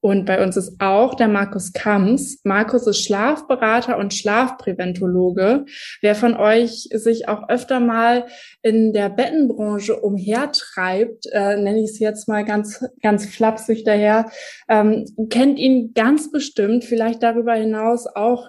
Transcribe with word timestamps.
Und 0.00 0.26
bei 0.26 0.42
uns 0.42 0.56
ist 0.56 0.80
auch 0.80 1.14
der 1.14 1.28
Markus 1.28 1.72
Kams. 1.72 2.40
Markus 2.44 2.86
ist 2.86 3.02
Schlafberater 3.02 3.98
und 3.98 4.14
Schlafpräventologe. 4.14 5.64
Wer 6.00 6.14
von 6.14 6.36
euch 6.36 6.88
sich 6.92 7.28
auch 7.28 7.48
öfter 7.48 7.80
mal 7.80 8.26
in 8.62 8.92
der 8.92 9.08
Bettenbranche 9.08 9.96
umhertreibt, 9.96 11.26
äh, 11.32 11.56
nenne 11.56 11.80
ich 11.80 11.90
es 11.90 11.98
jetzt 11.98 12.28
mal 12.28 12.44
ganz, 12.44 12.84
ganz 13.02 13.26
flapsig 13.26 13.84
daher, 13.84 14.30
ähm, 14.68 15.06
kennt 15.30 15.58
ihn 15.58 15.92
ganz 15.94 16.30
bestimmt, 16.30 16.84
vielleicht 16.84 17.22
darüber 17.22 17.54
hinaus 17.54 18.06
auch 18.06 18.48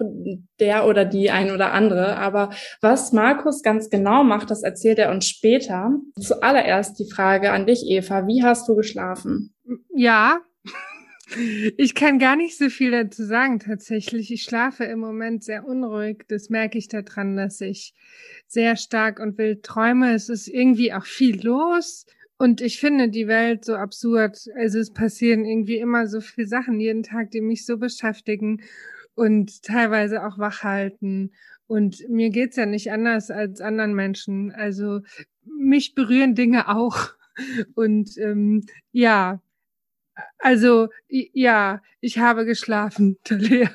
der 0.60 0.86
oder 0.86 1.04
die 1.04 1.30
ein 1.30 1.50
oder 1.50 1.72
andere. 1.72 2.16
Aber 2.16 2.50
was 2.80 3.12
Markus 3.12 3.62
ganz 3.62 3.90
genau 3.90 4.22
macht, 4.22 4.50
das 4.50 4.62
erzählt 4.62 4.98
er 4.98 5.10
uns 5.10 5.26
später. 5.26 5.90
Zuallererst 6.20 6.98
die 6.98 7.10
Frage 7.10 7.52
an 7.52 7.66
dich, 7.66 7.84
Eva. 7.86 8.26
Wie 8.26 8.42
hast 8.42 8.68
du 8.68 8.76
geschlafen? 8.76 9.54
Ja, 9.94 10.38
ich 11.76 11.94
kann 11.94 12.18
gar 12.18 12.36
nicht 12.36 12.56
so 12.56 12.70
viel 12.70 12.90
dazu 12.90 13.24
sagen 13.24 13.58
tatsächlich. 13.58 14.32
Ich 14.32 14.42
schlafe 14.42 14.84
im 14.84 15.00
Moment 15.00 15.44
sehr 15.44 15.66
unruhig. 15.66 16.24
Das 16.28 16.48
merke 16.48 16.78
ich 16.78 16.88
daran, 16.88 17.36
dass 17.36 17.60
ich 17.60 17.94
sehr 18.46 18.76
stark 18.76 19.20
und 19.20 19.36
wild 19.38 19.62
träume. 19.62 20.14
Es 20.14 20.28
ist 20.28 20.48
irgendwie 20.48 20.92
auch 20.92 21.04
viel 21.04 21.44
los. 21.44 22.06
Und 22.38 22.60
ich 22.60 22.78
finde 22.78 23.08
die 23.08 23.26
Welt 23.26 23.64
so 23.64 23.74
absurd. 23.74 24.38
Also 24.56 24.78
es 24.78 24.92
passieren 24.92 25.44
irgendwie 25.44 25.78
immer 25.78 26.06
so 26.06 26.20
viele 26.20 26.46
Sachen 26.46 26.80
jeden 26.80 27.02
Tag, 27.02 27.30
die 27.32 27.40
mich 27.40 27.66
so 27.66 27.78
beschäftigen 27.78 28.62
und 29.14 29.62
teilweise 29.62 30.24
auch 30.24 30.38
wachhalten. 30.38 31.34
Und 31.66 32.08
mir 32.08 32.30
geht's 32.30 32.56
ja 32.56 32.64
nicht 32.64 32.92
anders 32.92 33.30
als 33.30 33.60
anderen 33.60 33.94
Menschen. 33.94 34.52
Also 34.52 35.00
mich 35.44 35.94
berühren 35.94 36.34
Dinge 36.34 36.68
auch. 36.68 37.10
Und 37.74 38.16
ähm, 38.18 38.64
ja, 38.92 39.42
also, 40.38 40.88
ja, 41.08 41.82
ich 42.00 42.18
habe 42.18 42.44
geschlafen, 42.44 43.18
Talia. 43.24 43.70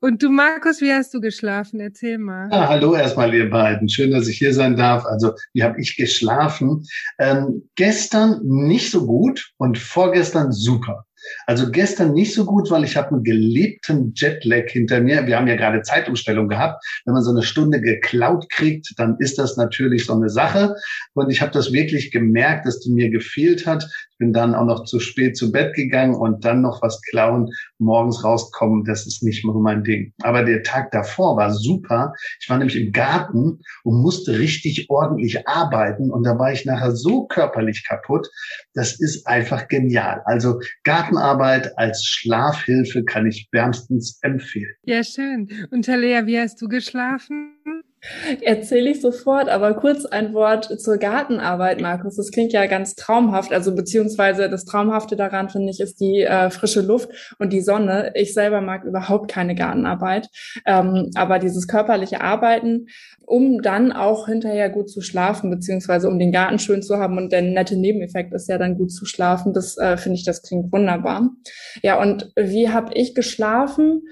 Und 0.00 0.22
du, 0.22 0.30
Markus, 0.30 0.80
wie 0.80 0.92
hast 0.92 1.12
du 1.12 1.20
geschlafen? 1.20 1.78
Erzähl 1.80 2.18
mal. 2.18 2.48
Ja, 2.50 2.68
hallo 2.68 2.94
erstmal, 2.94 3.34
ihr 3.34 3.50
beiden. 3.50 3.88
Schön, 3.88 4.10
dass 4.10 4.26
ich 4.26 4.38
hier 4.38 4.54
sein 4.54 4.76
darf. 4.76 5.04
Also, 5.04 5.32
wie 5.52 5.62
habe 5.62 5.80
ich 5.80 5.96
geschlafen? 5.96 6.84
Ähm, 7.18 7.68
gestern 7.74 8.40
nicht 8.42 8.90
so 8.90 9.06
gut 9.06 9.52
und 9.58 9.78
vorgestern 9.78 10.50
super. 10.50 11.04
Also 11.46 11.70
gestern 11.70 12.12
nicht 12.12 12.34
so 12.34 12.44
gut, 12.44 12.70
weil 12.70 12.84
ich 12.84 12.96
habe 12.96 13.14
einen 13.14 13.24
gelebten 13.24 14.12
Jetlag 14.14 14.68
hinter 14.68 15.00
mir. 15.00 15.26
Wir 15.26 15.36
haben 15.36 15.46
ja 15.46 15.56
gerade 15.56 15.82
Zeitumstellung 15.82 16.48
gehabt. 16.48 16.84
Wenn 17.04 17.14
man 17.14 17.22
so 17.22 17.30
eine 17.30 17.42
Stunde 17.42 17.80
geklaut 17.80 18.48
kriegt, 18.50 18.92
dann 18.96 19.16
ist 19.18 19.38
das 19.38 19.56
natürlich 19.56 20.06
so 20.06 20.14
eine 20.14 20.28
Sache. 20.28 20.74
Und 21.14 21.30
ich 21.30 21.40
habe 21.40 21.52
das 21.52 21.72
wirklich 21.72 22.10
gemerkt, 22.10 22.66
dass 22.66 22.80
die 22.80 22.92
mir 22.92 23.10
gefehlt 23.10 23.66
hat. 23.66 23.88
Ich 24.14 24.18
bin 24.18 24.32
dann 24.32 24.54
auch 24.54 24.64
noch 24.64 24.84
zu 24.84 25.00
spät 25.00 25.36
zu 25.36 25.50
Bett 25.50 25.74
gegangen 25.74 26.14
und 26.14 26.44
dann 26.44 26.62
noch 26.62 26.80
was 26.82 27.02
klauen, 27.10 27.50
morgens 27.78 28.22
rauskommen, 28.22 28.84
das 28.84 29.08
ist 29.08 29.24
nicht 29.24 29.44
mehr 29.44 29.54
mein 29.56 29.82
Ding. 29.82 30.12
Aber 30.22 30.44
der 30.44 30.62
Tag 30.62 30.92
davor 30.92 31.36
war 31.36 31.52
super. 31.52 32.12
Ich 32.40 32.48
war 32.48 32.58
nämlich 32.58 32.76
im 32.76 32.92
Garten 32.92 33.60
und 33.82 34.02
musste 34.02 34.38
richtig 34.38 34.88
ordentlich 34.88 35.48
arbeiten 35.48 36.12
und 36.12 36.22
da 36.22 36.38
war 36.38 36.52
ich 36.52 36.64
nachher 36.64 36.92
so 36.92 37.26
körperlich 37.26 37.84
kaputt. 37.88 38.28
Das 38.74 39.00
ist 39.00 39.26
einfach 39.26 39.66
genial. 39.66 40.22
Also 40.26 40.60
Gartenarbeit 40.84 41.76
als 41.76 42.04
Schlafhilfe 42.04 43.02
kann 43.02 43.26
ich 43.26 43.48
wärmstens 43.50 44.20
empfehlen. 44.22 44.74
Ja, 44.84 45.02
schön. 45.02 45.48
Und 45.72 45.86
Talea, 45.86 46.24
wie 46.26 46.38
hast 46.38 46.62
du 46.62 46.68
geschlafen? 46.68 47.56
Erzähle 48.42 48.90
ich 48.90 49.00
sofort, 49.00 49.48
aber 49.48 49.74
kurz 49.74 50.04
ein 50.04 50.34
Wort 50.34 50.80
zur 50.80 50.98
Gartenarbeit, 50.98 51.80
Markus. 51.80 52.16
Das 52.16 52.30
klingt 52.30 52.52
ja 52.52 52.66
ganz 52.66 52.94
traumhaft. 52.94 53.52
Also 53.52 53.74
beziehungsweise 53.74 54.50
das 54.50 54.64
Traumhafte 54.64 55.16
daran, 55.16 55.48
finde 55.48 55.70
ich, 55.70 55.80
ist 55.80 56.00
die 56.00 56.22
äh, 56.22 56.50
frische 56.50 56.82
Luft 56.82 57.36
und 57.38 57.52
die 57.52 57.60
Sonne. 57.60 58.12
Ich 58.14 58.34
selber 58.34 58.60
mag 58.60 58.84
überhaupt 58.84 59.30
keine 59.30 59.54
Gartenarbeit. 59.54 60.28
Ähm, 60.66 61.10
aber 61.14 61.38
dieses 61.38 61.66
körperliche 61.66 62.20
Arbeiten, 62.20 62.86
um 63.26 63.62
dann 63.62 63.92
auch 63.92 64.26
hinterher 64.26 64.68
gut 64.68 64.90
zu 64.90 65.00
schlafen, 65.00 65.50
beziehungsweise 65.50 66.08
um 66.08 66.18
den 66.18 66.32
Garten 66.32 66.58
schön 66.58 66.82
zu 66.82 66.98
haben 66.98 67.16
und 67.16 67.32
der 67.32 67.42
nette 67.42 67.76
Nebeneffekt 67.76 68.34
ist 68.34 68.48
ja 68.48 68.58
dann 68.58 68.76
gut 68.76 68.92
zu 68.92 69.06
schlafen. 69.06 69.52
Das 69.52 69.78
äh, 69.78 69.96
finde 69.96 70.18
ich, 70.18 70.24
das 70.24 70.42
klingt 70.42 70.72
wunderbar. 70.72 71.30
Ja, 71.82 72.00
und 72.00 72.32
wie 72.36 72.68
habe 72.68 72.92
ich 72.94 73.14
geschlafen? 73.14 74.02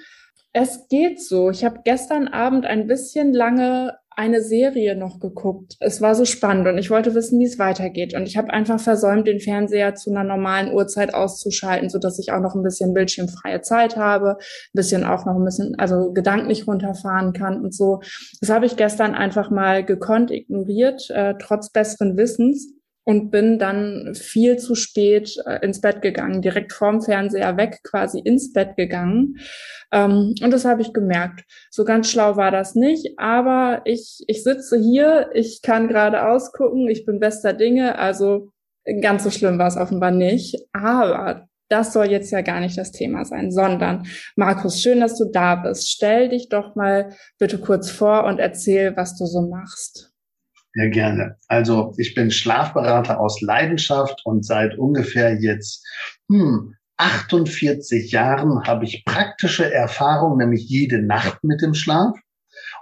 Es 0.52 0.86
geht 0.88 1.22
so. 1.22 1.50
Ich 1.50 1.64
habe 1.64 1.80
gestern 1.84 2.28
Abend 2.28 2.66
ein 2.66 2.86
bisschen 2.86 3.32
lange 3.32 3.94
eine 4.16 4.42
Serie 4.42 4.96
noch 4.96 5.20
geguckt. 5.20 5.76
Es 5.80 6.02
war 6.02 6.14
so 6.14 6.26
spannend 6.26 6.66
und 6.66 6.76
ich 6.76 6.90
wollte 6.90 7.14
wissen, 7.14 7.38
wie 7.38 7.46
es 7.46 7.58
weitergeht. 7.58 8.14
Und 8.14 8.26
ich 8.26 8.36
habe 8.36 8.52
einfach 8.52 8.78
versäumt, 8.78 9.26
den 9.26 9.40
Fernseher 9.40 9.94
zu 9.94 10.10
einer 10.10 10.24
normalen 10.24 10.72
Uhrzeit 10.72 11.14
auszuschalten, 11.14 11.88
so 11.88 11.98
dass 11.98 12.18
ich 12.18 12.32
auch 12.32 12.40
noch 12.40 12.54
ein 12.54 12.62
bisschen 12.62 12.92
bildschirmfreie 12.92 13.62
Zeit 13.62 13.96
habe, 13.96 14.36
ein 14.38 14.74
bisschen 14.74 15.04
auch 15.04 15.24
noch 15.24 15.36
ein 15.36 15.44
bisschen, 15.44 15.78
also 15.78 16.12
gedanklich 16.12 16.66
runterfahren 16.66 17.32
kann 17.32 17.62
und 17.62 17.74
so. 17.74 18.00
Das 18.40 18.50
habe 18.50 18.66
ich 18.66 18.76
gestern 18.76 19.14
einfach 19.14 19.50
mal 19.50 19.84
gekonnt 19.84 20.30
ignoriert, 20.30 21.08
äh, 21.10 21.34
trotz 21.38 21.70
besseren 21.70 22.16
Wissens 22.16 22.74
und 23.04 23.30
bin 23.30 23.58
dann 23.58 24.14
viel 24.14 24.58
zu 24.58 24.74
spät 24.74 25.34
äh, 25.46 25.64
ins 25.64 25.80
Bett 25.80 26.02
gegangen, 26.02 26.42
direkt 26.42 26.72
vorm 26.72 27.02
Fernseher 27.02 27.56
weg, 27.56 27.80
quasi 27.82 28.20
ins 28.20 28.52
Bett 28.52 28.76
gegangen. 28.76 29.38
Ähm, 29.92 30.34
und 30.42 30.50
das 30.50 30.64
habe 30.64 30.82
ich 30.82 30.92
gemerkt. 30.92 31.44
So 31.70 31.84
ganz 31.84 32.10
schlau 32.10 32.36
war 32.36 32.50
das 32.50 32.74
nicht, 32.74 33.18
aber 33.18 33.82
ich, 33.84 34.22
ich 34.26 34.44
sitze 34.44 34.78
hier, 34.78 35.30
ich 35.34 35.62
kann 35.62 35.88
gerade 35.88 36.26
ausgucken, 36.28 36.88
ich 36.88 37.04
bin 37.04 37.18
bester 37.18 37.52
Dinge, 37.52 37.98
also 37.98 38.52
ganz 39.00 39.24
so 39.24 39.30
schlimm 39.30 39.58
war 39.58 39.68
es 39.68 39.76
offenbar 39.76 40.10
nicht. 40.10 40.56
Aber 40.72 41.48
das 41.68 41.92
soll 41.92 42.10
jetzt 42.10 42.30
ja 42.30 42.42
gar 42.42 42.60
nicht 42.60 42.76
das 42.76 42.92
Thema 42.92 43.24
sein, 43.24 43.50
sondern 43.50 44.06
Markus, 44.36 44.80
schön, 44.80 45.00
dass 45.00 45.16
du 45.16 45.24
da 45.32 45.56
bist. 45.56 45.90
Stell 45.90 46.28
dich 46.28 46.48
doch 46.50 46.74
mal 46.76 47.16
bitte 47.38 47.58
kurz 47.58 47.90
vor 47.90 48.24
und 48.24 48.38
erzähl, 48.38 48.94
was 48.96 49.16
du 49.16 49.24
so 49.24 49.40
machst. 49.48 50.11
Ja, 50.74 50.88
gerne. 50.88 51.36
Also 51.48 51.92
ich 51.98 52.14
bin 52.14 52.30
Schlafberater 52.30 53.20
aus 53.20 53.40
Leidenschaft 53.42 54.22
und 54.24 54.44
seit 54.44 54.78
ungefähr 54.78 55.38
jetzt 55.40 55.86
hm, 56.30 56.74
48 56.96 58.10
Jahren 58.10 58.64
habe 58.64 58.84
ich 58.84 59.04
praktische 59.04 59.72
Erfahrung, 59.72 60.38
nämlich 60.38 60.68
jede 60.68 61.02
Nacht 61.02 61.42
mit 61.42 61.60
dem 61.60 61.74
Schlaf 61.74 62.16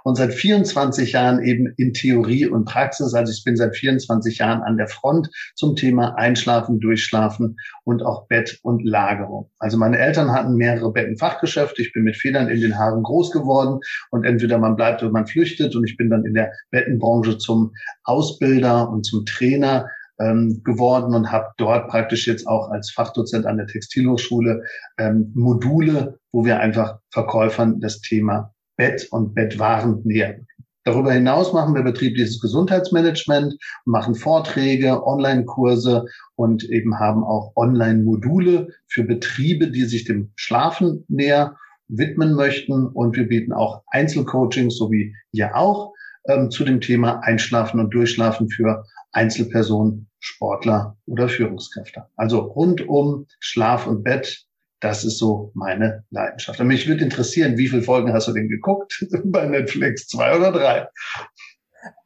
und 0.03 0.15
seit 0.15 0.33
24 0.33 1.13
Jahren 1.13 1.43
eben 1.43 1.73
in 1.77 1.93
Theorie 1.93 2.47
und 2.47 2.65
Praxis. 2.65 3.13
Also 3.13 3.31
ich 3.31 3.43
bin 3.43 3.55
seit 3.55 3.75
24 3.75 4.37
Jahren 4.37 4.61
an 4.61 4.77
der 4.77 4.87
Front 4.87 5.29
zum 5.55 5.75
Thema 5.75 6.15
Einschlafen, 6.15 6.79
Durchschlafen 6.79 7.57
und 7.83 8.03
auch 8.03 8.27
Bett 8.27 8.59
und 8.63 8.83
Lagerung. 8.83 9.49
Also 9.59 9.77
meine 9.77 9.97
Eltern 9.97 10.31
hatten 10.31 10.55
mehrere 10.55 10.91
Bettenfachgeschäfte. 10.91 11.81
Ich 11.81 11.93
bin 11.93 12.03
mit 12.03 12.17
Federn 12.17 12.49
in 12.49 12.61
den 12.61 12.77
Haaren 12.77 13.03
groß 13.03 13.31
geworden 13.31 13.79
und 14.09 14.25
entweder 14.25 14.57
man 14.57 14.75
bleibt 14.75 15.03
oder 15.03 15.11
man 15.11 15.27
flüchtet 15.27 15.75
und 15.75 15.87
ich 15.87 15.97
bin 15.97 16.09
dann 16.09 16.25
in 16.25 16.33
der 16.33 16.51
Bettenbranche 16.71 17.37
zum 17.37 17.73
Ausbilder 18.03 18.89
und 18.89 19.05
zum 19.05 19.25
Trainer 19.25 19.87
ähm, 20.19 20.61
geworden 20.63 21.15
und 21.15 21.31
habe 21.31 21.47
dort 21.57 21.89
praktisch 21.89 22.27
jetzt 22.27 22.47
auch 22.47 22.69
als 22.69 22.91
Fachdozent 22.91 23.45
an 23.45 23.57
der 23.57 23.67
Textilhochschule 23.67 24.63
ähm, 24.97 25.31
Module, 25.35 26.19
wo 26.31 26.45
wir 26.45 26.59
einfach 26.59 26.99
Verkäufern 27.09 27.79
das 27.79 28.01
Thema 28.01 28.53
Bett 28.77 29.07
und 29.11 29.33
Bettwaren 29.33 30.01
näher. 30.03 30.39
Darüber 30.83 31.11
hinaus 31.13 31.53
machen 31.53 31.75
wir 31.75 31.83
betriebliches 31.83 32.39
Gesundheitsmanagement, 32.39 33.55
machen 33.85 34.15
Vorträge, 34.15 35.05
Online-Kurse 35.05 36.05
und 36.35 36.63
eben 36.63 36.99
haben 36.99 37.23
auch 37.23 37.51
Online-Module 37.55 38.69
für 38.87 39.03
Betriebe, 39.03 39.69
die 39.69 39.83
sich 39.83 40.05
dem 40.05 40.31
Schlafen 40.35 41.05
näher 41.07 41.55
widmen 41.87 42.33
möchten. 42.33 42.87
Und 42.87 43.15
wir 43.15 43.27
bieten 43.27 43.53
auch 43.53 43.83
Einzelcoachings, 43.87 44.75
so 44.75 44.91
wie 44.91 45.15
ihr 45.31 45.55
auch, 45.55 45.93
ähm, 46.27 46.49
zu 46.49 46.65
dem 46.65 46.81
Thema 46.81 47.19
Einschlafen 47.19 47.79
und 47.79 47.93
Durchschlafen 47.93 48.49
für 48.49 48.83
Einzelpersonen, 49.11 50.07
Sportler 50.19 50.97
oder 51.05 51.29
Führungskräfte. 51.29 52.05
Also 52.15 52.39
rund 52.39 52.87
um 52.87 53.27
Schlaf 53.39 53.85
und 53.85 54.03
Bett 54.03 54.45
das 54.81 55.05
ist 55.05 55.17
so 55.17 55.51
meine 55.53 56.03
Leidenschaft. 56.09 56.59
Und 56.59 56.67
mich 56.67 56.87
würde 56.87 57.03
interessieren, 57.03 57.57
wie 57.57 57.67
viele 57.67 57.83
Folgen 57.83 58.11
hast 58.13 58.27
du 58.27 58.33
denn 58.33 58.49
geguckt 58.49 59.05
bei 59.25 59.45
Netflix? 59.45 60.07
Zwei 60.07 60.35
oder 60.35 60.51
drei? 60.51 60.87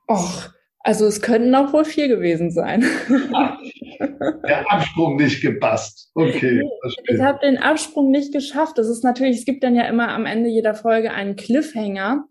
Och, 0.08 0.50
Also 0.86 1.08
es 1.08 1.20
könnten 1.20 1.56
auch 1.56 1.74
wohl 1.74 1.84
vier 1.84 2.08
gewesen 2.08 2.52
sein. 2.52 2.84
Der 4.48 4.72
Absprung 4.72 5.16
nicht 5.16 5.42
gepasst. 5.42 6.12
Okay. 6.14 6.62
Ich 7.08 7.20
habe 7.20 7.40
den 7.42 7.58
Absprung 7.58 8.12
nicht 8.12 8.32
geschafft. 8.32 8.78
Das 8.78 8.88
ist 8.88 9.04
natürlich, 9.04 9.38
es 9.40 9.46
gibt 9.46 9.64
dann 9.64 9.76
ja 9.76 9.86
immer 9.86 10.10
am 10.10 10.28
Ende 10.28 10.50
jeder 10.50 10.76
Folge 10.76 11.12
einen 11.12 11.36
Cliffhanger. 11.38 12.26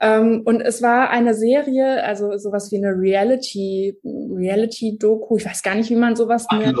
Ähm, 0.00 0.42
und 0.44 0.60
es 0.60 0.82
war 0.82 1.10
eine 1.10 1.34
Serie, 1.34 2.02
also 2.02 2.36
sowas 2.38 2.72
wie 2.72 2.78
eine 2.78 2.96
Reality, 2.96 3.96
Reality-Doku. 4.02 5.36
Ich 5.36 5.46
weiß 5.46 5.62
gar 5.62 5.76
nicht, 5.76 5.90
wie 5.90 5.96
man 5.96 6.16
sowas 6.16 6.46
nennt. 6.50 6.78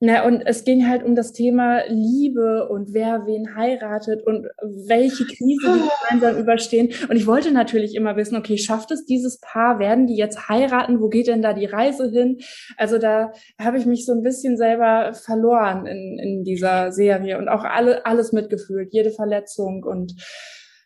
Na, 0.00 0.24
und 0.24 0.42
es 0.42 0.62
ging 0.62 0.88
halt 0.88 1.02
um 1.02 1.16
das 1.16 1.32
Thema 1.32 1.82
Liebe 1.88 2.68
und 2.68 2.94
wer 2.94 3.26
wen 3.26 3.56
heiratet 3.56 4.24
und 4.24 4.46
welche 4.86 5.24
Krise 5.24 5.72
die 5.72 5.88
gemeinsam 6.08 6.40
überstehen. 6.40 6.90
Und 7.08 7.16
ich 7.16 7.26
wollte 7.26 7.50
natürlich 7.50 7.96
immer 7.96 8.16
wissen, 8.16 8.36
okay, 8.36 8.58
schafft 8.58 8.92
es 8.92 9.04
dieses 9.06 9.40
Paar? 9.40 9.80
Werden 9.80 10.06
die 10.06 10.16
jetzt 10.16 10.48
heiraten? 10.48 11.00
Wo 11.00 11.08
geht 11.08 11.26
denn 11.26 11.42
da 11.42 11.52
die 11.52 11.66
Reise 11.66 12.10
hin? 12.10 12.38
Also 12.76 12.98
da 12.98 13.32
habe 13.60 13.78
ich 13.78 13.86
mich 13.86 14.06
so 14.06 14.12
ein 14.12 14.22
bisschen 14.22 14.56
selber 14.56 15.14
verloren 15.14 15.86
in, 15.86 16.18
in 16.22 16.44
dieser 16.44 16.92
Serie 16.92 17.38
und 17.38 17.48
auch 17.48 17.64
alle, 17.64 18.06
alles 18.06 18.32
mitgefühlt, 18.32 18.92
jede 18.92 19.10
Verletzung 19.10 19.82
und 19.82 20.14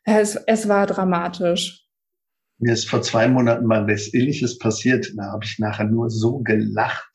es, 0.05 0.37
es 0.47 0.69
war 0.69 0.87
dramatisch. 0.87 1.87
Mir 2.59 2.73
ist 2.73 2.89
vor 2.89 3.03
zwei 3.03 3.29
Monaten 3.29 3.67
mal 3.67 3.87
was 3.87 4.13
Ähnliches 4.15 4.59
passiert. 4.59 5.13
Da 5.17 5.33
habe 5.33 5.45
ich 5.45 5.59
nachher 5.59 5.85
nur 5.85 6.09
so 6.09 6.39
gelacht 6.39 7.12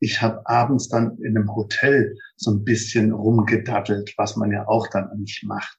ich 0.00 0.22
habe 0.22 0.46
abends 0.46 0.88
dann 0.88 1.18
in 1.18 1.36
einem 1.36 1.54
Hotel 1.54 2.16
so 2.36 2.52
ein 2.52 2.64
bisschen 2.64 3.12
rumgedattelt, 3.12 4.14
was 4.16 4.36
man 4.36 4.52
ja 4.52 4.66
auch 4.68 4.88
dann 4.88 5.08
nicht 5.18 5.44
macht. 5.44 5.76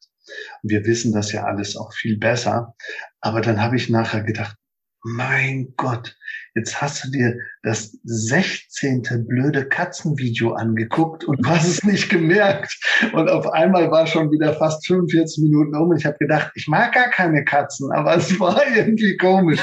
Wir 0.64 0.86
wissen 0.86 1.12
das 1.14 1.32
ja 1.32 1.46
alles 1.46 1.76
auch 1.76 1.94
viel 1.94 2.18
besser. 2.18 2.76
Aber 3.22 3.42
dann 3.42 3.62
habe 3.62 3.76
ich 3.76 3.90
nachher 3.90 4.24
gedacht, 4.24 4.56
mein 5.02 5.74
Gott, 5.78 6.16
jetzt 6.56 6.82
hast 6.82 7.06
du 7.06 7.12
dir 7.12 7.38
das 7.64 7.98
16. 8.04 9.26
blöde 9.28 9.68
Katzenvideo 9.68 10.54
angeguckt 10.54 11.24
und 11.24 11.38
du 11.44 11.50
hast 11.50 11.68
es 11.68 11.84
nicht 11.84 12.10
gemerkt. 12.10 12.78
Und 13.14 13.30
auf 13.30 13.48
einmal 13.48 13.90
war 13.92 14.08
schon 14.08 14.30
wieder 14.30 14.54
fast 14.56 14.86
45 14.88 15.44
Minuten 15.44 15.76
um 15.76 15.90
und 15.90 15.98
ich 15.98 16.06
habe 16.06 16.18
gedacht, 16.18 16.52
ich 16.56 16.68
mag 16.68 16.94
gar 16.94 17.10
keine 17.10 17.46
Katzen, 17.46 17.92
aber 17.94 18.18
es 18.18 18.38
war 18.40 18.62
irgendwie 18.76 19.16
komisch. 19.16 19.62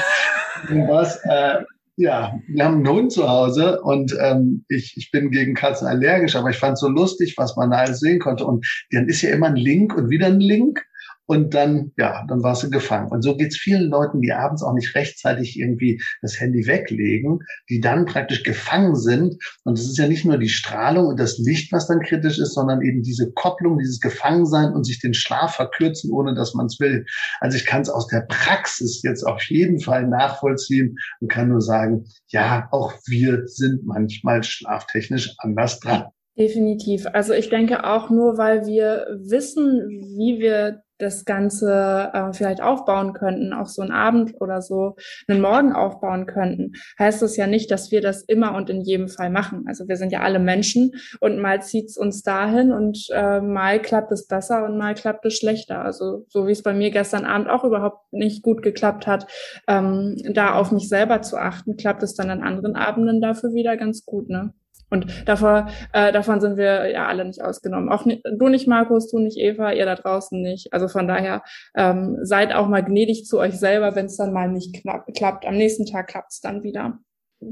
Und 0.69 0.87
was, 0.87 1.17
äh, 1.25 1.63
ja, 1.97 2.39
wir 2.47 2.63
haben 2.63 2.75
einen 2.75 2.87
Hund 2.87 3.11
zu 3.11 3.27
Hause 3.27 3.81
und 3.81 4.15
ähm, 4.21 4.63
ich, 4.69 4.93
ich 4.97 5.09
bin 5.09 5.31
gegen 5.31 5.55
Katzen 5.55 5.87
allergisch, 5.87 6.35
aber 6.35 6.51
ich 6.51 6.57
fand 6.57 6.77
so 6.77 6.87
lustig, 6.87 7.33
was 7.37 7.55
man 7.55 7.71
da 7.71 7.77
alles 7.77 7.99
sehen 7.99 8.19
konnte. 8.19 8.45
Und 8.45 8.65
dann 8.91 9.07
ist 9.07 9.23
ja 9.23 9.31
immer 9.31 9.47
ein 9.47 9.55
Link 9.55 9.95
und 9.95 10.11
wieder 10.11 10.27
ein 10.27 10.39
Link 10.39 10.85
und 11.27 11.53
dann, 11.53 11.91
ja, 11.97 12.25
dann 12.27 12.41
warst 12.41 12.63
du 12.63 12.69
gefangen. 12.69 13.11
Und 13.11 13.21
so 13.21 13.35
geht's 13.35 13.57
vielen 13.57 13.89
Leuten, 13.89 14.21
die 14.21 14.31
abends 14.31 14.63
auch 14.63 14.73
nicht 14.73 14.95
rechtzeitig 14.95 15.59
irgendwie 15.59 16.01
das 16.21 16.39
Handy 16.39 16.65
weglegen, 16.65 17.39
die 17.69 17.81
dann 17.81 18.05
praktisch 18.05 18.43
gefangen 18.43 18.95
sind. 18.95 19.35
Und 19.63 19.77
es 19.77 19.85
ist 19.85 19.97
ja 19.97 20.07
nicht 20.07 20.25
nur 20.25 20.37
die 20.37 20.49
Strahlung 20.49 21.07
und 21.07 21.19
das 21.19 21.37
Licht, 21.37 21.71
was 21.71 21.87
dann 21.87 21.99
kritisch 21.99 22.39
ist, 22.39 22.53
sondern 22.53 22.81
eben 22.81 23.03
diese 23.03 23.31
Kopplung, 23.33 23.77
dieses 23.77 23.99
Gefangensein 23.99 24.71
und 24.71 24.85
sich 24.85 24.99
den 24.99 25.13
Schlaf 25.13 25.55
verkürzen, 25.55 26.11
ohne 26.11 26.33
dass 26.33 26.53
man 26.53 26.67
es 26.67 26.79
will. 26.79 27.05
Also 27.41 27.57
ich 27.57 27.65
kann 27.65 27.81
es 27.81 27.89
aus 27.89 28.07
der 28.07 28.21
Praxis 28.21 29.01
jetzt 29.03 29.23
auf 29.23 29.43
jeden 29.43 29.81
Fall 29.81 30.07
nachvollziehen 30.07 30.95
und 31.19 31.29
kann 31.29 31.49
nur 31.49 31.61
sagen, 31.61 32.05
ja, 32.27 32.69
auch 32.71 32.93
wir 33.05 33.47
sind 33.47 33.85
manchmal 33.85 34.43
schlaftechnisch 34.43 35.35
anders 35.39 35.79
dran. 35.79 36.05
Definitiv. 36.37 37.07
Also 37.13 37.33
ich 37.33 37.49
denke 37.49 37.83
auch 37.83 38.11
nur, 38.11 38.37
weil 38.37 38.67
wir 38.67 39.07
wissen, 39.09 39.89
wie 39.89 40.39
wir 40.39 40.83
das 40.99 41.25
Ganze 41.25 42.11
äh, 42.13 42.33
vielleicht 42.33 42.61
aufbauen 42.61 43.13
könnten, 43.13 43.53
auch 43.53 43.67
so 43.67 43.81
einen 43.81 43.91
Abend 43.91 44.33
oder 44.39 44.61
so 44.61 44.95
einen 45.27 45.41
Morgen 45.41 45.73
aufbauen 45.73 46.25
könnten, 46.25 46.73
heißt 46.99 47.21
das 47.21 47.37
ja 47.37 47.47
nicht, 47.47 47.71
dass 47.71 47.91
wir 47.91 48.01
das 48.01 48.23
immer 48.23 48.55
und 48.55 48.69
in 48.69 48.81
jedem 48.81 49.07
Fall 49.07 49.29
machen. 49.29 49.65
Also 49.67 49.87
wir 49.87 49.95
sind 49.95 50.11
ja 50.11 50.21
alle 50.21 50.39
Menschen 50.39 50.91
und 51.19 51.39
mal 51.39 51.61
zieht's 51.61 51.97
uns 51.97 52.21
dahin 52.23 52.71
und 52.71 53.07
äh, 53.11 53.41
mal 53.41 53.81
klappt 53.81 54.11
es 54.11 54.27
besser 54.27 54.65
und 54.65 54.77
mal 54.77 54.93
klappt 54.93 55.25
es 55.25 55.37
schlechter. 55.37 55.83
Also 55.83 56.25
so 56.29 56.47
wie 56.47 56.51
es 56.51 56.63
bei 56.63 56.73
mir 56.73 56.91
gestern 56.91 57.25
Abend 57.25 57.49
auch 57.49 57.63
überhaupt 57.63 58.11
nicht 58.11 58.43
gut 58.43 58.61
geklappt 58.61 59.07
hat, 59.07 59.27
ähm, 59.67 60.15
da 60.33 60.53
auf 60.53 60.71
mich 60.71 60.89
selber 60.89 61.21
zu 61.21 61.37
achten, 61.37 61.77
klappt 61.77 62.03
es 62.03 62.15
dann 62.15 62.29
an 62.29 62.41
anderen 62.41 62.75
Abenden 62.75 63.21
dafür 63.21 63.53
wieder 63.53 63.77
ganz 63.77 64.05
gut, 64.05 64.29
ne? 64.29 64.53
Und 64.89 65.07
davor, 65.25 65.67
äh, 65.93 66.11
davon 66.11 66.39
sind 66.39 66.57
wir 66.57 66.89
ja 66.89 67.07
alle 67.07 67.25
nicht 67.25 67.41
ausgenommen. 67.41 67.89
Auch 67.89 68.05
nicht, 68.05 68.23
du 68.25 68.47
nicht, 68.47 68.67
Markus, 68.67 69.09
du 69.11 69.19
nicht, 69.19 69.37
Eva, 69.37 69.71
ihr 69.71 69.85
da 69.85 69.95
draußen 69.95 70.41
nicht. 70.41 70.71
Also 70.71 70.87
von 70.87 71.07
daher 71.07 71.43
ähm, 71.75 72.17
seid 72.21 72.53
auch 72.53 72.67
mal 72.67 72.83
gnädig 72.83 73.25
zu 73.25 73.39
euch 73.39 73.59
selber, 73.59 73.95
wenn 73.95 74.05
es 74.05 74.17
dann 74.17 74.33
mal 74.33 74.49
nicht 74.49 74.83
klappt. 75.15 75.45
Am 75.45 75.55
nächsten 75.55 75.85
Tag 75.85 76.07
klappt 76.07 76.31
es 76.31 76.39
dann 76.39 76.63
wieder. 76.63 76.99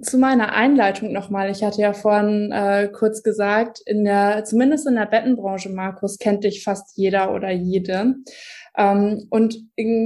Zu 0.02 0.18
meiner 0.18 0.54
Einleitung 0.54 1.12
nochmal. 1.12 1.52
Ich 1.52 1.64
hatte 1.64 1.82
ja 1.82 1.94
vorhin 1.94 2.52
äh, 2.52 2.88
kurz 2.88 3.22
gesagt, 3.22 3.82
in 3.86 4.04
der, 4.04 4.44
zumindest 4.44 4.88
in 4.88 4.96
der 4.96 5.06
Bettenbranche, 5.06 5.70
Markus, 5.70 6.18
kennt 6.18 6.44
dich 6.44 6.64
fast 6.64 6.98
jeder 6.98 7.34
oder 7.34 7.52
jede. 7.52 8.16
Ähm, 8.78 9.28
und 9.30 9.58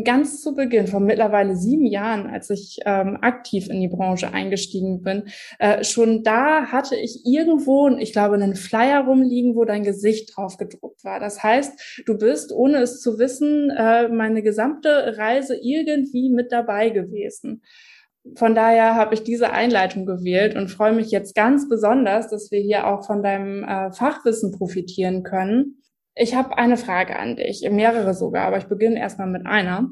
ganz 0.04 0.42
zu 0.42 0.56
Beginn, 0.56 0.88
vor 0.88 1.00
mittlerweile 1.00 1.56
sieben 1.56 1.86
Jahren, 1.86 2.28
als 2.28 2.50
ich 2.50 2.80
ähm, 2.86 3.18
aktiv 3.22 3.68
in 3.70 3.82
die 3.82 3.88
Branche 3.88 4.34
eingestiegen 4.34 5.02
bin, 5.02 5.24
äh, 5.58 5.84
schon 5.84 6.24
da 6.24 6.68
hatte 6.68 6.96
ich 6.96 7.22
irgendwo, 7.26 7.88
ich 7.98 8.14
glaube, 8.14 8.36
einen 8.36 8.56
Flyer 8.56 9.06
rumliegen, 9.06 9.56
wo 9.56 9.66
dein 9.66 9.84
Gesicht 9.84 10.36
drauf 10.36 10.58
gedruckt 10.58 11.04
war. 11.04 11.20
Das 11.20 11.42
heißt, 11.42 12.04
du 12.06 12.18
bist, 12.18 12.52
ohne 12.52 12.78
es 12.80 13.02
zu 13.02 13.18
wissen, 13.18 13.70
äh, 13.72 14.08
meine 14.10 14.44
gesamte 14.44 15.18
Reise 15.18 15.56
irgendwie 15.62 16.30
mit 16.30 16.52
dabei 16.52 16.90
gewesen. 16.90 17.62
Von 18.36 18.54
daher 18.54 18.96
habe 18.96 19.16
ich 19.16 19.24
diese 19.24 19.52
Einleitung 19.52 20.06
gewählt 20.06 20.56
und 20.56 20.70
freue 20.70 20.94
mich 20.94 21.10
jetzt 21.10 21.36
ganz 21.36 21.70
besonders, 21.70 22.30
dass 22.30 22.52
wir 22.52 22.60
hier 22.60 22.86
auch 22.88 23.06
von 23.06 23.24
deinem 23.24 23.64
äh, 23.64 23.92
Fachwissen 23.92 24.52
profitieren 24.52 25.24
können. 25.24 25.82
Ich 26.16 26.36
habe 26.36 26.58
eine 26.58 26.78
Frage 26.78 27.18
an 27.18 27.36
dich, 27.36 27.68
mehrere 27.70 28.14
sogar, 28.14 28.48
aber 28.48 28.58
ich 28.58 28.66
beginne 28.66 29.00
erstmal 29.00 29.28
mit 29.28 29.46
einer. 29.46 29.90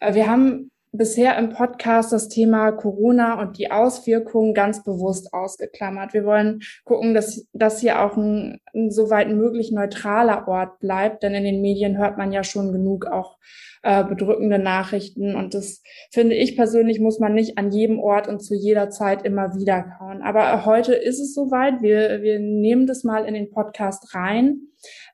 Äh, 0.00 0.14
wir 0.14 0.28
haben 0.28 0.70
bisher 0.92 1.36
im 1.38 1.50
Podcast 1.50 2.12
das 2.12 2.28
Thema 2.28 2.72
Corona 2.72 3.40
und 3.40 3.58
die 3.58 3.70
Auswirkungen 3.70 4.54
ganz 4.54 4.82
bewusst 4.82 5.32
ausgeklammert. 5.34 6.14
Wir 6.14 6.24
wollen 6.24 6.60
gucken, 6.84 7.14
dass 7.14 7.46
das 7.52 7.80
hier 7.80 8.02
auch 8.02 8.16
ein, 8.16 8.60
ein 8.74 8.90
soweit 8.90 9.28
möglich 9.28 9.70
neutraler 9.70 10.48
Ort 10.48 10.80
bleibt, 10.80 11.22
denn 11.22 11.34
in 11.34 11.44
den 11.44 11.60
Medien 11.60 11.98
hört 11.98 12.16
man 12.16 12.32
ja 12.32 12.42
schon 12.42 12.72
genug 12.72 13.06
auch 13.06 13.36
äh, 13.82 14.02
bedrückende 14.02 14.58
Nachrichten 14.58 15.36
und 15.36 15.54
das 15.54 15.82
finde 16.10 16.34
ich 16.34 16.56
persönlich 16.56 16.98
muss 17.00 17.20
man 17.20 17.34
nicht 17.34 17.58
an 17.58 17.70
jedem 17.70 18.00
Ort 18.00 18.26
und 18.26 18.40
zu 18.40 18.54
jeder 18.54 18.90
Zeit 18.90 19.24
immer 19.24 19.54
wieder 19.54 19.82
kauen. 19.98 20.22
Aber 20.22 20.64
heute 20.64 20.94
ist 20.94 21.20
es 21.20 21.34
soweit. 21.34 21.80
Wir, 21.80 22.22
wir 22.22 22.40
nehmen 22.40 22.86
das 22.86 23.04
mal 23.04 23.24
in 23.24 23.34
den 23.34 23.50
Podcast 23.50 24.14
rein 24.14 24.62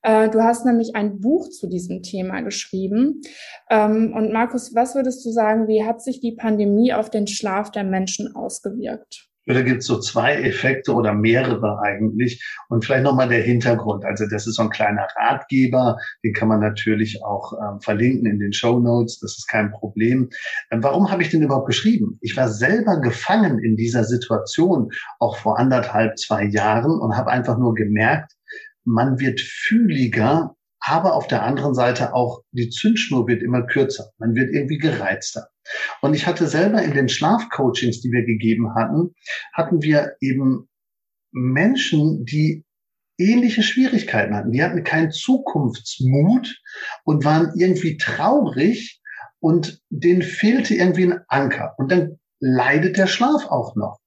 äh, 0.04 0.28
du 0.28 0.42
hast 0.42 0.66
nämlich 0.66 0.94
ein 0.94 1.20
Buch 1.20 1.48
zu 1.48 1.66
diesem 1.66 2.02
Thema 2.02 2.42
geschrieben. 2.42 3.22
Ähm, 3.70 4.12
und 4.14 4.32
Markus, 4.32 4.74
was 4.74 4.94
würdest 4.94 5.24
du 5.24 5.30
sagen, 5.30 5.66
wie 5.66 5.84
hat 5.84 6.02
sich 6.02 6.20
die 6.20 6.36
Pandemie 6.36 6.92
auf 6.92 7.08
den 7.08 7.26
Schlaf 7.26 7.70
der 7.70 7.84
Menschen 7.84 8.36
ausgewirkt? 8.36 9.30
Da 9.46 9.60
gibt 9.60 9.80
es 9.80 9.86
so 9.86 10.00
zwei 10.00 10.36
Effekte 10.36 10.94
oder 10.94 11.12
mehrere 11.12 11.78
eigentlich. 11.82 12.42
Und 12.68 12.84
vielleicht 12.84 13.04
nochmal 13.04 13.28
der 13.28 13.42
Hintergrund. 13.42 14.04
Also 14.04 14.26
das 14.26 14.46
ist 14.46 14.56
so 14.56 14.62
ein 14.62 14.70
kleiner 14.70 15.06
Ratgeber, 15.16 15.98
den 16.22 16.32
kann 16.32 16.48
man 16.48 16.60
natürlich 16.60 17.22
auch 17.24 17.52
äh, 17.52 17.80
verlinken 17.80 18.26
in 18.26 18.38
den 18.38 18.52
Show 18.52 18.80
Notes. 18.80 19.20
Das 19.20 19.36
ist 19.36 19.46
kein 19.48 19.70
Problem. 19.70 20.30
Ähm, 20.70 20.82
warum 20.82 21.10
habe 21.10 21.22
ich 21.22 21.30
den 21.30 21.42
überhaupt 21.42 21.66
geschrieben? 21.66 22.18
Ich 22.20 22.36
war 22.36 22.48
selber 22.48 23.00
gefangen 23.00 23.58
in 23.58 23.76
dieser 23.76 24.04
Situation, 24.04 24.90
auch 25.18 25.36
vor 25.36 25.58
anderthalb, 25.58 26.18
zwei 26.18 26.44
Jahren 26.44 26.98
und 26.98 27.16
habe 27.16 27.30
einfach 27.30 27.58
nur 27.58 27.74
gemerkt, 27.74 28.32
man 28.84 29.18
wird 29.18 29.40
fühliger, 29.40 30.56
aber 30.80 31.14
auf 31.14 31.26
der 31.26 31.42
anderen 31.42 31.74
Seite 31.74 32.14
auch 32.14 32.42
die 32.52 32.68
Zündschnur 32.68 33.26
wird 33.26 33.42
immer 33.42 33.62
kürzer. 33.66 34.10
Man 34.18 34.34
wird 34.34 34.52
irgendwie 34.52 34.78
gereizter. 34.78 35.48
Und 36.02 36.14
ich 36.14 36.26
hatte 36.26 36.46
selber 36.46 36.82
in 36.82 36.92
den 36.92 37.08
Schlafcoachings, 37.08 38.02
die 38.02 38.10
wir 38.10 38.24
gegeben 38.24 38.74
hatten, 38.74 39.14
hatten 39.54 39.82
wir 39.82 40.16
eben 40.20 40.68
Menschen, 41.32 42.24
die 42.26 42.64
ähnliche 43.18 43.62
Schwierigkeiten 43.62 44.34
hatten. 44.34 44.52
Die 44.52 44.62
hatten 44.62 44.84
keinen 44.84 45.10
Zukunftsmut 45.10 46.60
und 47.04 47.24
waren 47.24 47.52
irgendwie 47.56 47.96
traurig 47.96 49.00
und 49.40 49.80
denen 49.90 50.22
fehlte 50.22 50.74
irgendwie 50.74 51.04
ein 51.04 51.20
Anker. 51.28 51.74
Und 51.78 51.90
dann 51.90 52.18
leidet 52.40 52.98
der 52.98 53.06
Schlaf 53.06 53.46
auch 53.46 53.76
noch. 53.76 54.00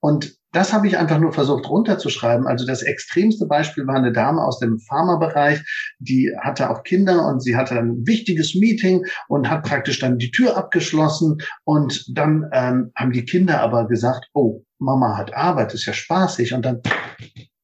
Und 0.00 0.36
das 0.54 0.72
habe 0.72 0.86
ich 0.86 0.96
einfach 0.96 1.18
nur 1.18 1.32
versucht 1.32 1.68
runterzuschreiben. 1.68 2.46
Also 2.46 2.64
das 2.64 2.82
extremste 2.82 3.46
Beispiel 3.46 3.86
war 3.86 3.96
eine 3.96 4.12
Dame 4.12 4.42
aus 4.42 4.58
dem 4.60 4.78
Pharmabereich, 4.78 5.62
die 5.98 6.32
hatte 6.40 6.70
auch 6.70 6.84
Kinder 6.84 7.26
und 7.26 7.42
sie 7.42 7.56
hatte 7.56 7.78
ein 7.78 8.06
wichtiges 8.06 8.54
Meeting 8.54 9.04
und 9.28 9.50
hat 9.50 9.64
praktisch 9.64 9.98
dann 9.98 10.18
die 10.18 10.30
Tür 10.30 10.56
abgeschlossen 10.56 11.38
und 11.64 12.04
dann 12.16 12.48
ähm, 12.52 12.92
haben 12.94 13.12
die 13.12 13.24
Kinder 13.24 13.60
aber 13.60 13.88
gesagt, 13.88 14.28
oh, 14.32 14.62
Mama 14.78 15.16
hat 15.16 15.34
Arbeit, 15.34 15.74
ist 15.74 15.86
ja 15.86 15.92
spaßig 15.92 16.54
und 16.54 16.64
dann 16.64 16.82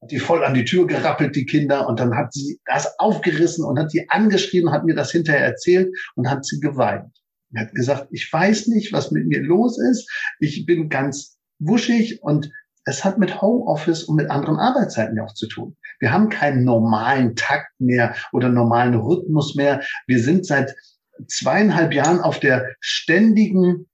hat 0.02 0.11
die 0.11 0.18
voll 0.18 0.44
an 0.44 0.54
die 0.54 0.64
Tür 0.64 0.87
gerappelt, 0.87 1.37
die 1.37 1.44
Kinder, 1.44 1.87
und 1.87 2.00
dann 2.00 2.16
hat 2.16 2.32
sie 2.32 2.59
das 2.64 2.99
aufgerissen 2.99 3.64
und 3.64 3.78
hat 3.78 3.90
sie 3.90 4.09
angeschrieben, 4.09 4.73
hat 4.73 4.85
mir 4.85 4.94
das 4.94 5.12
hinterher 5.12 5.44
erzählt 5.44 5.94
und 6.14 6.28
hat 6.28 6.44
sie 6.44 6.59
geweint. 6.59 7.12
Er 7.52 7.62
hat 7.62 7.75
gesagt, 7.75 8.09
ich 8.11 8.32
weiß 8.32 8.68
nicht, 8.68 8.92
was 8.92 9.11
mit 9.11 9.26
mir 9.26 9.42
los 9.42 9.78
ist. 9.78 10.09
Ich 10.38 10.64
bin 10.66 10.88
ganz 10.88 11.38
wuschig 11.59 12.23
und 12.23 12.50
es 12.84 13.04
hat 13.04 13.18
mit 13.18 13.40
Homeoffice 13.40 14.04
und 14.04 14.16
mit 14.16 14.30
anderen 14.30 14.58
Arbeitszeiten 14.58 15.16
ja 15.16 15.25
auch 15.25 15.34
zu 15.34 15.46
tun. 15.46 15.76
Wir 15.99 16.12
haben 16.12 16.28
keinen 16.28 16.64
normalen 16.64 17.37
Takt 17.37 17.72
mehr 17.78 18.14
oder 18.32 18.49
normalen 18.49 18.94
Rhythmus 18.94 19.54
mehr. 19.54 19.82
Wir 20.06 20.20
sind 20.22 20.46
seit 20.46 20.75
zweieinhalb 21.28 21.92
Jahren 21.92 22.20
auf 22.20 22.40
der 22.40 22.75
ständigen 22.80 23.87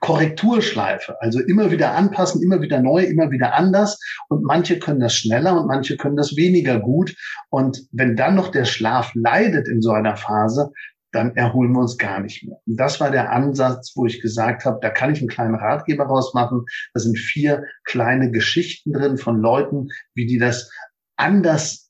Korrekturschleife. 0.00 1.16
Also 1.20 1.40
immer 1.40 1.70
wieder 1.70 1.92
anpassen, 1.94 2.42
immer 2.42 2.60
wieder 2.60 2.80
neu, 2.80 3.04
immer 3.04 3.30
wieder 3.30 3.54
anders. 3.54 3.98
Und 4.28 4.42
manche 4.42 4.78
können 4.78 5.00
das 5.00 5.14
schneller 5.14 5.58
und 5.58 5.66
manche 5.66 5.96
können 5.96 6.16
das 6.16 6.36
weniger 6.36 6.78
gut. 6.78 7.14
Und 7.48 7.86
wenn 7.90 8.14
dann 8.14 8.34
noch 8.34 8.48
der 8.50 8.66
Schlaf 8.66 9.12
leidet 9.14 9.66
in 9.66 9.80
so 9.80 9.92
einer 9.92 10.16
Phase, 10.16 10.70
dann 11.14 11.36
erholen 11.36 11.72
wir 11.72 11.80
uns 11.80 11.96
gar 11.96 12.20
nicht 12.20 12.44
mehr. 12.44 12.58
Und 12.66 12.76
das 12.76 13.00
war 13.00 13.10
der 13.10 13.32
Ansatz, 13.32 13.92
wo 13.94 14.06
ich 14.06 14.20
gesagt 14.20 14.64
habe, 14.64 14.78
da 14.82 14.90
kann 14.90 15.12
ich 15.12 15.20
einen 15.20 15.28
kleinen 15.28 15.54
Ratgeber 15.54 16.06
rausmachen. 16.06 16.64
Da 16.92 17.00
sind 17.00 17.16
vier 17.16 17.64
kleine 17.84 18.30
Geschichten 18.30 18.92
drin 18.92 19.16
von 19.16 19.38
Leuten, 19.38 19.88
wie 20.14 20.26
die 20.26 20.38
das 20.38 20.70
anders 21.16 21.84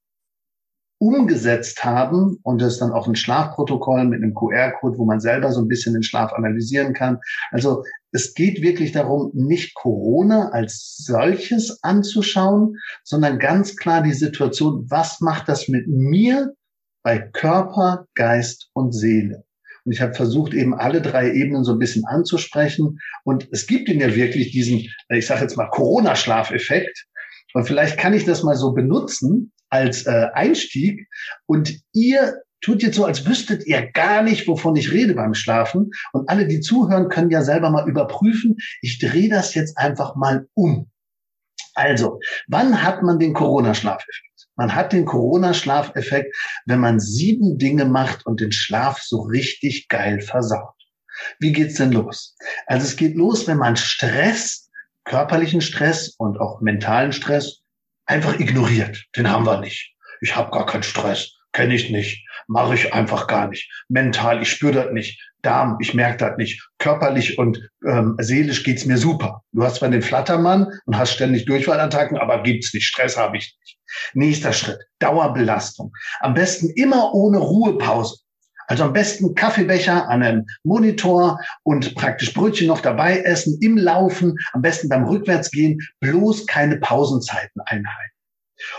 umgesetzt 0.98 1.84
haben 1.84 2.38
und 2.42 2.62
das 2.62 2.78
dann 2.78 2.92
auch 2.92 3.08
ein 3.08 3.16
Schlafprotokoll 3.16 4.04
mit 4.04 4.22
einem 4.22 4.34
QR-Code, 4.34 4.98
wo 4.98 5.04
man 5.04 5.20
selber 5.20 5.52
so 5.52 5.60
ein 5.60 5.68
bisschen 5.68 5.94
den 5.94 6.02
Schlaf 6.02 6.32
analysieren 6.32 6.94
kann. 6.94 7.18
Also 7.50 7.82
es 8.12 8.34
geht 8.34 8.62
wirklich 8.62 8.92
darum, 8.92 9.30
nicht 9.34 9.74
Corona 9.74 10.50
als 10.50 10.96
solches 10.98 11.82
anzuschauen, 11.82 12.76
sondern 13.02 13.38
ganz 13.38 13.76
klar 13.76 14.02
die 14.02 14.12
Situation, 14.12 14.86
was 14.88 15.20
macht 15.20 15.48
das 15.48 15.68
mit 15.68 15.88
mir 15.88 16.54
bei 17.04 17.18
Körper, 17.18 18.08
Geist 18.14 18.70
und 18.72 18.92
Seele? 18.92 19.44
Und 19.84 19.92
ich 19.92 20.00
habe 20.00 20.14
versucht, 20.14 20.54
eben 20.54 20.74
alle 20.74 21.00
drei 21.02 21.30
Ebenen 21.32 21.62
so 21.62 21.72
ein 21.72 21.78
bisschen 21.78 22.04
anzusprechen. 22.06 22.98
Und 23.22 23.48
es 23.52 23.66
gibt 23.66 23.88
in 23.88 24.00
ja 24.00 24.14
wirklich 24.14 24.50
diesen, 24.50 24.88
ich 25.10 25.26
sage 25.26 25.42
jetzt 25.42 25.56
mal, 25.56 25.68
Corona-Schlafeffekt. 25.68 27.06
Und 27.52 27.66
vielleicht 27.66 27.98
kann 27.98 28.14
ich 28.14 28.24
das 28.24 28.42
mal 28.42 28.56
so 28.56 28.72
benutzen, 28.72 29.52
als 29.68 30.06
äh, 30.06 30.28
Einstieg 30.34 31.08
und 31.46 31.80
ihr 31.92 32.40
tut 32.60 32.82
jetzt 32.82 32.96
so, 32.96 33.04
als 33.04 33.26
wüsstet 33.26 33.66
ihr 33.66 33.90
gar 33.92 34.22
nicht, 34.22 34.48
wovon 34.48 34.76
ich 34.76 34.92
rede 34.92 35.14
beim 35.14 35.34
Schlafen. 35.34 35.90
Und 36.12 36.30
alle, 36.30 36.46
die 36.46 36.60
zuhören, 36.60 37.10
können 37.10 37.30
ja 37.30 37.42
selber 37.42 37.70
mal 37.70 37.86
überprüfen. 37.88 38.56
Ich 38.80 38.98
drehe 38.98 39.28
das 39.28 39.54
jetzt 39.54 39.76
einfach 39.76 40.16
mal 40.16 40.48
um. 40.54 40.90
Also, 41.74 42.20
wann 42.48 42.82
hat 42.82 43.02
man 43.02 43.18
den 43.18 43.34
Corona-Schlafeffekt? 43.34 44.33
Man 44.56 44.74
hat 44.74 44.92
den 44.92 45.04
Corona-Schlafeffekt, 45.04 46.34
wenn 46.66 46.80
man 46.80 47.00
sieben 47.00 47.58
Dinge 47.58 47.84
macht 47.84 48.24
und 48.26 48.40
den 48.40 48.52
Schlaf 48.52 49.00
so 49.02 49.22
richtig 49.22 49.88
geil 49.88 50.20
versaut. 50.20 50.74
Wie 51.38 51.52
geht's 51.52 51.76
denn 51.76 51.92
los? 51.92 52.36
Also 52.66 52.86
es 52.86 52.96
geht 52.96 53.16
los, 53.16 53.46
wenn 53.46 53.58
man 53.58 53.76
Stress, 53.76 54.70
körperlichen 55.04 55.60
Stress 55.60 56.14
und 56.18 56.38
auch 56.40 56.60
mentalen 56.60 57.12
Stress 57.12 57.62
einfach 58.06 58.38
ignoriert. 58.38 59.04
Den 59.16 59.30
haben 59.30 59.46
wir 59.46 59.60
nicht. 59.60 59.94
Ich 60.20 60.36
habe 60.36 60.50
gar 60.50 60.66
keinen 60.66 60.82
Stress, 60.82 61.32
kenne 61.52 61.74
ich 61.74 61.90
nicht, 61.90 62.26
mache 62.46 62.74
ich 62.74 62.94
einfach 62.94 63.26
gar 63.26 63.48
nicht. 63.48 63.70
Mental, 63.88 64.42
ich 64.42 64.50
spüre 64.50 64.72
das 64.72 64.92
nicht. 64.92 65.20
Darm, 65.44 65.76
ich 65.80 65.94
merke 65.94 66.18
das 66.18 66.36
nicht. 66.36 66.68
Körperlich 66.78 67.38
und 67.38 67.60
ähm, 67.86 68.16
seelisch 68.20 68.64
geht's 68.64 68.86
mir 68.86 68.98
super. 68.98 69.42
Du 69.52 69.62
hast 69.62 69.76
zwar 69.76 69.90
den 69.90 70.02
Flattermann 70.02 70.66
und 70.86 70.98
hast 70.98 71.12
ständig 71.12 71.44
Durchfallattacken, 71.44 72.18
aber 72.18 72.42
gibt's 72.42 72.72
nicht. 72.74 72.86
Stress 72.86 73.16
habe 73.16 73.36
ich 73.36 73.56
nicht. 73.60 73.78
Nächster 74.14 74.52
Schritt, 74.52 74.78
Dauerbelastung. 74.98 75.92
Am 76.20 76.34
besten 76.34 76.70
immer 76.70 77.14
ohne 77.14 77.38
Ruhepause. 77.38 78.16
Also 78.66 78.84
am 78.84 78.92
besten 78.92 79.34
Kaffeebecher 79.34 80.08
an 80.08 80.22
einem 80.22 80.46
Monitor 80.62 81.38
und 81.64 81.94
praktisch 81.94 82.32
Brötchen 82.32 82.66
noch 82.66 82.80
dabei 82.80 83.18
essen, 83.20 83.58
im 83.60 83.76
Laufen, 83.76 84.36
am 84.52 84.62
besten 84.62 84.88
beim 84.88 85.04
Rückwärtsgehen, 85.04 85.78
bloß 86.00 86.46
keine 86.46 86.78
Pausenzeiten 86.78 87.60
einhalten. 87.66 88.14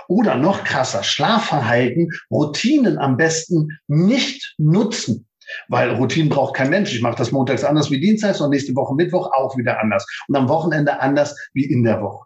Oder 0.07 0.35
noch 0.35 0.63
krasser, 0.63 1.03
Schlafverhalten, 1.03 2.09
Routinen 2.31 2.97
am 2.97 3.17
besten 3.17 3.77
nicht 3.87 4.55
nutzen. 4.57 5.27
Weil 5.67 5.91
Routinen 5.91 6.29
braucht 6.29 6.55
kein 6.55 6.69
Mensch. 6.69 6.93
Ich 6.93 7.01
mache 7.01 7.17
das 7.17 7.31
montags 7.31 7.63
anders 7.63 7.91
wie 7.91 7.99
dienstags 7.99 8.41
und 8.41 8.49
nächste 8.49 8.75
Woche 8.75 8.95
Mittwoch 8.95 9.31
auch 9.33 9.57
wieder 9.57 9.79
anders. 9.79 10.05
Und 10.27 10.35
am 10.35 10.49
Wochenende 10.49 10.99
anders 10.99 11.35
wie 11.53 11.65
in 11.65 11.83
der 11.83 12.01
Woche. 12.01 12.25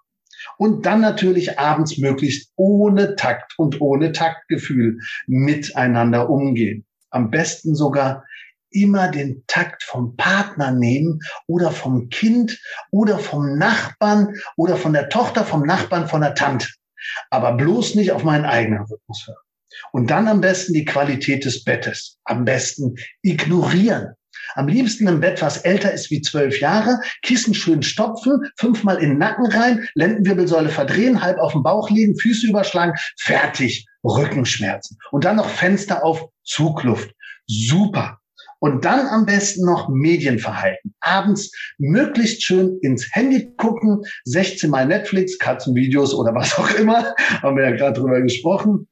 Und 0.58 0.86
dann 0.86 1.02
natürlich 1.02 1.60
abends 1.60 1.98
möglichst 1.98 2.52
ohne 2.56 3.16
Takt 3.16 3.54
und 3.58 3.82
ohne 3.82 4.12
Taktgefühl 4.12 5.00
miteinander 5.28 6.30
umgehen 6.30 6.86
am 7.12 7.30
besten 7.30 7.76
sogar 7.76 8.26
immer 8.72 9.10
den 9.10 9.44
Takt 9.48 9.84
vom 9.84 10.16
Partner 10.16 10.72
nehmen 10.72 11.20
oder 11.48 11.72
vom 11.72 12.10
Kind 12.10 12.62
oder 12.92 13.18
vom 13.18 13.58
Nachbarn 13.58 14.36
oder 14.58 14.78
von 14.78 14.94
der 14.94 15.10
Tochter, 15.10 15.44
vom 15.44 15.64
Nachbarn, 15.64 16.08
von 16.08 16.22
der 16.22 16.36
Tante. 16.36 16.68
Aber 17.32 17.54
bloß 17.54 17.96
nicht 17.96 18.12
auf 18.12 18.24
meinen 18.24 18.46
eigenen 18.46 18.84
Rhythmus 18.84 19.26
hören. 19.28 19.49
Und 19.92 20.10
dann 20.10 20.28
am 20.28 20.42
besten 20.42 20.74
die 20.74 20.86
Qualität 20.86 21.46
des 21.46 21.64
Bettes. 21.64 22.18
Am 22.26 22.46
besten 22.46 22.96
ignorieren. 23.22 24.16
Am 24.56 24.68
liebsten 24.68 25.08
im 25.08 25.20
Bett, 25.20 25.42
was 25.42 25.58
älter 25.58 25.92
ist 25.92 26.10
wie 26.12 26.22
zwölf 26.22 26.60
Jahre, 26.60 27.00
Kissen 27.22 27.54
schön 27.54 27.84
stopfen, 27.84 28.42
fünfmal 28.58 28.98
in 28.98 29.10
den 29.10 29.18
Nacken 29.18 29.46
rein, 29.48 29.88
Lendenwirbelsäule 29.96 30.70
verdrehen, 30.70 31.22
halb 31.22 31.38
auf 31.40 31.54
dem 31.54 31.64
Bauch 31.64 31.90
liegen, 31.90 32.18
Füße 32.18 32.48
überschlagen, 32.48 32.94
fertig, 33.20 33.86
Rückenschmerzen. 34.04 34.98
Und 35.12 35.26
dann 35.26 35.38
noch 35.38 35.50
Fenster 35.50 36.04
auf, 36.04 36.26
Zugluft. 36.44 37.12
Super. 37.48 38.20
Und 38.60 38.84
dann 38.84 39.08
am 39.08 39.26
besten 39.26 39.66
noch 39.66 39.88
Medienverhalten. 39.90 40.94
Abends 41.00 41.52
möglichst 41.78 42.44
schön 42.44 42.78
ins 42.82 43.08
Handy 43.14 43.54
gucken, 43.56 44.04
16 44.26 44.70
mal 44.70 44.86
Netflix, 44.86 45.38
Katzenvideos 45.40 46.14
oder 46.14 46.36
was 46.36 46.58
auch 46.58 46.70
immer, 46.72 47.16
haben 47.42 47.56
wir 47.56 47.70
ja 47.70 47.76
gerade 47.76 48.00
drüber 48.00 48.22
gesprochen. 48.22 48.88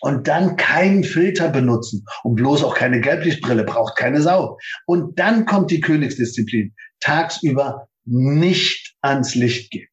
Und 0.00 0.28
dann 0.28 0.56
keinen 0.56 1.04
Filter 1.04 1.48
benutzen 1.48 2.04
und 2.22 2.36
bloß 2.36 2.64
auch 2.64 2.74
keine 2.74 3.00
Gelblichtbrille, 3.00 3.64
braucht 3.64 3.96
keine 3.96 4.20
Sau. 4.20 4.58
Und 4.86 5.18
dann 5.18 5.46
kommt 5.46 5.70
die 5.70 5.80
Königsdisziplin. 5.80 6.74
Tagsüber 7.00 7.88
nicht 8.04 8.96
ans 9.00 9.34
Licht 9.34 9.70
gehen. 9.70 9.88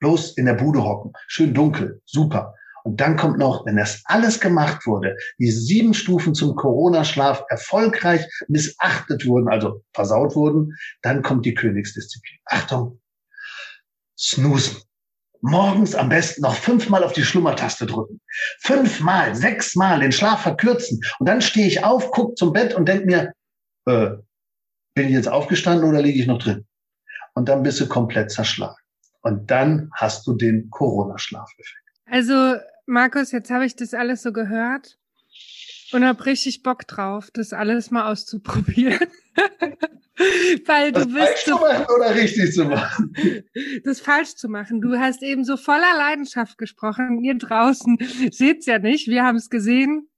Bloß 0.00 0.36
in 0.36 0.46
der 0.46 0.54
Bude 0.54 0.84
hocken. 0.84 1.12
Schön 1.28 1.54
dunkel. 1.54 2.00
Super. 2.04 2.54
Und 2.84 3.00
dann 3.00 3.16
kommt 3.16 3.38
noch, 3.38 3.64
wenn 3.64 3.76
das 3.76 4.02
alles 4.06 4.40
gemacht 4.40 4.86
wurde, 4.86 5.16
die 5.38 5.50
sieben 5.50 5.94
Stufen 5.94 6.34
zum 6.34 6.56
Corona-Schlaf 6.56 7.44
erfolgreich 7.48 8.26
missachtet 8.48 9.26
wurden, 9.26 9.48
also 9.48 9.84
versaut 9.92 10.34
wurden, 10.34 10.76
dann 11.00 11.22
kommt 11.22 11.46
die 11.46 11.54
Königsdisziplin. 11.54 12.38
Achtung, 12.46 13.00
snoosen. 14.18 14.78
Morgens 15.42 15.94
am 15.94 16.08
besten 16.08 16.42
noch 16.42 16.54
fünfmal 16.54 17.04
auf 17.04 17.12
die 17.12 17.24
Schlummertaste 17.24 17.86
drücken. 17.86 18.20
Fünfmal, 18.60 19.34
sechsmal 19.34 20.00
den 20.00 20.12
Schlaf 20.12 20.42
verkürzen. 20.42 21.00
Und 21.18 21.28
dann 21.28 21.42
stehe 21.42 21.66
ich 21.66 21.84
auf, 21.84 22.10
gucke 22.12 22.34
zum 22.34 22.52
Bett 22.52 22.74
und 22.74 22.86
denke 22.88 23.06
mir, 23.06 23.32
äh, 23.86 24.16
bin 24.94 25.08
ich 25.08 25.14
jetzt 25.14 25.28
aufgestanden 25.28 25.88
oder 25.88 26.00
liege 26.00 26.20
ich 26.20 26.26
noch 26.26 26.38
drin? 26.38 26.64
Und 27.34 27.48
dann 27.48 27.62
bist 27.62 27.80
du 27.80 27.88
komplett 27.88 28.30
zerschlagen. 28.30 28.76
Und 29.22 29.50
dann 29.50 29.90
hast 29.94 30.26
du 30.26 30.34
den 30.34 30.70
Corona-Schlafeffekt. 30.70 31.82
Also 32.06 32.56
Markus, 32.86 33.32
jetzt 33.32 33.50
habe 33.50 33.64
ich 33.64 33.74
das 33.74 33.94
alles 33.94 34.22
so 34.22 34.32
gehört 34.32 34.98
und 35.92 36.04
habe 36.04 36.26
richtig 36.26 36.62
Bock 36.62 36.86
drauf, 36.86 37.30
das 37.32 37.52
alles 37.52 37.90
mal 37.90 38.10
auszuprobieren. 38.10 38.98
Weil 40.66 40.92
das 40.92 41.06
du 41.06 41.14
bist 41.14 41.26
falsch 41.26 41.44
so, 41.44 41.56
zu 41.56 41.62
machen 41.62 41.86
oder 41.96 42.14
richtig 42.14 42.52
zu 42.52 42.64
machen? 42.64 43.14
Das 43.84 44.00
falsch 44.00 44.36
zu 44.36 44.48
machen. 44.48 44.80
Du 44.80 44.98
hast 44.98 45.22
eben 45.22 45.44
so 45.44 45.56
voller 45.56 45.96
Leidenschaft 45.96 46.58
gesprochen. 46.58 47.22
Ihr 47.24 47.36
draußen 47.36 47.98
seht's 48.30 48.66
ja 48.66 48.78
nicht. 48.78 49.08
Wir 49.08 49.24
haben 49.24 49.36
es 49.36 49.50
gesehen. 49.50 50.08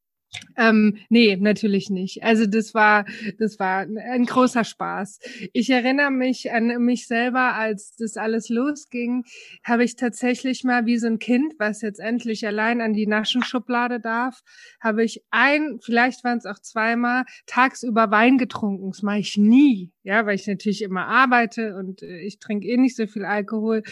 Ähm, 0.57 0.99
nee, 1.09 1.37
natürlich 1.37 1.91
nicht. 1.91 2.23
Also 2.23 2.47
das 2.47 2.75
war, 2.75 3.05
das 3.39 3.59
war 3.59 3.81
ein 3.81 4.27
großer 4.27 4.65
Spaß. 4.65 5.19
Ich 5.53 5.71
erinnere 5.71 6.11
mich 6.11 6.53
an 6.53 6.67
mich 6.85 7.07
selber, 7.07 7.55
als 7.55 7.97
das 7.97 8.17
alles 8.17 8.49
losging, 8.49 9.25
habe 9.65 9.85
ich 9.85 9.97
tatsächlich 9.97 10.65
mal 10.65 10.87
wie 10.87 10.99
so 10.99 11.07
ein 11.07 11.19
Kind, 11.19 11.55
was 11.59 11.83
jetzt 11.83 12.01
endlich 12.01 12.47
allein 12.47 12.81
an 12.81 12.93
die 12.93 13.07
Naschenschublade 13.07 14.01
darf, 14.01 14.41
habe 14.81 15.05
ich 15.05 15.23
ein, 15.31 15.79
vielleicht 15.83 16.25
waren 16.25 16.39
es 16.39 16.47
auch 16.47 16.59
zweimal, 16.61 17.25
tagsüber 17.47 18.11
Wein 18.11 18.39
getrunken. 18.39 18.91
Das 18.91 19.03
mache 19.03 19.19
ich 19.19 19.37
nie 19.37 19.94
ja, 20.05 20.27
weil 20.27 20.35
ich 20.35 20.47
natürlich 20.47 20.83
immer 20.83 21.07
arbeite 21.07 21.77
und 21.77 22.03
äh, 22.03 22.19
ich 22.21 22.39
trinke 22.39 22.69
eh 22.69 22.77
nicht 22.77 22.95
so 22.95 23.07
viel 23.07 23.25
Alkohol. 23.25 23.83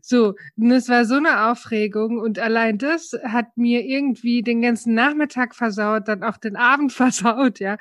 So, 0.00 0.34
und 0.56 0.70
es 0.72 0.88
war 0.88 1.04
so 1.04 1.16
eine 1.16 1.50
Aufregung 1.50 2.18
und 2.18 2.38
allein 2.38 2.78
das 2.78 3.12
hat 3.24 3.56
mir 3.56 3.84
irgendwie 3.84 4.42
den 4.42 4.62
ganzen 4.62 4.94
Nachmittag 4.94 5.54
versaut, 5.54 6.08
dann 6.08 6.22
auch 6.22 6.38
den 6.38 6.56
Abend 6.56 6.92
versaut, 6.94 7.60
ja. 7.60 7.76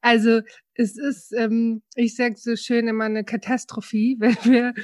Also 0.00 0.40
es 0.74 0.98
ist, 0.98 1.32
ähm, 1.32 1.82
ich 1.94 2.16
sag 2.16 2.36
so 2.36 2.56
schön 2.56 2.88
immer 2.88 3.04
eine 3.04 3.24
Katastrophe, 3.24 4.16
wenn 4.18 4.36
wir 4.44 4.74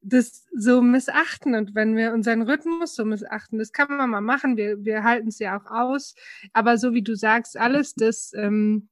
das 0.00 0.46
so 0.56 0.80
missachten 0.80 1.56
und 1.56 1.74
wenn 1.74 1.96
wir 1.96 2.12
unseren 2.12 2.42
Rhythmus 2.42 2.94
so 2.94 3.04
missachten, 3.04 3.58
das 3.58 3.72
kann 3.72 3.88
man 3.96 4.08
mal 4.10 4.20
machen, 4.20 4.56
wir, 4.56 4.84
wir 4.84 5.02
halten 5.02 5.28
es 5.28 5.40
ja 5.40 5.58
auch 5.58 5.66
aus, 5.68 6.14
aber 6.52 6.78
so 6.78 6.94
wie 6.94 7.02
du 7.02 7.16
sagst, 7.16 7.56
alles 7.56 7.94
das 7.94 8.32
ähm, 8.36 8.88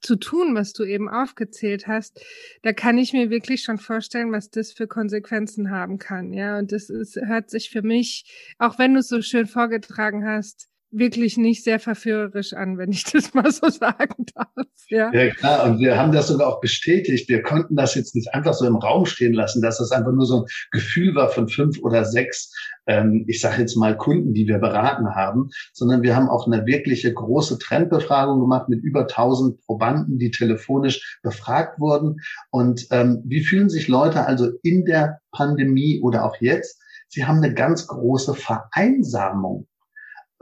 zu 0.00 0.16
tun, 0.16 0.54
was 0.54 0.72
du 0.72 0.84
eben 0.84 1.08
aufgezählt 1.08 1.86
hast, 1.86 2.20
da 2.62 2.72
kann 2.72 2.98
ich 2.98 3.12
mir 3.12 3.30
wirklich 3.30 3.62
schon 3.62 3.78
vorstellen, 3.78 4.32
was 4.32 4.50
das 4.50 4.72
für 4.72 4.86
Konsequenzen 4.86 5.70
haben 5.70 5.98
kann. 5.98 6.32
Ja, 6.32 6.58
und 6.58 6.72
das 6.72 6.90
ist, 6.90 7.16
hört 7.16 7.50
sich 7.50 7.70
für 7.70 7.82
mich, 7.82 8.54
auch 8.58 8.78
wenn 8.78 8.94
du 8.94 9.00
es 9.00 9.08
so 9.08 9.20
schön 9.22 9.46
vorgetragen 9.46 10.26
hast, 10.26 10.68
wirklich 10.92 11.38
nicht 11.38 11.64
sehr 11.64 11.80
verführerisch 11.80 12.52
an, 12.52 12.78
wenn 12.78 12.92
ich 12.92 13.04
das 13.04 13.34
mal 13.34 13.50
so 13.50 13.68
sagen 13.68 14.26
darf. 14.34 14.48
Ja. 14.88 15.12
ja, 15.12 15.30
klar. 15.30 15.64
Und 15.64 15.78
wir 15.78 15.98
haben 15.98 16.12
das 16.12 16.28
sogar 16.28 16.48
auch 16.48 16.60
bestätigt. 16.60 17.28
Wir 17.28 17.42
konnten 17.42 17.76
das 17.76 17.94
jetzt 17.94 18.14
nicht 18.14 18.32
einfach 18.34 18.52
so 18.52 18.66
im 18.66 18.76
Raum 18.76 19.06
stehen 19.06 19.32
lassen, 19.32 19.62
dass 19.62 19.78
das 19.78 19.90
einfach 19.90 20.12
nur 20.12 20.26
so 20.26 20.42
ein 20.42 20.44
Gefühl 20.70 21.14
war 21.14 21.30
von 21.30 21.48
fünf 21.48 21.78
oder 21.80 22.04
sechs, 22.04 22.54
ähm, 22.86 23.24
ich 23.26 23.40
sage 23.40 23.62
jetzt 23.62 23.76
mal 23.76 23.96
Kunden, 23.96 24.34
die 24.34 24.46
wir 24.46 24.58
beraten 24.58 25.14
haben, 25.14 25.48
sondern 25.72 26.02
wir 26.02 26.14
haben 26.14 26.28
auch 26.28 26.46
eine 26.46 26.66
wirkliche 26.66 27.12
große 27.12 27.58
Trendbefragung 27.58 28.40
gemacht 28.40 28.68
mit 28.68 28.82
über 28.82 29.02
1000 29.02 29.60
Probanden, 29.64 30.18
die 30.18 30.30
telefonisch 30.30 31.18
befragt 31.22 31.80
wurden. 31.80 32.16
Und 32.50 32.86
ähm, 32.90 33.22
wie 33.24 33.42
fühlen 33.42 33.70
sich 33.70 33.88
Leute 33.88 34.26
also 34.26 34.50
in 34.62 34.84
der 34.84 35.20
Pandemie 35.32 36.00
oder 36.02 36.24
auch 36.24 36.36
jetzt? 36.40 36.80
Sie 37.08 37.24
haben 37.24 37.38
eine 37.38 37.54
ganz 37.54 37.86
große 37.86 38.34
Vereinsamung 38.34 39.66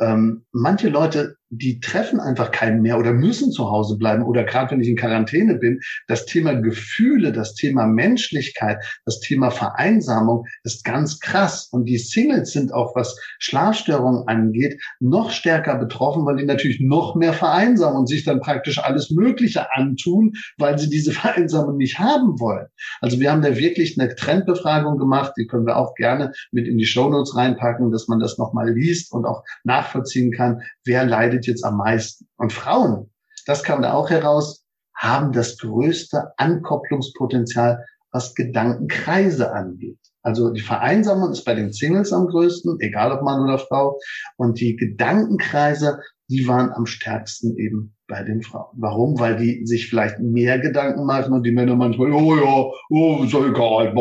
ähm, 0.01 0.45
manche 0.53 0.89
Leute 0.89 1.37
die 1.51 1.81
treffen 1.81 2.21
einfach 2.21 2.53
keinen 2.53 2.81
mehr 2.81 2.99
oder 2.99 3.13
müssen 3.13 3.51
zu 3.51 3.71
Hause 3.71 3.99
bleiben 3.99 4.23
oder 4.23 4.45
gerade 4.45 4.71
wenn 4.71 4.81
ich 4.81 4.89
in 4.89 4.97
Quarantäne 4.97 5.57
bin, 5.57 5.81
das 6.07 6.25
Thema 6.25 6.55
Gefühle, 6.55 7.33
das 7.33 7.55
Thema 7.55 7.87
Menschlichkeit, 7.87 8.79
das 9.05 9.19
Thema 9.19 9.51
Vereinsamung 9.51 10.47
ist 10.63 10.85
ganz 10.85 11.19
krass 11.19 11.69
und 11.73 11.87
die 11.87 11.99
Singles 11.99 12.53
sind 12.53 12.73
auch, 12.73 12.95
was 12.95 13.19
Schlafstörungen 13.41 14.29
angeht, 14.29 14.81
noch 15.01 15.33
stärker 15.33 15.77
betroffen, 15.77 16.25
weil 16.25 16.37
die 16.37 16.45
natürlich 16.45 16.81
noch 16.81 17.17
mehr 17.17 17.33
vereinsamen 17.33 17.99
und 17.99 18.09
sich 18.09 18.25
dann 18.25 18.41
praktisch 18.41 18.79
alles 18.79 19.11
Mögliche 19.11 19.75
antun, 19.75 20.35
weil 20.57 20.79
sie 20.79 20.89
diese 20.89 21.11
Vereinsamung 21.21 21.77
nicht 21.77 21.99
haben 21.99 22.39
wollen. 22.39 22.67
Also 23.01 23.19
wir 23.19 23.33
haben 23.33 23.43
da 23.43 23.57
wirklich 23.57 24.01
eine 24.01 24.15
Trendbefragung 24.15 24.99
gemacht, 24.99 25.33
die 25.37 25.49
können 25.49 25.67
wir 25.67 25.77
auch 25.77 25.95
gerne 25.97 26.33
mit 26.53 26.69
in 26.69 26.79
die 26.79 26.87
Shownotes 26.87 27.35
reinpacken, 27.35 27.91
dass 27.91 28.07
man 28.07 28.21
das 28.21 28.39
nochmal 28.39 28.73
liest 28.73 29.13
und 29.13 29.27
auch 29.27 29.43
nachvollziehen 29.65 30.31
kann, 30.31 30.63
wer 30.91 31.05
leidet 31.05 31.47
jetzt 31.47 31.65
am 31.65 31.77
meisten? 31.77 32.27
Und 32.37 32.53
Frauen, 32.53 33.11
das 33.47 33.63
kam 33.63 33.81
da 33.81 33.93
auch 33.93 34.11
heraus, 34.11 34.65
haben 34.97 35.31
das 35.33 35.57
größte 35.59 36.33
Ankopplungspotenzial, 36.37 37.85
was 38.11 38.35
Gedankenkreise 38.35 39.53
angeht. 39.53 40.01
Also 40.23 40.51
die 40.51 40.61
Vereinsamung 40.61 41.31
ist 41.31 41.45
bei 41.45 41.55
den 41.55 41.73
Singles 41.73 42.13
am 42.13 42.27
größten, 42.27 42.79
egal 42.81 43.13
ob 43.13 43.23
Mann 43.23 43.41
oder 43.41 43.59
Frau. 43.59 44.01
Und 44.37 44.61
die 44.61 44.75
Gedankenkreise, 44.75 46.01
die 46.29 46.47
waren 46.49 46.73
am 46.73 46.87
stärksten 46.87 47.57
eben 47.57 47.95
bei 48.09 48.25
den 48.25 48.43
Frauen. 48.43 48.77
Warum? 48.77 49.19
Weil 49.21 49.37
die 49.37 49.65
sich 49.67 49.89
vielleicht 49.89 50.19
mehr 50.19 50.59
Gedanken 50.59 51.07
machen 51.07 51.33
und 51.33 51.45
die 51.45 51.53
Männer 51.53 51.77
manchmal, 51.77 52.11
oh 52.11 52.35
ja, 52.35 52.71
oh, 52.91 53.23
ist 53.23 53.33
egal. 53.33 53.95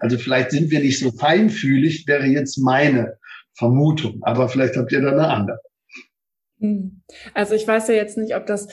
Also 0.00 0.16
vielleicht 0.16 0.52
sind 0.52 0.70
wir 0.70 0.80
nicht 0.80 0.98
so 0.98 1.12
feinfühlig, 1.12 2.06
wäre 2.06 2.26
jetzt 2.26 2.56
meine 2.56 3.18
Vermutung. 3.58 4.20
Aber 4.22 4.48
vielleicht 4.48 4.76
habt 4.76 4.90
ihr 4.90 5.02
da 5.02 5.12
eine 5.12 5.28
andere. 5.28 5.60
Hm. 6.60 7.02
Also 7.34 7.54
ich 7.54 7.66
weiß 7.66 7.88
ja 7.88 7.94
jetzt 7.94 8.18
nicht, 8.18 8.36
ob 8.36 8.46
das 8.46 8.68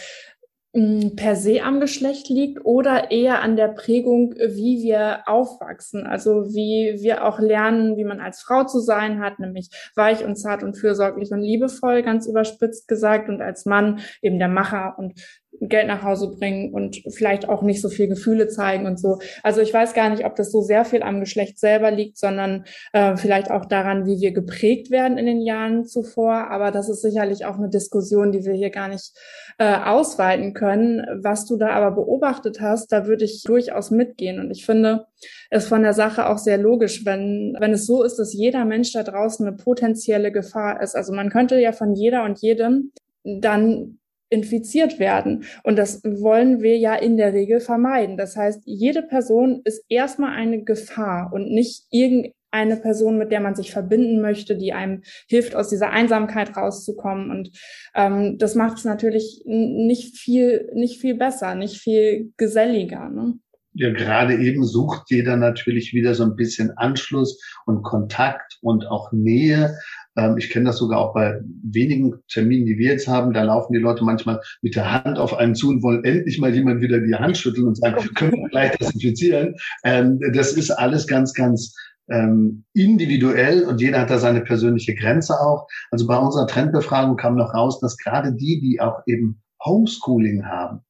hm, 0.75 1.15
per 1.15 1.37
se 1.37 1.63
am 1.63 1.79
Geschlecht 1.79 2.27
liegt 2.27 2.65
oder 2.65 3.09
eher 3.09 3.41
an 3.41 3.55
der 3.55 3.69
Prägung, 3.69 4.33
wie 4.33 4.83
wir 4.83 5.23
aufwachsen. 5.25 6.05
Also 6.05 6.53
wie 6.53 6.97
wir 7.01 7.25
auch 7.25 7.39
lernen, 7.39 7.95
wie 7.95 8.03
man 8.03 8.19
als 8.19 8.41
Frau 8.41 8.65
zu 8.65 8.81
sein 8.81 9.21
hat, 9.21 9.39
nämlich 9.39 9.69
weich 9.95 10.25
und 10.25 10.35
zart 10.35 10.63
und 10.63 10.75
fürsorglich 10.75 11.31
und 11.31 11.41
liebevoll, 11.41 12.03
ganz 12.03 12.27
überspitzt 12.27 12.89
gesagt, 12.89 13.29
und 13.29 13.41
als 13.41 13.65
Mann 13.65 13.99
eben 14.21 14.37
der 14.37 14.49
Macher 14.49 14.95
und 14.97 15.13
Geld 15.61 15.87
nach 15.87 16.03
Hause 16.03 16.35
bringen 16.37 16.73
und 16.73 17.01
vielleicht 17.13 17.47
auch 17.47 17.61
nicht 17.61 17.81
so 17.81 17.89
viel 17.89 18.07
Gefühle 18.07 18.47
zeigen 18.47 18.85
und 18.85 18.99
so. 18.99 19.19
Also 19.43 19.61
ich 19.61 19.73
weiß 19.73 19.93
gar 19.93 20.09
nicht, 20.09 20.25
ob 20.25 20.35
das 20.35 20.51
so 20.51 20.61
sehr 20.61 20.85
viel 20.85 21.03
am 21.03 21.19
Geschlecht 21.19 21.59
selber 21.59 21.91
liegt, 21.91 22.17
sondern 22.17 22.65
äh, 22.93 23.15
vielleicht 23.17 23.51
auch 23.51 23.65
daran, 23.65 24.05
wie 24.05 24.19
wir 24.19 24.31
geprägt 24.31 24.91
werden 24.91 25.17
in 25.17 25.25
den 25.25 25.41
Jahren 25.41 25.85
zuvor. 25.85 26.49
Aber 26.51 26.71
das 26.71 26.89
ist 26.89 27.01
sicherlich 27.01 27.45
auch 27.45 27.57
eine 27.57 27.69
Diskussion, 27.69 28.31
die 28.31 28.45
wir 28.45 28.53
hier 28.53 28.69
gar 28.69 28.87
nicht 28.87 29.11
äh, 29.57 29.75
ausweiten 29.75 30.53
können. 30.53 31.05
Was 31.21 31.45
du 31.45 31.57
da 31.57 31.69
aber 31.69 31.91
beobachtet 31.91 32.61
hast, 32.61 32.91
da 32.91 33.07
würde 33.07 33.25
ich 33.25 33.43
durchaus 33.43 33.91
mitgehen. 33.91 34.39
Und 34.39 34.51
ich 34.51 34.65
finde 34.65 35.05
es 35.49 35.67
von 35.67 35.81
der 35.81 35.93
Sache 35.93 36.29
auch 36.29 36.37
sehr 36.37 36.57
logisch, 36.57 37.05
wenn, 37.05 37.55
wenn 37.59 37.73
es 37.73 37.85
so 37.85 38.03
ist, 38.03 38.17
dass 38.17 38.33
jeder 38.33 38.65
Mensch 38.65 38.93
da 38.93 39.03
draußen 39.03 39.45
eine 39.45 39.55
potenzielle 39.55 40.31
Gefahr 40.31 40.81
ist. 40.81 40.95
Also 40.95 41.13
man 41.13 41.29
könnte 41.29 41.59
ja 41.59 41.71
von 41.71 41.93
jeder 41.93 42.23
und 42.23 42.39
jedem 42.39 42.91
dann 43.23 43.97
infiziert 44.29 44.99
werden. 44.99 45.45
Und 45.63 45.77
das 45.77 46.03
wollen 46.03 46.61
wir 46.61 46.77
ja 46.77 46.95
in 46.95 47.17
der 47.17 47.33
Regel 47.33 47.59
vermeiden. 47.59 48.17
Das 48.17 48.35
heißt, 48.35 48.61
jede 48.65 49.03
Person 49.03 49.61
ist 49.63 49.83
erstmal 49.89 50.33
eine 50.33 50.63
Gefahr 50.63 51.31
und 51.33 51.51
nicht 51.51 51.85
irgendeine 51.91 52.77
Person, 52.77 53.17
mit 53.17 53.31
der 53.31 53.41
man 53.41 53.55
sich 53.55 53.71
verbinden 53.71 54.21
möchte, 54.21 54.57
die 54.57 54.73
einem 54.73 55.01
hilft, 55.27 55.55
aus 55.55 55.69
dieser 55.69 55.91
Einsamkeit 55.91 56.55
rauszukommen. 56.57 57.29
Und 57.29 57.51
ähm, 57.93 58.37
das 58.37 58.55
macht 58.55 58.77
es 58.77 58.85
natürlich 58.85 59.43
nicht 59.45 60.17
viel, 60.17 60.69
nicht 60.73 60.99
viel 60.99 61.15
besser, 61.15 61.55
nicht 61.55 61.77
viel 61.77 62.31
geselliger. 62.37 63.09
Ne? 63.09 63.39
Ja, 63.77 63.91
gerade 63.91 64.35
eben 64.35 64.63
sucht 64.63 65.03
jeder 65.09 65.35
natürlich 65.35 65.93
wieder 65.93 66.15
so 66.15 66.23
ein 66.23 66.37
bisschen 66.37 66.71
Anschluss 66.77 67.41
und 67.65 67.83
Kontakt 67.83 68.57
und 68.61 68.87
auch 68.87 69.11
Nähe. 69.11 69.77
Ähm, 70.17 70.37
ich 70.37 70.49
kenne 70.49 70.65
das 70.65 70.77
sogar 70.77 70.99
auch 70.99 71.13
bei 71.13 71.39
wenigen 71.63 72.15
Terminen, 72.29 72.65
die 72.65 72.77
wir 72.77 72.91
jetzt 72.91 73.07
haben. 73.07 73.33
Da 73.33 73.43
laufen 73.43 73.73
die 73.73 73.79
Leute 73.79 74.03
manchmal 74.03 74.39
mit 74.61 74.75
der 74.75 75.03
Hand 75.03 75.17
auf 75.17 75.33
einen 75.35 75.55
zu 75.55 75.69
und 75.69 75.83
wollen 75.83 76.03
endlich 76.03 76.39
mal 76.39 76.53
jemand 76.53 76.81
wieder 76.81 76.99
die 76.99 77.15
Hand 77.15 77.37
schütteln 77.37 77.67
und 77.67 77.77
sagen, 77.77 77.97
können 78.15 78.33
wir 78.33 78.49
gleich 78.49 78.77
desinfizieren. 78.77 79.55
Ähm, 79.83 80.19
das 80.33 80.53
ist 80.53 80.71
alles 80.71 81.07
ganz, 81.07 81.33
ganz 81.33 81.75
ähm, 82.09 82.63
individuell 82.73 83.63
und 83.63 83.81
jeder 83.81 84.01
hat 84.01 84.09
da 84.09 84.19
seine 84.19 84.41
persönliche 84.41 84.95
Grenze 84.95 85.33
auch. 85.39 85.67
Also 85.91 86.07
bei 86.07 86.17
unserer 86.17 86.47
Trendbefragung 86.47 87.17
kam 87.17 87.35
noch 87.35 87.53
raus, 87.53 87.79
dass 87.79 87.97
gerade 87.97 88.33
die, 88.33 88.59
die 88.61 88.79
auch 88.79 89.01
eben 89.07 89.41
Homeschooling 89.63 90.45
haben, 90.45 90.81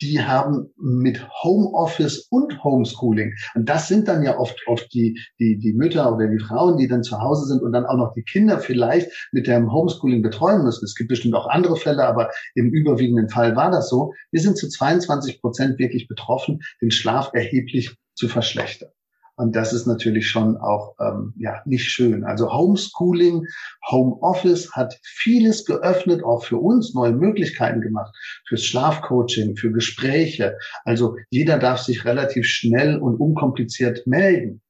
die 0.00 0.22
haben 0.22 0.70
mit 0.76 1.26
Homeoffice 1.42 2.28
und 2.30 2.62
Homeschooling. 2.62 3.34
Und 3.54 3.68
das 3.68 3.88
sind 3.88 4.08
dann 4.08 4.22
ja 4.22 4.38
oft, 4.38 4.56
oft 4.66 4.92
die, 4.94 5.18
die, 5.38 5.58
die 5.58 5.72
Mütter 5.72 6.14
oder 6.14 6.28
die 6.28 6.38
Frauen, 6.38 6.76
die 6.78 6.88
dann 6.88 7.02
zu 7.02 7.20
Hause 7.20 7.46
sind 7.46 7.62
und 7.62 7.72
dann 7.72 7.86
auch 7.86 7.96
noch 7.96 8.12
die 8.14 8.22
Kinder 8.22 8.58
vielleicht 8.58 9.10
mit 9.32 9.46
dem 9.46 9.72
Homeschooling 9.72 10.22
betreuen 10.22 10.62
müssen. 10.62 10.84
Es 10.84 10.94
gibt 10.94 11.08
bestimmt 11.08 11.34
auch 11.34 11.48
andere 11.48 11.76
Fälle, 11.76 12.06
aber 12.06 12.30
im 12.54 12.70
überwiegenden 12.70 13.28
Fall 13.28 13.56
war 13.56 13.70
das 13.70 13.88
so. 13.88 14.12
Wir 14.30 14.40
sind 14.40 14.56
zu 14.56 14.68
22 14.68 15.40
Prozent 15.40 15.78
wirklich 15.78 16.08
betroffen, 16.08 16.60
den 16.80 16.90
Schlaf 16.90 17.30
erheblich 17.32 17.96
zu 18.14 18.28
verschlechtern. 18.28 18.90
Und 19.38 19.54
das 19.54 19.72
ist 19.72 19.86
natürlich 19.86 20.28
schon 20.28 20.56
auch 20.56 20.96
ähm, 21.00 21.32
ja 21.38 21.62
nicht 21.64 21.84
schön. 21.84 22.24
Also 22.24 22.52
Homeschooling, 22.52 23.46
Homeoffice 23.88 24.72
hat 24.72 24.98
vieles 25.04 25.64
geöffnet, 25.64 26.24
auch 26.24 26.42
für 26.44 26.58
uns 26.58 26.92
neue 26.92 27.12
Möglichkeiten 27.12 27.80
gemacht, 27.80 28.12
fürs 28.48 28.64
Schlafcoaching, 28.64 29.54
für 29.56 29.70
Gespräche. 29.70 30.58
Also 30.84 31.14
jeder 31.30 31.60
darf 31.60 31.78
sich 31.78 32.04
relativ 32.04 32.46
schnell 32.46 32.98
und 32.98 33.20
unkompliziert 33.20 34.04
melden. 34.08 34.60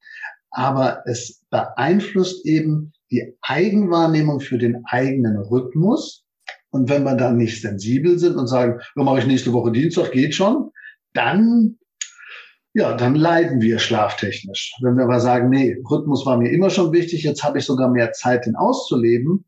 Aber 0.51 1.03
es 1.07 1.47
beeinflusst 1.49 2.45
eben 2.45 2.93
die 3.11 3.39
Eigenwahrnehmung 3.41 4.41
für 4.41 4.59
den 4.59 4.83
eigenen 4.85 5.39
Rhythmus. 5.39 6.27
Und 6.69 6.91
wenn 6.91 7.05
wir 7.05 7.15
dann 7.15 7.39
nicht 7.39 7.63
sensibel 7.63 8.19
sind 8.19 8.37
und 8.37 8.49
sagen, 8.49 8.81
ja, 8.97 9.03
mache 9.03 9.21
ich 9.21 9.27
nächste 9.27 9.55
Woche 9.55 9.73
Dienstag, 9.73 10.13
geht 10.13 10.35
schon, 10.35 10.71
dann 11.15 11.79
ja, 12.79 12.95
dann 12.95 13.17
leiden 13.17 13.61
wir 13.61 13.81
schlaftechnisch. 13.81 14.73
Wenn 14.81 14.97
wir 14.97 15.05
aber 15.05 15.19
sagen, 15.19 15.49
nee, 15.49 15.77
Rhythmus 15.91 16.25
war 16.25 16.39
mir 16.39 16.51
immer 16.53 16.71
schon 16.71 16.93
wichtig, 16.93 17.25
jetzt 17.25 17.43
habe 17.43 17.59
ich 17.59 17.65
sogar 17.65 17.91
mehr 17.91 18.13
Zeit, 18.13 18.47
den 18.47 18.55
auszuleben, 18.55 19.47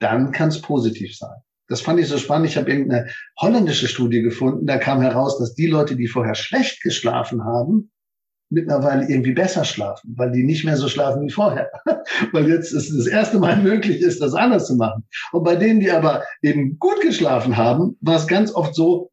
dann 0.00 0.32
kann 0.32 0.48
es 0.48 0.60
positiv 0.60 1.16
sein. 1.16 1.36
Das 1.68 1.80
fand 1.80 2.00
ich 2.00 2.08
so 2.08 2.18
spannend. 2.18 2.48
Ich 2.48 2.56
habe 2.56 2.68
irgendeine 2.68 3.06
holländische 3.40 3.86
Studie 3.86 4.20
gefunden, 4.20 4.66
da 4.66 4.78
kam 4.78 5.00
heraus, 5.00 5.38
dass 5.38 5.54
die 5.54 5.68
Leute, 5.68 5.94
die 5.94 6.08
vorher 6.08 6.34
schlecht 6.34 6.82
geschlafen 6.82 7.44
haben, 7.44 7.92
mittlerweile 8.50 9.08
irgendwie 9.08 9.32
besser 9.32 9.64
schlafen, 9.64 10.14
weil 10.16 10.32
die 10.32 10.42
nicht 10.42 10.64
mehr 10.64 10.76
so 10.76 10.88
schlafen 10.88 11.22
wie 11.22 11.30
vorher. 11.30 11.70
weil 12.32 12.48
jetzt 12.48 12.72
ist 12.72 12.90
das 12.90 13.06
erste 13.06 13.38
Mal 13.38 13.62
möglich 13.62 14.00
ist, 14.00 14.20
das 14.20 14.34
anders 14.34 14.66
zu 14.66 14.74
machen. 14.74 15.04
Und 15.30 15.44
bei 15.44 15.54
denen, 15.54 15.78
die 15.78 15.92
aber 15.92 16.24
eben 16.42 16.80
gut 16.80 17.00
geschlafen 17.00 17.56
haben, 17.56 17.96
war 18.00 18.16
es 18.16 18.26
ganz 18.26 18.52
oft 18.52 18.74
so, 18.74 19.12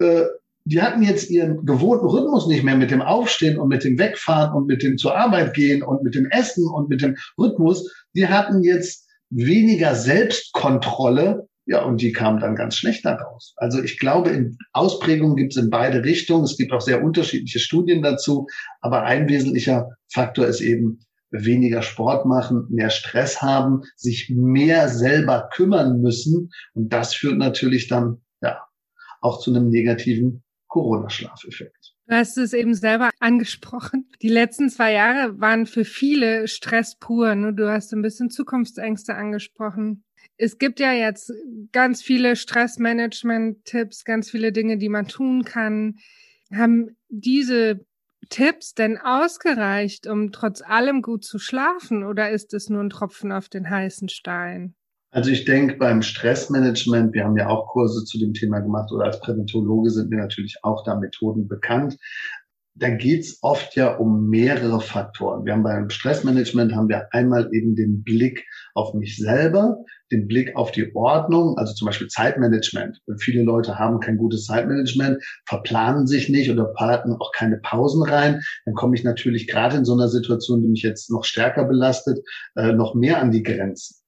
äh, 0.00 0.22
die 0.70 0.80
hatten 0.80 1.02
jetzt 1.02 1.30
ihren 1.30 1.66
gewohnten 1.66 2.06
Rhythmus 2.06 2.46
nicht 2.46 2.62
mehr 2.62 2.76
mit 2.76 2.92
dem 2.92 3.02
Aufstehen 3.02 3.58
und 3.58 3.68
mit 3.68 3.82
dem 3.82 3.98
Wegfahren 3.98 4.54
und 4.54 4.68
mit 4.68 4.84
dem 4.84 4.98
zur 4.98 5.16
Arbeit 5.16 5.52
gehen 5.52 5.82
und 5.82 6.04
mit 6.04 6.14
dem 6.14 6.26
Essen 6.30 6.64
und 6.68 6.88
mit 6.88 7.02
dem 7.02 7.16
Rhythmus. 7.36 7.92
Die 8.14 8.28
hatten 8.28 8.62
jetzt 8.62 9.08
weniger 9.30 9.96
Selbstkontrolle. 9.96 11.48
Ja, 11.66 11.82
und 11.84 12.00
die 12.00 12.12
kamen 12.12 12.40
dann 12.40 12.54
ganz 12.54 12.76
schlecht 12.76 13.04
daraus. 13.04 13.52
Also 13.56 13.82
ich 13.82 13.98
glaube, 13.98 14.30
in 14.30 14.56
Ausprägungen 14.72 15.36
gibt 15.36 15.56
es 15.56 15.62
in 15.62 15.70
beide 15.70 16.04
Richtungen. 16.04 16.44
Es 16.44 16.56
gibt 16.56 16.72
auch 16.72 16.80
sehr 16.80 17.02
unterschiedliche 17.02 17.58
Studien 17.58 18.02
dazu. 18.02 18.46
Aber 18.80 19.02
ein 19.02 19.28
wesentlicher 19.28 19.88
Faktor 20.12 20.46
ist 20.46 20.60
eben 20.60 21.00
weniger 21.32 21.82
Sport 21.82 22.26
machen, 22.26 22.66
mehr 22.70 22.90
Stress 22.90 23.42
haben, 23.42 23.82
sich 23.96 24.32
mehr 24.32 24.88
selber 24.88 25.48
kümmern 25.52 26.00
müssen. 26.00 26.50
Und 26.74 26.92
das 26.92 27.14
führt 27.14 27.38
natürlich 27.38 27.88
dann 27.88 28.18
auch 29.20 29.40
zu 29.40 29.50
einem 29.50 29.68
negativen 29.68 30.42
Corona-Schlafeffekt. 30.70 31.94
Du 32.06 32.16
hast 32.16 32.38
es 32.38 32.54
eben 32.54 32.74
selber 32.74 33.10
angesprochen. 33.20 34.08
Die 34.22 34.28
letzten 34.28 34.70
zwei 34.70 34.92
Jahre 34.92 35.38
waren 35.38 35.66
für 35.66 35.84
viele 35.84 36.48
Stress 36.48 36.96
pur. 36.96 37.34
Ne? 37.34 37.52
Du 37.52 37.70
hast 37.70 37.92
ein 37.92 38.02
bisschen 38.02 38.30
Zukunftsängste 38.30 39.14
angesprochen. 39.14 40.04
Es 40.36 40.58
gibt 40.58 40.80
ja 40.80 40.92
jetzt 40.92 41.32
ganz 41.72 42.02
viele 42.02 42.34
Stressmanagement-Tipps, 42.34 44.04
ganz 44.04 44.30
viele 44.30 44.52
Dinge, 44.52 44.78
die 44.78 44.88
man 44.88 45.06
tun 45.06 45.44
kann. 45.44 45.96
Haben 46.52 46.96
diese 47.08 47.84
Tipps 48.28 48.74
denn 48.74 48.96
ausgereicht, 48.98 50.06
um 50.06 50.32
trotz 50.32 50.62
allem 50.62 51.02
gut 51.02 51.24
zu 51.24 51.38
schlafen 51.38 52.04
oder 52.04 52.30
ist 52.30 52.54
es 52.54 52.68
nur 52.68 52.82
ein 52.82 52.90
Tropfen 52.90 53.32
auf 53.32 53.48
den 53.48 53.68
heißen 53.68 54.08
Stein? 54.08 54.74
Also 55.12 55.30
ich 55.30 55.44
denke 55.44 55.74
beim 55.76 56.02
Stressmanagement, 56.02 57.14
wir 57.14 57.24
haben 57.24 57.36
ja 57.36 57.48
auch 57.48 57.66
Kurse 57.66 58.04
zu 58.04 58.16
dem 58.18 58.32
Thema 58.32 58.60
gemacht 58.60 58.92
oder 58.92 59.06
als 59.06 59.18
Präventologe 59.18 59.90
sind 59.90 60.08
mir 60.08 60.18
natürlich 60.18 60.58
auch 60.62 60.84
da 60.84 60.94
Methoden 60.94 61.48
bekannt. 61.48 61.96
Da 62.76 62.90
geht's 62.90 63.38
oft 63.42 63.74
ja 63.74 63.96
um 63.96 64.28
mehrere 64.28 64.80
Faktoren. 64.80 65.44
Wir 65.44 65.54
haben 65.54 65.64
beim 65.64 65.90
Stressmanagement 65.90 66.72
haben 66.76 66.88
wir 66.88 67.12
einmal 67.12 67.52
eben 67.52 67.74
den 67.74 68.04
Blick 68.04 68.46
auf 68.74 68.94
mich 68.94 69.16
selber, 69.16 69.78
den 70.12 70.28
Blick 70.28 70.54
auf 70.54 70.70
die 70.70 70.94
Ordnung, 70.94 71.58
also 71.58 71.74
zum 71.74 71.86
Beispiel 71.86 72.06
Zeitmanagement. 72.06 73.00
Viele 73.18 73.42
Leute 73.42 73.80
haben 73.80 73.98
kein 73.98 74.16
gutes 74.16 74.44
Zeitmanagement, 74.44 75.20
verplanen 75.44 76.06
sich 76.06 76.28
nicht 76.28 76.50
oder 76.50 76.66
parken 76.66 77.16
auch 77.18 77.32
keine 77.32 77.58
Pausen 77.58 78.04
rein. 78.04 78.40
Dann 78.64 78.74
komme 78.74 78.94
ich 78.94 79.02
natürlich 79.02 79.48
gerade 79.48 79.76
in 79.76 79.84
so 79.84 79.94
einer 79.94 80.08
Situation, 80.08 80.62
die 80.62 80.68
mich 80.68 80.82
jetzt 80.82 81.10
noch 81.10 81.24
stärker 81.24 81.64
belastet, 81.64 82.20
äh, 82.54 82.72
noch 82.72 82.94
mehr 82.94 83.20
an 83.20 83.32
die 83.32 83.42
Grenzen. 83.42 83.99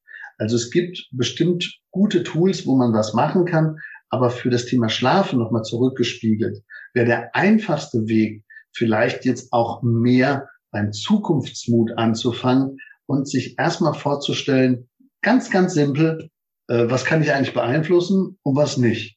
Also 0.42 0.57
es 0.57 0.72
gibt 0.72 1.07
bestimmt 1.12 1.78
gute 1.92 2.24
Tools, 2.24 2.66
wo 2.66 2.74
man 2.74 2.92
was 2.92 3.14
machen 3.14 3.44
kann, 3.44 3.76
aber 4.11 4.28
für 4.28 4.50
das 4.50 4.64
Thema 4.64 4.88
Schlafen 4.88 5.38
nochmal 5.38 5.62
zurückgespiegelt, 5.62 6.64
wäre 6.94 7.07
der 7.07 7.37
einfachste 7.37 8.09
Weg, 8.09 8.42
vielleicht 8.72 9.24
jetzt 9.24 9.52
auch 9.52 9.83
mehr 9.85 10.48
beim 10.72 10.92
Zukunftsmut 10.92 11.92
anzufangen 11.96 12.78
und 13.07 13.28
sich 13.28 13.57
erstmal 13.57 13.94
vorzustellen, 13.94 14.88
ganz, 15.22 15.48
ganz 15.48 15.74
simpel, 15.74 16.28
äh, 16.66 16.87
was 16.88 17.05
kann 17.05 17.22
ich 17.22 17.33
eigentlich 17.33 17.55
beeinflussen 17.55 18.37
und 18.42 18.57
was 18.57 18.78
nicht. 18.78 19.16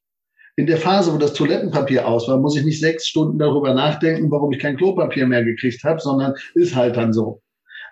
In 0.56 0.68
der 0.68 0.78
Phase, 0.78 1.12
wo 1.12 1.18
das 1.18 1.34
Toilettenpapier 1.34 2.08
aus 2.08 2.28
war, 2.28 2.38
muss 2.40 2.56
ich 2.56 2.64
nicht 2.64 2.80
sechs 2.80 3.08
Stunden 3.08 3.40
darüber 3.40 3.74
nachdenken, 3.74 4.30
warum 4.30 4.52
ich 4.52 4.60
kein 4.60 4.78
Klopapier 4.78 5.26
mehr 5.26 5.44
gekriegt 5.44 5.84
habe, 5.84 6.00
sondern 6.00 6.36
ist 6.54 6.76
halt 6.76 6.96
dann 6.98 7.14
so. 7.14 7.42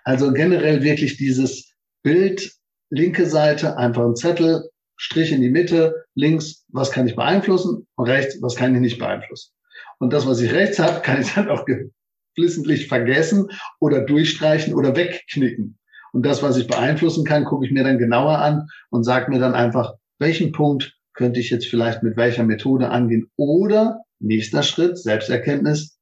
Also 0.04 0.32
generell 0.32 0.84
wirklich 0.84 1.16
dieses 1.16 1.74
Bild 2.04 2.54
linke 2.94 3.26
Seite 3.26 3.76
einfach 3.76 4.04
ein 4.04 4.16
Zettel, 4.16 4.70
Strich 4.96 5.32
in 5.32 5.40
die 5.40 5.50
Mitte, 5.50 6.04
links, 6.14 6.64
was 6.68 6.92
kann 6.92 7.06
ich 7.06 7.16
beeinflussen 7.16 7.86
und 7.96 8.08
rechts, 8.08 8.40
was 8.40 8.56
kann 8.56 8.74
ich 8.74 8.80
nicht 8.80 8.98
beeinflussen. 8.98 9.52
Und 9.98 10.12
das, 10.12 10.26
was 10.26 10.40
ich 10.40 10.52
rechts 10.52 10.78
habe, 10.78 11.00
kann 11.00 11.20
ich 11.20 11.34
dann 11.34 11.48
auch 11.48 11.64
geflissentlich 11.64 12.88
vergessen 12.88 13.48
oder 13.80 14.00
durchstreichen 14.00 14.74
oder 14.74 14.94
wegknicken. 14.96 15.78
Und 16.12 16.24
das, 16.24 16.42
was 16.42 16.56
ich 16.56 16.68
beeinflussen 16.68 17.24
kann, 17.24 17.44
gucke 17.44 17.66
ich 17.66 17.72
mir 17.72 17.82
dann 17.82 17.98
genauer 17.98 18.38
an 18.38 18.68
und 18.90 19.02
sage 19.02 19.30
mir 19.30 19.40
dann 19.40 19.54
einfach, 19.54 19.94
welchen 20.18 20.52
Punkt 20.52 20.96
könnte 21.12 21.40
ich 21.40 21.50
jetzt 21.50 21.66
vielleicht 21.66 22.02
mit 22.02 22.16
welcher 22.16 22.44
Methode 22.44 22.90
angehen. 22.90 23.30
Oder 23.36 24.02
nächster 24.20 24.62
Schritt, 24.62 24.98
Selbsterkenntnis, 24.98 25.98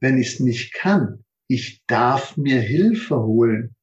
wenn 0.00 0.18
ich 0.18 0.34
es 0.34 0.40
nicht 0.40 0.72
kann, 0.72 1.24
ich 1.46 1.82
darf 1.86 2.36
mir 2.36 2.60
Hilfe 2.60 3.20
holen 3.20 3.74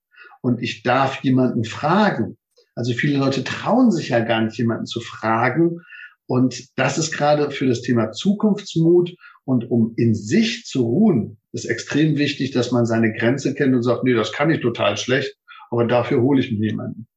und 0.42 0.62
ich 0.64 0.84
darf 0.84 1.24
jemanden 1.24 1.64
fragen. 1.64 2.37
Also 2.78 2.94
viele 2.94 3.18
Leute 3.18 3.44
trauen 3.44 3.92
sich 3.92 4.10
ja 4.10 4.20
gar 4.20 4.42
nicht, 4.42 4.58
jemanden 4.58 4.86
zu 4.86 5.02
fragen. 5.02 5.82
Und 6.28 6.78
das 6.78 7.00
ist 7.00 7.12
gerade 7.12 7.50
für 7.50 7.66
das 7.66 7.82
Thema 7.82 8.12
Zukunftsmut 8.12 9.16
und 9.46 9.72
um 9.72 9.94
in 9.98 10.14
sich 10.14 10.66
zu 10.66 10.84
ruhen, 10.84 11.38
ist 11.54 11.66
extrem 11.66 12.18
wichtig, 12.18 12.52
dass 12.52 12.72
man 12.72 12.86
seine 12.86 13.14
Grenze 13.14 13.56
kennt 13.56 13.74
und 13.74 13.82
sagt, 13.82 14.04
nee, 14.04 14.14
das 14.14 14.32
kann 14.32 14.52
ich 14.52 14.62
total 14.62 14.96
schlecht, 14.98 15.36
aber 15.72 15.86
dafür 15.86 16.22
hole 16.22 16.40
ich 16.40 16.52
mir 16.52 16.70
jemanden. 16.70 17.08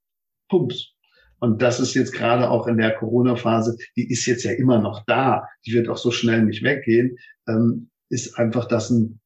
Pumps. 0.48 0.92
Und 1.40 1.60
das 1.60 1.78
ist 1.78 1.94
jetzt 1.94 2.12
gerade 2.12 2.48
auch 2.48 2.66
in 2.66 2.78
der 2.78 2.94
Corona-Phase, 2.94 3.76
die 3.96 4.10
ist 4.10 4.24
jetzt 4.26 4.44
ja 4.44 4.52
immer 4.52 4.80
noch 4.80 5.04
da, 5.06 5.46
die 5.66 5.72
wird 5.72 5.88
auch 5.88 5.98
so 5.98 6.10
schnell 6.10 6.42
nicht 6.42 6.62
weggehen, 6.62 7.18
ähm, 7.48 7.90
ist 8.08 8.38
einfach 8.38 8.66
das 8.66 8.90
ein 8.90 9.20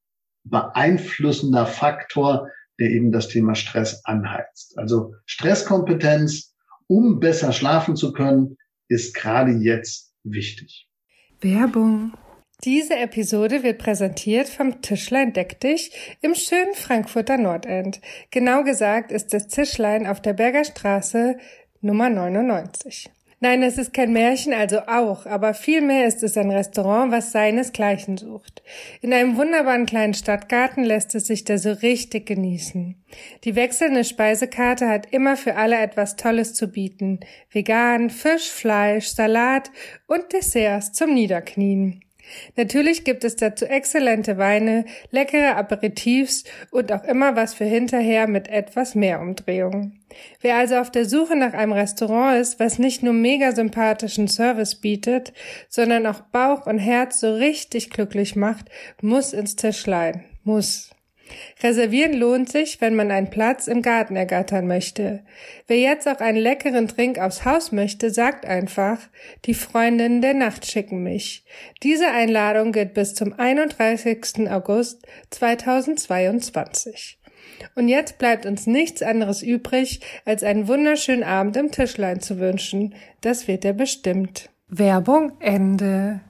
beeinflussender 0.44 1.66
Faktor, 1.66 2.48
der 2.78 2.90
eben 2.90 3.12
das 3.12 3.28
Thema 3.28 3.54
Stress 3.54 4.04
anheizt. 4.04 4.78
Also 4.78 5.14
Stresskompetenz, 5.26 6.54
um 6.86 7.20
besser 7.20 7.52
schlafen 7.52 7.96
zu 7.96 8.12
können, 8.12 8.56
ist 8.88 9.14
gerade 9.14 9.52
jetzt 9.52 10.14
wichtig. 10.22 10.88
Werbung. 11.40 12.12
Diese 12.64 12.96
Episode 12.96 13.62
wird 13.62 13.78
präsentiert 13.78 14.48
vom 14.48 14.80
Tischlein 14.80 15.32
Deck 15.32 15.60
dich 15.60 16.16
im 16.22 16.34
schönen 16.34 16.74
Frankfurter 16.74 17.36
Nordend. 17.36 18.00
Genau 18.30 18.64
gesagt 18.64 19.12
ist 19.12 19.34
das 19.34 19.48
Tischlein 19.48 20.06
auf 20.06 20.22
der 20.22 20.32
Berger 20.32 20.64
Straße 20.64 21.36
Nummer 21.80 22.08
99. 22.08 23.10
Nein, 23.44 23.62
es 23.62 23.76
ist 23.76 23.92
kein 23.92 24.14
Märchen, 24.14 24.54
also 24.54 24.78
auch, 24.86 25.26
aber 25.26 25.52
vielmehr 25.52 26.06
ist 26.06 26.22
es 26.22 26.38
ein 26.38 26.50
Restaurant, 26.50 27.12
was 27.12 27.30
seinesgleichen 27.30 28.16
sucht. 28.16 28.62
In 29.02 29.12
einem 29.12 29.36
wunderbaren 29.36 29.84
kleinen 29.84 30.14
Stadtgarten 30.14 30.82
lässt 30.82 31.14
es 31.14 31.26
sich 31.26 31.44
da 31.44 31.58
so 31.58 31.72
richtig 31.72 32.24
genießen. 32.24 32.94
Die 33.44 33.54
wechselnde 33.54 34.04
Speisekarte 34.04 34.88
hat 34.88 35.12
immer 35.12 35.36
für 35.36 35.56
alle 35.56 35.76
etwas 35.78 36.16
Tolles 36.16 36.54
zu 36.54 36.68
bieten. 36.68 37.20
Vegan, 37.50 38.08
Fisch, 38.08 38.50
Fleisch, 38.50 39.08
Salat 39.08 39.70
und 40.06 40.32
Desserts 40.32 40.92
zum 40.92 41.12
Niederknien. 41.12 42.00
Natürlich 42.56 43.04
gibt 43.04 43.24
es 43.24 43.36
dazu 43.36 43.64
exzellente 43.66 44.38
Weine, 44.38 44.84
leckere 45.10 45.56
Aperitifs 45.56 46.44
und 46.70 46.92
auch 46.92 47.04
immer 47.04 47.36
was 47.36 47.54
für 47.54 47.64
hinterher 47.64 48.26
mit 48.28 48.48
etwas 48.48 48.94
mehr 48.94 49.20
Umdrehung. 49.20 49.92
Wer 50.40 50.56
also 50.56 50.76
auf 50.76 50.90
der 50.90 51.06
Suche 51.06 51.36
nach 51.36 51.54
einem 51.54 51.72
Restaurant 51.72 52.40
ist, 52.40 52.60
was 52.60 52.78
nicht 52.78 53.02
nur 53.02 53.12
mega 53.12 53.52
sympathischen 53.52 54.28
Service 54.28 54.76
bietet, 54.76 55.32
sondern 55.68 56.06
auch 56.06 56.20
Bauch 56.20 56.66
und 56.66 56.78
Herz 56.78 57.20
so 57.20 57.34
richtig 57.34 57.90
glücklich 57.90 58.36
macht, 58.36 58.66
muss 59.00 59.32
ins 59.32 59.56
Tischlein. 59.56 60.24
Muss. 60.44 60.93
Reservieren 61.62 62.14
lohnt 62.14 62.50
sich, 62.50 62.80
wenn 62.80 62.94
man 62.94 63.10
einen 63.10 63.30
Platz 63.30 63.66
im 63.66 63.82
Garten 63.82 64.16
ergattern 64.16 64.66
möchte. 64.66 65.24
Wer 65.66 65.78
jetzt 65.78 66.06
auch 66.08 66.20
einen 66.20 66.38
leckeren 66.38 66.88
Trink 66.88 67.18
aufs 67.18 67.44
Haus 67.44 67.72
möchte, 67.72 68.10
sagt 68.10 68.44
einfach, 68.44 68.98
die 69.44 69.54
Freundinnen 69.54 70.20
der 70.20 70.34
Nacht 70.34 70.66
schicken 70.66 71.02
mich. 71.02 71.44
Diese 71.82 72.08
Einladung 72.08 72.72
gilt 72.72 72.94
bis 72.94 73.14
zum 73.14 73.32
31. 73.32 74.50
August 74.50 75.06
2022. 75.30 77.18
Und 77.74 77.88
jetzt 77.88 78.18
bleibt 78.18 78.46
uns 78.46 78.66
nichts 78.66 79.02
anderes 79.02 79.42
übrig, 79.42 80.00
als 80.24 80.42
einen 80.42 80.68
wunderschönen 80.68 81.24
Abend 81.24 81.56
im 81.56 81.70
Tischlein 81.70 82.20
zu 82.20 82.38
wünschen. 82.38 82.94
Das 83.20 83.48
wird 83.48 83.64
er 83.64 83.72
bestimmt. 83.72 84.50
Werbung 84.68 85.32
Ende. 85.40 86.20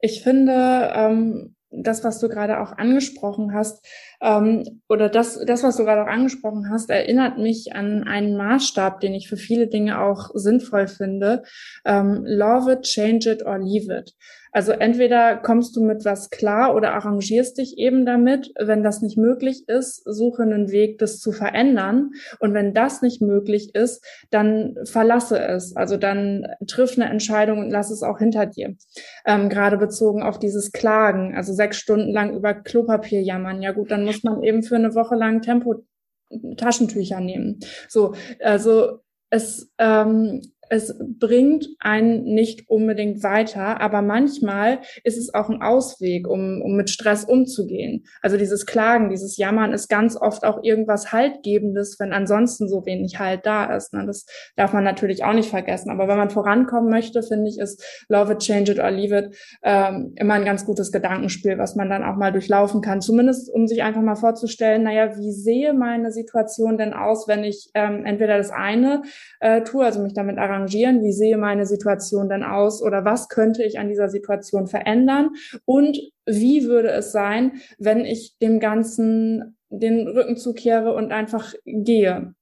Ich 0.00 0.22
finde, 0.22 0.92
ähm, 0.94 1.55
das, 1.76 2.04
was 2.04 2.18
du 2.18 2.28
gerade 2.28 2.60
auch 2.60 2.72
angesprochen 2.72 3.52
hast, 3.54 3.86
ähm, 4.20 4.82
oder 4.88 5.08
das, 5.08 5.38
das, 5.44 5.62
was 5.62 5.76
du 5.76 5.84
gerade 5.84 6.02
auch 6.02 6.12
angesprochen 6.12 6.70
hast, 6.70 6.90
erinnert 6.90 7.38
mich 7.38 7.74
an 7.74 8.04
einen 8.04 8.36
Maßstab, 8.36 9.00
den 9.00 9.14
ich 9.14 9.28
für 9.28 9.36
viele 9.36 9.68
Dinge 9.68 10.00
auch 10.00 10.30
sinnvoll 10.34 10.88
finde. 10.88 11.42
Ähm, 11.84 12.22
love 12.24 12.72
it, 12.72 12.82
change 12.82 13.30
it 13.30 13.44
or 13.44 13.58
leave 13.58 13.92
it. 13.92 14.14
Also 14.56 14.72
entweder 14.72 15.36
kommst 15.36 15.76
du 15.76 15.84
mit 15.84 16.06
was 16.06 16.30
klar 16.30 16.74
oder 16.74 16.94
arrangierst 16.94 17.58
dich 17.58 17.76
eben 17.76 18.06
damit. 18.06 18.54
Wenn 18.58 18.82
das 18.82 19.02
nicht 19.02 19.18
möglich 19.18 19.68
ist, 19.68 20.02
suche 20.06 20.44
einen 20.44 20.70
Weg, 20.70 20.96
das 20.96 21.20
zu 21.20 21.30
verändern. 21.30 22.12
Und 22.40 22.54
wenn 22.54 22.72
das 22.72 23.02
nicht 23.02 23.20
möglich 23.20 23.74
ist, 23.74 24.02
dann 24.30 24.78
verlasse 24.84 25.38
es. 25.38 25.76
Also 25.76 25.98
dann 25.98 26.46
triff 26.66 26.96
eine 26.96 27.10
Entscheidung 27.10 27.58
und 27.58 27.70
lass 27.70 27.90
es 27.90 28.02
auch 28.02 28.18
hinter 28.18 28.46
dir. 28.46 28.74
Ähm, 29.26 29.50
gerade 29.50 29.76
bezogen 29.76 30.22
auf 30.22 30.38
dieses 30.38 30.72
Klagen. 30.72 31.36
Also 31.36 31.52
sechs 31.52 31.76
Stunden 31.76 32.10
lang 32.10 32.34
über 32.34 32.54
Klopapier 32.54 33.20
jammern. 33.20 33.60
Ja 33.60 33.72
gut, 33.72 33.90
dann 33.90 34.06
muss 34.06 34.24
man 34.24 34.42
eben 34.42 34.62
für 34.62 34.76
eine 34.76 34.94
Woche 34.94 35.16
lang 35.16 35.42
Tempo 35.42 35.84
Taschentücher 36.56 37.20
nehmen. 37.20 37.60
So, 37.88 38.14
also 38.40 39.00
es 39.28 39.70
ähm, 39.76 40.40
es 40.68 40.94
bringt 40.98 41.68
einen 41.80 42.24
nicht 42.24 42.68
unbedingt 42.68 43.22
weiter, 43.22 43.80
aber 43.80 44.02
manchmal 44.02 44.80
ist 45.04 45.18
es 45.18 45.32
auch 45.34 45.48
ein 45.48 45.62
Ausweg, 45.62 46.28
um, 46.28 46.62
um 46.62 46.76
mit 46.76 46.90
Stress 46.90 47.24
umzugehen. 47.24 48.04
Also 48.22 48.36
dieses 48.36 48.66
Klagen, 48.66 49.10
dieses 49.10 49.36
Jammern 49.36 49.72
ist 49.72 49.88
ganz 49.88 50.16
oft 50.16 50.44
auch 50.44 50.62
irgendwas 50.62 51.12
Haltgebendes, 51.12 51.98
wenn 52.00 52.12
ansonsten 52.12 52.68
so 52.68 52.84
wenig 52.86 53.18
Halt 53.18 53.46
da 53.46 53.76
ist. 53.76 53.92
Ne? 53.92 54.04
Das 54.06 54.26
darf 54.56 54.72
man 54.72 54.84
natürlich 54.84 55.24
auch 55.24 55.32
nicht 55.32 55.50
vergessen. 55.50 55.90
Aber 55.90 56.08
wenn 56.08 56.18
man 56.18 56.30
vorankommen 56.30 56.90
möchte, 56.90 57.22
finde 57.22 57.48
ich, 57.48 57.58
ist 57.58 58.04
Love 58.08 58.34
it, 58.34 58.38
Change 58.40 58.72
it 58.72 58.78
or 58.78 58.90
Leave 58.90 59.16
it 59.16 59.36
ähm, 59.62 60.12
immer 60.16 60.34
ein 60.34 60.44
ganz 60.44 60.64
gutes 60.64 60.92
Gedankenspiel, 60.92 61.58
was 61.58 61.76
man 61.76 61.88
dann 61.88 62.04
auch 62.04 62.16
mal 62.16 62.32
durchlaufen 62.32 62.80
kann. 62.80 63.00
Zumindest 63.00 63.52
um 63.52 63.66
sich 63.66 63.82
einfach 63.82 64.02
mal 64.02 64.16
vorzustellen, 64.16 64.82
naja, 64.82 65.16
wie 65.16 65.32
sehe 65.32 65.72
meine 65.72 66.12
Situation 66.12 66.78
denn 66.78 66.92
aus, 66.92 67.28
wenn 67.28 67.44
ich 67.44 67.70
ähm, 67.74 68.04
entweder 68.04 68.38
das 68.38 68.50
eine 68.50 69.02
äh, 69.40 69.62
tue, 69.62 69.84
also 69.84 70.00
mich 70.00 70.14
damit 70.14 70.38
arrangiere, 70.38 70.55
arrangieren? 70.56 71.02
Wie 71.02 71.12
sehe 71.12 71.36
meine 71.36 71.66
Situation 71.66 72.28
denn 72.28 72.42
aus? 72.42 72.82
Oder 72.82 73.04
was 73.04 73.28
könnte 73.28 73.62
ich 73.62 73.78
an 73.78 73.88
dieser 73.88 74.08
Situation 74.08 74.66
verändern? 74.66 75.30
Und 75.64 75.98
wie 76.26 76.64
würde 76.64 76.90
es 76.90 77.12
sein, 77.12 77.60
wenn 77.78 78.04
ich 78.04 78.36
dem 78.40 78.60
Ganzen 78.60 79.56
den 79.68 80.08
Rücken 80.08 80.36
zukehre 80.36 80.94
und 80.94 81.12
einfach 81.12 81.54
gehe? 81.64 82.34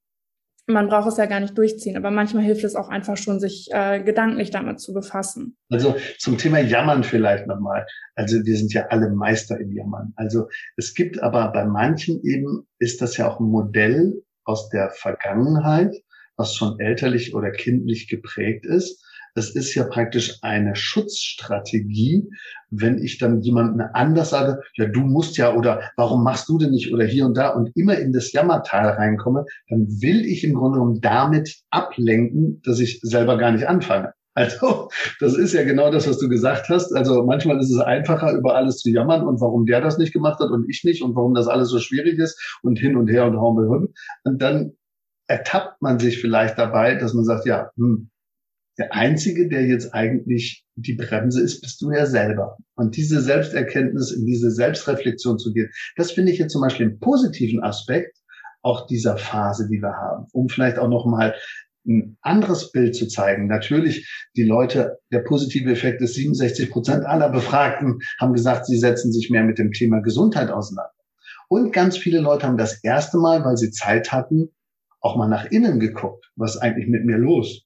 man 0.67 0.87
braucht 0.87 1.09
es 1.09 1.17
ja 1.17 1.25
gar 1.25 1.39
nicht 1.39 1.57
durchziehen, 1.57 1.95
aber 1.95 2.11
manchmal 2.11 2.43
hilft 2.43 2.63
es 2.63 2.75
auch 2.75 2.89
einfach 2.89 3.17
schon, 3.17 3.39
sich 3.39 3.69
äh, 3.71 4.01
gedanklich 4.01 4.49
damit 4.49 4.79
zu 4.79 4.93
befassen. 4.93 5.57
Also 5.69 5.95
zum 6.17 6.37
Thema 6.37 6.59
Jammern 6.59 7.03
vielleicht 7.03 7.45
nochmal. 7.45 7.85
Also 8.15 8.43
wir 8.43 8.57
sind 8.57 8.73
ja 8.73 8.87
alle 8.87 9.11
Meister 9.11 9.59
im 9.59 9.71
Jammern. 9.71 10.13
Also 10.15 10.47
es 10.75 10.93
gibt 10.93 11.21
aber 11.21 11.51
bei 11.51 11.65
manchen 11.65 12.19
eben, 12.23 12.67
ist 12.79 13.01
das 13.01 13.17
ja 13.17 13.29
auch 13.29 13.39
ein 13.39 13.47
Modell 13.47 14.23
aus 14.43 14.69
der 14.69 14.89
Vergangenheit, 14.89 15.95
was 16.37 16.55
schon 16.55 16.79
elterlich 16.79 17.33
oder 17.35 17.51
kindlich 17.51 18.07
geprägt 18.07 18.65
ist. 18.65 19.03
Das 19.35 19.49
ist 19.49 19.75
ja 19.75 19.83
praktisch 19.83 20.37
eine 20.41 20.77
Schutzstrategie, 20.77 22.29
wenn 22.69 23.03
ich 23.03 23.17
dann 23.17 23.41
jemanden 23.41 23.81
anders 23.81 24.29
sage, 24.29 24.61
ja, 24.75 24.85
du 24.85 25.01
musst 25.01 25.37
ja 25.37 25.53
oder 25.53 25.91
warum 25.97 26.23
machst 26.23 26.47
du 26.47 26.57
denn 26.57 26.71
nicht 26.71 26.93
oder 26.93 27.03
hier 27.03 27.25
und 27.25 27.35
da 27.35 27.49
und 27.49 27.69
immer 27.75 27.97
in 27.97 28.13
das 28.13 28.31
Jammertal 28.31 28.91
reinkomme, 28.91 29.43
dann 29.69 29.87
will 30.01 30.25
ich 30.25 30.45
im 30.45 30.53
Grunde 30.53 30.79
genommen 30.79 31.01
damit 31.01 31.57
ablenken, 31.69 32.61
dass 32.63 32.79
ich 32.79 33.01
selber 33.01 33.37
gar 33.37 33.51
nicht 33.51 33.67
anfange. 33.67 34.13
Also, 34.37 34.89
das 35.21 35.37
ist 35.37 35.53
ja 35.53 35.63
genau 35.63 35.91
das, 35.91 36.09
was 36.09 36.17
du 36.17 36.27
gesagt 36.27 36.67
hast. 36.67 36.93
Also, 36.93 37.23
manchmal 37.23 37.57
ist 37.59 37.71
es 37.71 37.79
einfacher, 37.79 38.33
über 38.33 38.55
alles 38.55 38.79
zu 38.79 38.89
jammern 38.89 39.25
und 39.25 39.39
warum 39.39 39.65
der 39.65 39.79
das 39.79 39.97
nicht 39.97 40.11
gemacht 40.11 40.39
hat 40.39 40.49
und 40.49 40.69
ich 40.69 40.83
nicht 40.83 41.01
und 41.01 41.15
warum 41.15 41.33
das 41.33 41.47
alles 41.47 41.69
so 41.69 41.79
schwierig 41.79 42.19
ist 42.19 42.37
und 42.61 42.77
hin 42.77 42.97
und 42.97 43.07
her 43.07 43.25
und 43.25 43.37
hauen 43.37 43.55
wir 43.57 43.73
hin. 43.73 43.93
Und 44.25 44.41
dann 44.41 44.73
ertappt 45.27 45.81
man 45.81 45.99
sich 45.99 46.19
vielleicht 46.19 46.57
dabei, 46.57 46.95
dass 46.95 47.13
man 47.13 47.25
sagt, 47.25 47.45
ja, 47.45 47.71
hm, 47.75 48.09
der 48.77 48.93
Einzige, 48.93 49.47
der 49.47 49.65
jetzt 49.65 49.93
eigentlich 49.93 50.65
die 50.75 50.95
Bremse 50.95 51.41
ist, 51.41 51.61
bist 51.61 51.81
du 51.81 51.91
ja 51.91 52.05
selber. 52.05 52.57
Und 52.75 52.97
diese 52.97 53.21
Selbsterkenntnis, 53.21 54.11
in 54.11 54.25
diese 54.25 54.51
Selbstreflexion 54.51 55.39
zu 55.39 55.53
gehen, 55.53 55.69
das 55.95 56.11
finde 56.11 56.31
ich 56.31 56.39
jetzt 56.39 56.51
zum 56.51 56.61
Beispiel 56.61 56.87
einen 56.87 56.99
positiven 56.99 57.63
Aspekt 57.63 58.17
auch 58.61 58.87
dieser 58.87 59.17
Phase, 59.17 59.67
die 59.69 59.81
wir 59.81 59.93
haben, 59.93 60.25
um 60.33 60.49
vielleicht 60.49 60.77
auch 60.77 60.89
noch 60.89 61.05
mal 61.05 61.35
ein 61.87 62.17
anderes 62.21 62.71
Bild 62.71 62.95
zu 62.95 63.07
zeigen. 63.07 63.47
Natürlich, 63.47 64.09
die 64.35 64.43
Leute, 64.43 64.97
der 65.11 65.19
positive 65.19 65.71
Effekt 65.71 66.01
ist, 66.01 66.15
67 66.15 66.71
Prozent 66.71 67.05
aller 67.05 67.29
Befragten 67.29 67.99
haben 68.19 68.33
gesagt, 68.33 68.65
sie 68.65 68.77
setzen 68.77 69.13
sich 69.13 69.29
mehr 69.29 69.43
mit 69.43 69.59
dem 69.59 69.71
Thema 69.71 69.99
Gesundheit 69.99 70.49
auseinander. 70.49 70.91
Und 71.47 71.71
ganz 71.71 71.95
viele 71.95 72.19
Leute 72.19 72.47
haben 72.47 72.57
das 72.57 72.83
erste 72.83 73.19
Mal, 73.19 73.45
weil 73.45 73.55
sie 73.55 73.69
Zeit 73.69 74.11
hatten, 74.11 74.49
auch 75.05 75.15
mal 75.15 75.29
nach 75.29 75.45
innen 75.45 75.79
geguckt. 75.79 76.31
Was 76.35 76.57
eigentlich 76.57 76.87
mit 76.87 77.05
mir 77.05 77.17
los? 77.17 77.65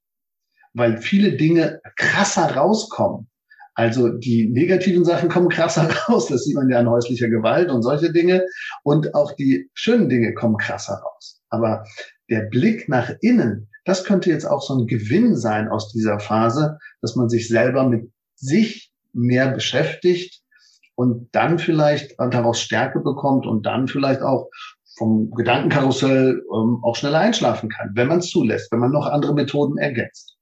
weil 0.74 0.98
viele 0.98 1.36
Dinge 1.36 1.82
krasser 1.96 2.56
rauskommen. 2.56 3.28
Also 3.76 4.10
die 4.10 4.50
negativen 4.50 5.06
Sachen 5.06 5.30
kommen 5.30 5.50
krasser 5.50 5.90
raus. 6.08 6.28
Das 6.28 6.44
sieht 6.44 6.56
man 6.56 6.70
ja 6.70 6.80
an 6.80 6.90
häuslicher 6.90 7.30
Gewalt 7.30 7.70
und 7.70 7.82
solche 7.82 8.12
Dinge. 8.12 8.44
Und 8.84 9.14
auch 9.16 9.34
die 9.34 9.70
schönen 9.74 10.10
Dinge 10.10 10.34
kommen 10.34 10.58
krasser 10.58 10.96
raus. 10.96 11.42
Aber 11.50 11.84
der 12.30 12.42
Blick 12.42 12.90
nach 12.90 13.12
innen, 13.22 13.70
das 13.86 14.04
könnte 14.04 14.30
jetzt 14.30 14.46
auch 14.46 14.62
so 14.62 14.78
ein 14.78 14.88
Gewinn 14.88 15.36
sein 15.36 15.68
aus 15.68 15.92
dieser 15.92 16.20
Phase, 16.20 16.78
dass 17.02 17.16
man 17.16 17.30
sich 17.30 17.48
selber 17.48 17.88
mit 17.88 18.12
sich 18.36 18.92
mehr 19.14 19.52
beschäftigt 19.52 20.42
und 20.96 21.30
dann 21.32 21.58
vielleicht 21.58 22.16
daraus 22.20 22.60
Stärke 22.60 23.00
bekommt 23.00 23.48
und 23.48 23.66
dann 23.66 23.88
vielleicht 23.88 24.22
auch 24.22 24.50
vom 25.00 25.32
Gedankenkarussell 25.32 26.44
ähm, 26.54 26.80
auch 26.84 26.96
schneller 26.96 27.20
einschlafen 27.20 27.70
kann, 27.70 27.92
wenn 27.96 28.08
man 28.08 28.20
es 28.20 28.30
zulässt, 28.30 28.72
wenn 28.72 28.80
man 28.80 28.92
noch 28.92 29.08
andere 29.08 29.34
Methoden 29.34 29.80
ergänzt. 29.80 30.36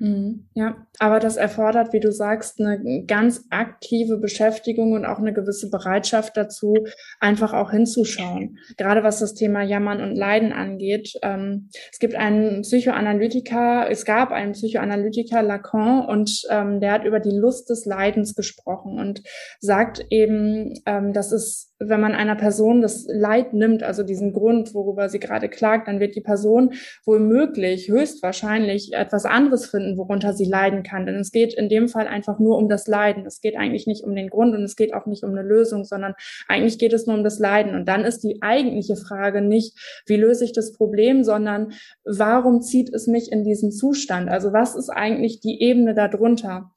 Mhm. 0.00 0.48
Ja, 0.54 0.86
aber 0.98 1.20
das 1.20 1.36
erfordert, 1.36 1.92
wie 1.92 2.00
du 2.00 2.10
sagst, 2.10 2.58
eine 2.58 3.04
ganz 3.04 3.44
aktive 3.50 4.16
Beschäftigung 4.16 4.92
und 4.92 5.04
auch 5.04 5.18
eine 5.18 5.34
gewisse 5.34 5.68
Bereitschaft 5.68 6.38
dazu, 6.38 6.74
einfach 7.20 7.52
auch 7.52 7.70
hinzuschauen. 7.70 8.56
Gerade 8.78 9.04
was 9.04 9.18
das 9.18 9.34
Thema 9.34 9.62
Jammern 9.62 10.00
und 10.00 10.16
Leiden 10.16 10.54
angeht. 10.54 11.12
Ähm, 11.22 11.68
es 11.92 11.98
gibt 11.98 12.14
einen 12.14 12.62
Psychoanalytiker, 12.62 13.90
es 13.90 14.06
gab 14.06 14.30
einen 14.30 14.52
Psychoanalytiker 14.52 15.42
Lacan 15.42 16.06
und 16.06 16.44
ähm, 16.48 16.80
der 16.80 16.92
hat 16.92 17.04
über 17.04 17.20
die 17.20 17.36
Lust 17.36 17.68
des 17.68 17.84
Leidens 17.84 18.34
gesprochen 18.34 18.98
und 18.98 19.22
sagt 19.60 20.06
eben, 20.08 20.80
ähm, 20.86 21.12
dass 21.12 21.30
es 21.30 21.69
wenn 21.82 22.00
man 22.00 22.14
einer 22.14 22.36
Person 22.36 22.82
das 22.82 23.06
Leid 23.08 23.54
nimmt, 23.54 23.82
also 23.82 24.02
diesen 24.02 24.34
Grund, 24.34 24.74
worüber 24.74 25.08
sie 25.08 25.18
gerade 25.18 25.48
klagt, 25.48 25.88
dann 25.88 25.98
wird 25.98 26.14
die 26.14 26.20
Person 26.20 26.74
wohl 27.06 27.20
möglich, 27.20 27.88
höchstwahrscheinlich 27.88 28.92
etwas 28.92 29.24
anderes 29.24 29.64
finden, 29.64 29.96
worunter 29.96 30.34
sie 30.34 30.44
leiden 30.44 30.82
kann. 30.82 31.06
Denn 31.06 31.16
es 31.16 31.32
geht 31.32 31.54
in 31.54 31.70
dem 31.70 31.88
Fall 31.88 32.06
einfach 32.06 32.38
nur 32.38 32.58
um 32.58 32.68
das 32.68 32.86
Leiden. 32.86 33.24
Es 33.24 33.40
geht 33.40 33.56
eigentlich 33.56 33.86
nicht 33.86 34.04
um 34.04 34.14
den 34.14 34.28
Grund 34.28 34.54
und 34.54 34.62
es 34.62 34.76
geht 34.76 34.92
auch 34.92 35.06
nicht 35.06 35.24
um 35.24 35.30
eine 35.30 35.42
Lösung, 35.42 35.84
sondern 35.84 36.14
eigentlich 36.48 36.78
geht 36.78 36.92
es 36.92 37.06
nur 37.06 37.16
um 37.16 37.24
das 37.24 37.38
Leiden. 37.38 37.74
Und 37.74 37.88
dann 37.88 38.04
ist 38.04 38.22
die 38.22 38.42
eigentliche 38.42 38.96
Frage 38.96 39.40
nicht, 39.40 40.02
wie 40.06 40.16
löse 40.16 40.44
ich 40.44 40.52
das 40.52 40.72
Problem, 40.74 41.24
sondern 41.24 41.72
warum 42.04 42.60
zieht 42.60 42.92
es 42.92 43.06
mich 43.06 43.32
in 43.32 43.42
diesen 43.42 43.72
Zustand? 43.72 44.28
Also 44.28 44.52
was 44.52 44.76
ist 44.76 44.90
eigentlich 44.90 45.40
die 45.40 45.62
Ebene 45.62 45.94
darunter? 45.94 46.70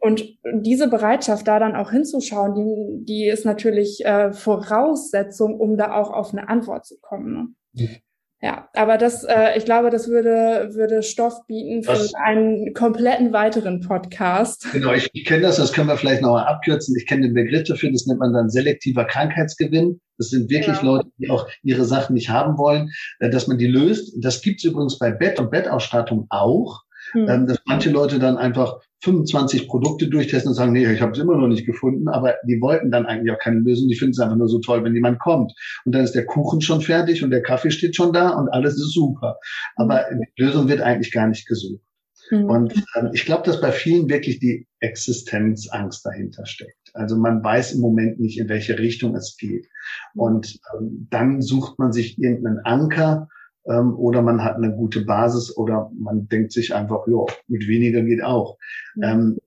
Und 0.00 0.24
diese 0.52 0.88
Bereitschaft, 0.88 1.46
da 1.46 1.58
dann 1.58 1.76
auch 1.76 1.90
hinzuschauen, 1.90 2.54
die, 2.54 3.04
die 3.04 3.28
ist 3.28 3.44
natürlich 3.44 4.04
äh, 4.04 4.32
Voraussetzung, 4.32 5.60
um 5.60 5.76
da 5.76 5.94
auch 5.94 6.10
auf 6.10 6.32
eine 6.32 6.48
Antwort 6.48 6.86
zu 6.86 6.98
kommen. 7.00 7.32
Ne? 7.32 7.48
Mhm. 7.84 7.96
Ja, 8.42 8.70
aber 8.72 8.96
das, 8.96 9.24
äh, 9.24 9.58
ich 9.58 9.66
glaube, 9.66 9.90
das 9.90 10.08
würde, 10.08 10.70
würde 10.72 11.02
Stoff 11.02 11.46
bieten 11.46 11.82
für 11.82 11.92
das, 11.92 12.14
einen 12.14 12.72
kompletten 12.72 13.34
weiteren 13.34 13.80
Podcast. 13.80 14.66
Genau, 14.72 14.94
ich, 14.94 15.10
ich 15.12 15.26
kenne 15.26 15.42
das, 15.42 15.56
das 15.56 15.74
können 15.74 15.88
wir 15.88 15.98
vielleicht 15.98 16.22
noch 16.22 16.30
mal 16.30 16.46
abkürzen. 16.46 16.96
Ich 16.96 17.06
kenne 17.06 17.26
den 17.26 17.34
Begriff 17.34 17.64
dafür, 17.64 17.92
das 17.92 18.06
nennt 18.06 18.20
man 18.20 18.32
dann 18.32 18.48
selektiver 18.48 19.04
Krankheitsgewinn. 19.04 20.00
Das 20.16 20.30
sind 20.30 20.48
wirklich 20.48 20.76
ja. 20.76 20.82
Leute, 20.82 21.08
die 21.18 21.28
auch 21.28 21.46
ihre 21.62 21.84
Sachen 21.84 22.14
nicht 22.14 22.30
haben 22.30 22.56
wollen, 22.56 22.90
äh, 23.18 23.28
dass 23.28 23.46
man 23.46 23.58
die 23.58 23.66
löst. 23.66 24.16
Das 24.22 24.40
gibt 24.40 24.60
es 24.60 24.64
übrigens 24.64 24.98
bei 24.98 25.10
Bett 25.10 25.38
und 25.38 25.50
Bettausstattung 25.50 26.26
auch. 26.30 26.80
Hm. 27.12 27.46
dass 27.46 27.58
manche 27.64 27.90
Leute 27.90 28.20
dann 28.20 28.36
einfach 28.36 28.78
25 29.02 29.66
Produkte 29.68 30.08
durchtesten 30.08 30.50
und 30.50 30.54
sagen, 30.54 30.72
nee, 30.72 30.90
ich 30.90 31.00
habe 31.00 31.12
es 31.12 31.18
immer 31.18 31.36
noch 31.36 31.48
nicht 31.48 31.66
gefunden, 31.66 32.08
aber 32.08 32.34
die 32.46 32.60
wollten 32.60 32.90
dann 32.90 33.06
eigentlich 33.06 33.34
auch 33.34 33.38
keine 33.38 33.60
Lösung, 33.60 33.88
die 33.88 33.96
finden 33.96 34.12
es 34.12 34.20
einfach 34.20 34.36
nur 34.36 34.48
so 34.48 34.58
toll, 34.60 34.84
wenn 34.84 34.94
jemand 34.94 35.18
kommt. 35.18 35.52
Und 35.84 35.94
dann 35.94 36.04
ist 36.04 36.14
der 36.14 36.26
Kuchen 36.26 36.60
schon 36.60 36.80
fertig 36.80 37.24
und 37.24 37.30
der 37.30 37.42
Kaffee 37.42 37.70
steht 37.70 37.96
schon 37.96 38.12
da 38.12 38.30
und 38.30 38.48
alles 38.48 38.74
ist 38.74 38.92
super. 38.92 39.38
Aber 39.76 40.04
mhm. 40.10 40.20
die 40.36 40.42
Lösung 40.42 40.68
wird 40.68 40.80
eigentlich 40.80 41.12
gar 41.12 41.28
nicht 41.28 41.46
gesucht. 41.46 41.82
Mhm. 42.30 42.44
Und 42.44 42.84
ähm, 42.96 43.10
ich 43.12 43.24
glaube, 43.24 43.44
dass 43.44 43.60
bei 43.60 43.72
vielen 43.72 44.08
wirklich 44.08 44.38
die 44.38 44.66
Existenzangst 44.80 46.04
dahinter 46.04 46.46
steckt. 46.46 46.90
Also 46.94 47.16
man 47.16 47.42
weiß 47.42 47.72
im 47.72 47.80
Moment 47.80 48.20
nicht, 48.20 48.38
in 48.38 48.48
welche 48.48 48.78
Richtung 48.78 49.14
es 49.14 49.36
geht. 49.38 49.66
Mhm. 50.14 50.20
Und 50.20 50.60
ähm, 50.74 51.08
dann 51.10 51.40
sucht 51.40 51.78
man 51.78 51.92
sich 51.92 52.18
irgendeinen 52.18 52.60
Anker, 52.64 53.28
ähm, 53.66 53.94
oder 53.96 54.22
man 54.22 54.42
hat 54.42 54.56
eine 54.56 54.74
gute 54.74 55.04
Basis 55.04 55.56
oder 55.56 55.90
man 55.98 56.28
denkt 56.28 56.52
sich 56.52 56.74
einfach, 56.74 57.06
ja, 57.06 57.24
mit 57.48 57.66
weniger 57.68 58.02
geht 58.02 58.22
auch. 58.22 58.58
Ähm, 59.02 59.38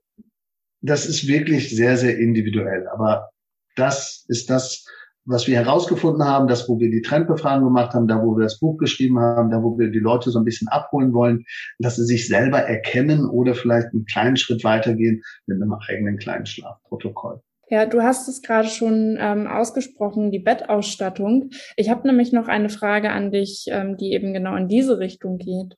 das 0.82 1.06
ist 1.06 1.28
wirklich 1.28 1.76
sehr, 1.76 1.98
sehr 1.98 2.18
individuell. 2.18 2.88
Aber 2.90 3.30
das 3.76 4.26
ist 4.28 4.50
das, 4.50 4.86
was 5.26 5.48
wir 5.48 5.56
herausgefunden 5.56 6.26
haben, 6.26 6.48
das, 6.48 6.68
wo 6.68 6.80
wir 6.80 6.92
die 6.92 7.02
Trendbefragung 7.02 7.66
gemacht 7.66 7.94
haben, 7.94 8.08
da, 8.08 8.22
wo 8.22 8.36
wir 8.36 8.44
das 8.44 8.60
Buch 8.60 8.78
geschrieben 8.78 9.20
haben, 9.20 9.50
da, 9.50 9.64
wo 9.64 9.78
wir 9.80 9.90
die 9.90 10.00
Leute 10.00 10.30
so 10.32 10.40
ein 10.40 10.46
bisschen 10.46 10.68
abholen 10.68 11.14
wollen, 11.14 11.46
dass 11.80 11.96
sie 11.96 12.04
sich 12.04 12.28
selber 12.28 12.60
erkennen 12.60 13.30
oder 13.30 13.56
vielleicht 13.56 13.88
einen 13.94 14.06
kleinen 14.06 14.36
Schritt 14.36 14.64
weitergehen 14.64 15.24
mit 15.48 15.62
einem 15.62 15.74
eigenen 15.74 16.18
kleinen 16.18 16.46
Schlafprotokoll. 16.46 17.42
Ja, 17.74 17.88
du 17.88 18.04
hast 18.04 18.28
es 18.28 18.44
gerade 18.44 18.68
schon 18.68 19.18
ähm, 19.20 19.48
ausgesprochen, 19.48 20.30
die 20.30 20.38
Bettausstattung. 20.38 21.50
Ich 21.76 21.90
habe 21.90 22.06
nämlich 22.06 22.32
noch 22.32 22.48
eine 22.48 22.70
Frage 22.70 23.10
an 23.10 23.32
dich, 23.32 23.66
ähm, 23.70 23.98
die 23.98 24.14
eben 24.14 24.32
genau 24.32 24.56
in 24.56 24.68
diese 24.68 25.00
Richtung 25.00 25.40
geht. 25.40 25.76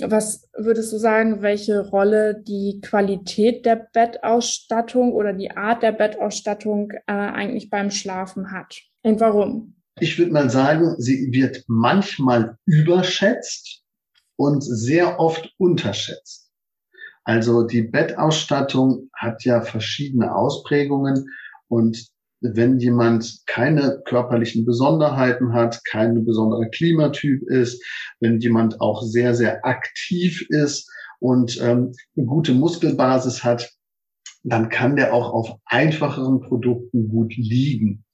Was 0.00 0.48
würdest 0.56 0.92
du 0.92 0.98
sagen, 0.98 1.40
welche 1.40 1.90
Rolle 1.90 2.42
die 2.42 2.80
Qualität 2.82 3.64
der 3.66 3.86
Bettausstattung 3.92 5.12
oder 5.12 5.32
die 5.32 5.52
Art 5.52 5.84
der 5.84 5.92
Bettausstattung 5.92 6.90
äh, 7.06 7.12
eigentlich 7.12 7.70
beim 7.70 7.92
Schlafen 7.92 8.50
hat? 8.50 8.74
Und 9.04 9.20
warum? 9.20 9.76
Ich 10.00 10.18
würde 10.18 10.32
mal 10.32 10.50
sagen, 10.50 10.96
sie 10.98 11.28
wird 11.30 11.62
manchmal 11.68 12.56
überschätzt 12.64 13.84
und 14.34 14.64
sehr 14.64 15.20
oft 15.20 15.54
unterschätzt. 15.56 16.47
Also 17.28 17.62
die 17.62 17.82
Bettausstattung 17.82 19.10
hat 19.12 19.44
ja 19.44 19.60
verschiedene 19.60 20.34
Ausprägungen 20.34 21.28
und 21.68 22.08
wenn 22.40 22.78
jemand 22.78 23.42
keine 23.44 24.00
körperlichen 24.06 24.64
Besonderheiten 24.64 25.52
hat, 25.52 25.84
keine 25.84 26.20
besondere 26.20 26.70
Klimatyp 26.70 27.42
ist, 27.42 27.84
wenn 28.18 28.40
jemand 28.40 28.80
auch 28.80 29.02
sehr, 29.02 29.34
sehr 29.34 29.66
aktiv 29.66 30.46
ist 30.48 30.90
und 31.20 31.60
ähm, 31.60 31.92
eine 32.16 32.24
gute 32.24 32.54
Muskelbasis 32.54 33.44
hat, 33.44 33.74
dann 34.42 34.70
kann 34.70 34.96
der 34.96 35.12
auch 35.12 35.30
auf 35.34 35.58
einfacheren 35.66 36.40
Produkten 36.40 37.10
gut 37.10 37.36
liegen. 37.36 38.06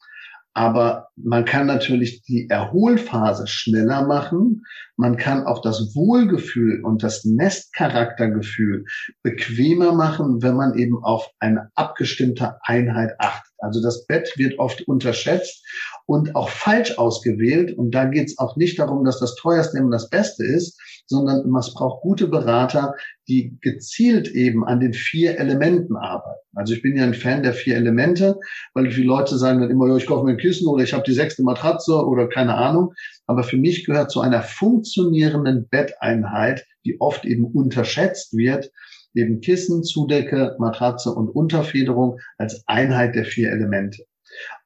Aber 0.55 1.09
man 1.17 1.45
kann 1.45 1.67
natürlich 1.67 2.23
die 2.23 2.49
Erholphase 2.49 3.49
schneller 3.49 4.07
machen. 4.07 4.63
Man 4.97 5.17
kann 5.17 5.45
auch 5.45 5.61
das 5.63 5.97
Wohlgefühl 5.97 6.81
und 6.85 7.03
das 7.03 7.25
Nestcharaktergefühl 7.25 8.85
bequemer 9.23 9.93
machen, 9.93 10.43
wenn 10.43 10.55
man 10.55 10.79
eben 10.79 11.03
auf 11.03 11.29
eine 11.41 11.71
abgestimmte 11.75 12.57
Einheit 12.63 13.15
achtet. 13.19 13.53
Also 13.59 13.83
das 13.83 14.07
Bett 14.07 14.33
wird 14.37 14.61
oft 14.61 14.87
unterschätzt 14.87 15.65
und 16.07 16.37
auch 16.37 16.49
falsch 16.49 16.99
ausgewählt. 16.99 17.77
Und 17.77 17.95
da 17.95 18.05
geht 18.05 18.29
es 18.29 18.39
auch 18.39 18.57
nicht 18.57 18.79
darum, 18.79 19.05
dass 19.05 19.21
das 19.21 19.35
teuerste 19.37 19.79
immer 19.79 19.91
das 19.91 20.11
Beste 20.11 20.45
ist, 20.45 20.79
sondern 21.07 21.55
es 21.57 21.75
braucht 21.75 22.03
gute 22.03 22.29
Berater, 22.29 22.95
die 23.29 23.57
gezielt 23.61 24.29
eben 24.29 24.65
an 24.65 24.81
den 24.81 24.93
vier 24.93 25.39
Elementen 25.39 25.97
arbeiten. 25.97 26.41
Also 26.55 26.75
ich 26.75 26.83
bin 26.83 26.97
ja 26.97 27.05
ein 27.05 27.15
Fan 27.15 27.43
der 27.43 27.55
vier 27.55 27.77
Elemente, 27.77 28.39
weil 28.75 28.91
viele 28.91 29.07
Leute 29.07 29.39
sagen 29.39 29.61
dann 29.61 29.71
immer, 29.71 29.95
ich 29.97 30.07
kaufe 30.07 30.25
mir 30.25 30.33
ein 30.33 30.39
Kissen 30.39 30.69
oder 30.69 30.85
ich 30.85 30.93
habe 30.93 31.05
die 31.05 31.15
sechste 31.15 31.43
Matratze 31.43 31.95
oder 31.95 32.29
keine 32.29 32.55
Ahnung. 32.55 32.93
Aber 33.27 33.43
für 33.43 33.57
mich 33.57 33.85
gehört 33.85 34.11
zu 34.11 34.21
einer 34.21 34.43
funktionierenden 34.43 35.69
Betteinheit, 35.69 36.67
die 36.85 37.01
oft 37.01 37.25
eben 37.25 37.47
unterschätzt 37.47 38.37
wird, 38.37 38.71
eben 39.15 39.41
Kissen, 39.41 39.85
Zudecke, 39.85 40.55
Matratze 40.59 41.11
und 41.11 41.29
Unterfederung 41.29 42.19
als 42.37 42.63
Einheit 42.67 43.15
der 43.15 43.25
vier 43.25 43.51
Elemente. 43.51 44.05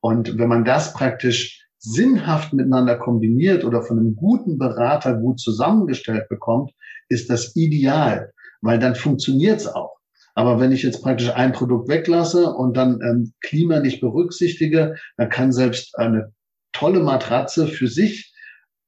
Und 0.01 0.39
wenn 0.39 0.49
man 0.49 0.65
das 0.65 0.93
praktisch 0.93 1.67
sinnhaft 1.79 2.53
miteinander 2.53 2.97
kombiniert 2.97 3.65
oder 3.65 3.83
von 3.83 3.99
einem 3.99 4.17
guten 4.17 4.59
Berater 4.59 5.15
gut 5.15 5.41
zusammengestellt 5.41 6.29
bekommt, 6.29 6.73
ist 7.09 7.31
das 7.31 7.55
ideal, 7.57 8.33
weil 8.61 8.79
dann 8.79 8.95
funktioniert 8.95 9.61
es 9.61 9.67
auch. 9.67 9.97
Aber 10.35 10.61
wenn 10.61 10.73
ich 10.73 10.83
jetzt 10.83 11.03
praktisch 11.03 11.31
ein 11.31 11.53
Produkt 11.53 11.89
weglasse 11.89 12.53
und 12.53 12.77
dann 12.77 13.01
ähm, 13.03 13.33
Klima 13.41 13.81
nicht 13.81 14.01
berücksichtige, 14.01 14.97
dann 15.17 15.29
kann 15.29 15.53
selbst 15.53 15.99
eine 15.99 16.33
tolle 16.73 17.01
Matratze 17.01 17.67
für 17.67 17.89
sich 17.89 18.33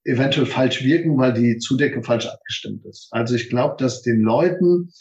eventuell 0.04 0.46
falsch 0.46 0.84
wirken, 0.84 1.18
weil 1.18 1.32
die 1.32 1.58
Zudecke 1.58 2.02
falsch 2.02 2.26
abgestimmt 2.26 2.84
ist. 2.86 3.08
Also 3.10 3.34
ich 3.34 3.48
glaube, 3.50 3.76
dass 3.78 4.02
den 4.02 4.20
Leuten 4.20 4.92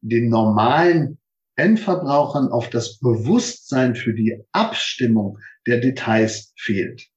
den 0.00 0.28
normalen 0.28 1.18
Endverbrauchern 1.56 2.48
auf 2.48 2.70
das 2.70 2.98
Bewusstsein 2.98 3.94
für 3.94 4.14
die 4.14 4.42
Abstimmung 4.52 5.38
der 5.66 5.80
Details 5.80 6.52
fehlt. 6.56 7.08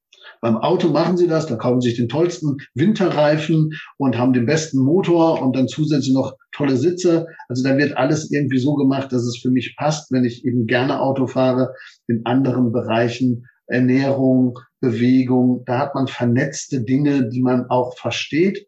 Beim 0.42 0.58
Auto 0.58 0.90
machen 0.90 1.18
sie 1.18 1.28
das, 1.28 1.46
da 1.48 1.56
kaufen 1.56 1.82
sie 1.82 1.90
sich 1.90 1.98
den 1.98 2.10
tollsten 2.10 2.58
Winterreifen 2.74 3.72
und 3.98 4.18
haben 4.18 4.34
den 4.34 4.46
besten 4.46 4.80
Motor 4.80 5.42
und 5.42 5.56
dann 5.56 5.68
zusätzlich 5.68 6.14
noch 6.14 6.36
tolle 6.52 6.78
Sitze. 6.78 7.28
Also 7.48 7.64
da 7.64 7.78
wird 7.78 7.98
alles 7.98 8.32
irgendwie 8.32 8.58
so 8.58 8.76
gemacht, 8.76 9.12
dass 9.12 9.24
es 9.24 9.38
für 9.38 9.50
mich 9.50 9.76
passt, 9.78 10.12
wenn 10.12 10.26
ich 10.26 10.46
eben 10.46 10.68
gerne 10.68 11.00
Auto 11.00 11.28
fahre. 11.28 11.74
In 12.08 12.26
anderen 12.26 12.72
Bereichen 12.72 13.46
Ernährung, 13.68 14.60
Bewegung, 14.80 15.64
da 15.66 15.80
hat 15.80 15.96
man 15.96 16.08
vernetzte 16.08 16.84
Dinge, 16.84 17.30
die 17.30 17.42
man 17.42 17.70
auch 17.70 17.98
versteht. 17.98 18.68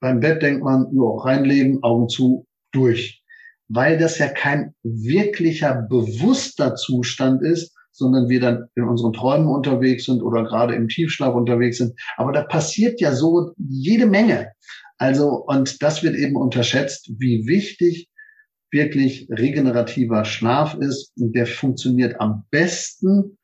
Beim 0.00 0.20
Bett 0.20 0.42
denkt 0.42 0.62
man, 0.62 0.86
ja, 0.92 1.24
reinlegen, 1.24 1.82
Augen 1.82 2.08
zu, 2.08 2.46
durch 2.72 3.24
weil 3.68 3.98
das 3.98 4.18
ja 4.18 4.28
kein 4.28 4.74
wirklicher 4.82 5.86
bewusster 5.88 6.74
Zustand 6.76 7.42
ist, 7.42 7.74
sondern 7.92 8.28
wir 8.28 8.40
dann 8.40 8.68
in 8.74 8.84
unseren 8.84 9.12
Träumen 9.12 9.48
unterwegs 9.48 10.04
sind 10.04 10.22
oder 10.22 10.44
gerade 10.44 10.74
im 10.74 10.88
Tiefschlaf 10.88 11.34
unterwegs 11.34 11.78
sind. 11.78 11.98
Aber 12.16 12.32
da 12.32 12.42
passiert 12.42 13.00
ja 13.00 13.12
so 13.12 13.52
jede 13.56 14.06
Menge. 14.06 14.52
Also, 14.98 15.44
und 15.46 15.82
das 15.82 16.02
wird 16.02 16.14
eben 16.14 16.36
unterschätzt, 16.36 17.10
wie 17.18 17.46
wichtig 17.46 18.08
wirklich 18.70 19.28
regenerativer 19.30 20.24
Schlaf 20.24 20.74
ist. 20.74 21.12
Und 21.18 21.34
der 21.34 21.46
funktioniert 21.46 22.20
am 22.20 22.44
besten 22.50 23.38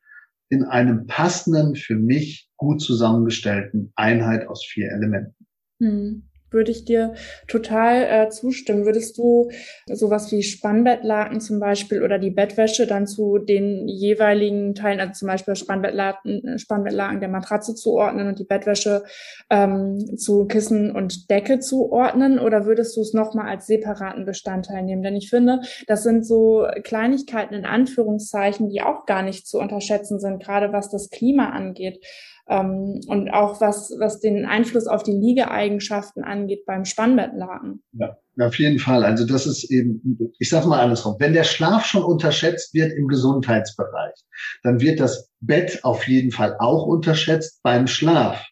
in 0.49 0.63
einem 0.63 1.07
passenden, 1.07 1.75
für 1.75 1.95
mich 1.95 2.47
gut 2.57 2.81
zusammengestellten 2.81 3.91
Einheit 3.95 4.47
aus 4.47 4.63
vier 4.65 4.91
Elementen. 4.91 5.35
Hm 5.79 6.29
würde 6.53 6.71
ich 6.71 6.85
dir 6.85 7.13
total 7.47 8.03
äh, 8.03 8.29
zustimmen. 8.29 8.85
Würdest 8.85 9.17
du 9.17 9.49
sowas 9.87 10.31
wie 10.31 10.43
Spannbettlaken 10.43 11.41
zum 11.41 11.59
Beispiel 11.59 12.03
oder 12.03 12.19
die 12.19 12.31
Bettwäsche 12.31 12.87
dann 12.87 13.07
zu 13.07 13.37
den 13.37 13.87
jeweiligen 13.87 14.75
Teilen, 14.75 14.99
also 14.99 15.13
zum 15.13 15.27
Beispiel 15.27 15.55
Spannbettlaken, 15.55 16.57
Spannbettlaken 16.57 17.19
der 17.19 17.29
Matratze 17.29 17.75
zuordnen 17.75 18.27
und 18.27 18.39
die 18.39 18.45
Bettwäsche 18.45 19.03
ähm, 19.49 20.17
zu 20.17 20.45
Kissen 20.45 20.91
und 20.91 21.29
Decke 21.29 21.59
zuordnen? 21.59 22.39
Oder 22.39 22.65
würdest 22.65 22.95
du 22.97 23.01
es 23.01 23.13
nochmal 23.13 23.49
als 23.49 23.67
separaten 23.67 24.25
Bestandteil 24.25 24.83
nehmen? 24.83 25.03
Denn 25.03 25.15
ich 25.15 25.29
finde, 25.29 25.61
das 25.87 26.03
sind 26.03 26.25
so 26.25 26.67
Kleinigkeiten 26.83 27.53
in 27.53 27.65
Anführungszeichen, 27.65 28.69
die 28.69 28.81
auch 28.81 29.05
gar 29.05 29.21
nicht 29.21 29.47
zu 29.47 29.59
unterschätzen 29.59 30.19
sind, 30.19 30.41
gerade 30.41 30.73
was 30.73 30.89
das 30.89 31.09
Klima 31.09 31.49
angeht. 31.49 31.99
Ähm, 32.47 32.99
und 33.07 33.29
auch 33.29 33.61
was, 33.61 33.93
was 33.99 34.19
den 34.19 34.45
Einfluss 34.45 34.87
auf 34.87 35.03
die 35.03 35.13
Liegeeigenschaften 35.13 36.23
angeht 36.23 36.65
beim 36.65 36.83
Spannbettlaken. 36.85 37.81
Ja, 37.93 38.17
auf 38.39 38.59
jeden 38.59 38.79
Fall. 38.79 39.05
Also 39.05 39.25
das 39.25 39.45
ist 39.45 39.71
eben, 39.71 40.17
ich 40.39 40.49
sage 40.49 40.67
mal 40.67 40.81
andersrum, 40.81 41.15
wenn 41.19 41.33
der 41.33 41.45
Schlaf 41.45 41.85
schon 41.85 42.03
unterschätzt 42.03 42.73
wird 42.73 42.91
im 42.93 43.07
Gesundheitsbereich, 43.07 44.15
dann 44.63 44.81
wird 44.81 44.99
das 44.99 45.29
Bett 45.39 45.83
auf 45.83 46.07
jeden 46.07 46.31
Fall 46.31 46.57
auch 46.59 46.85
unterschätzt 46.85 47.61
beim 47.63 47.87
Schlaf. 47.87 48.45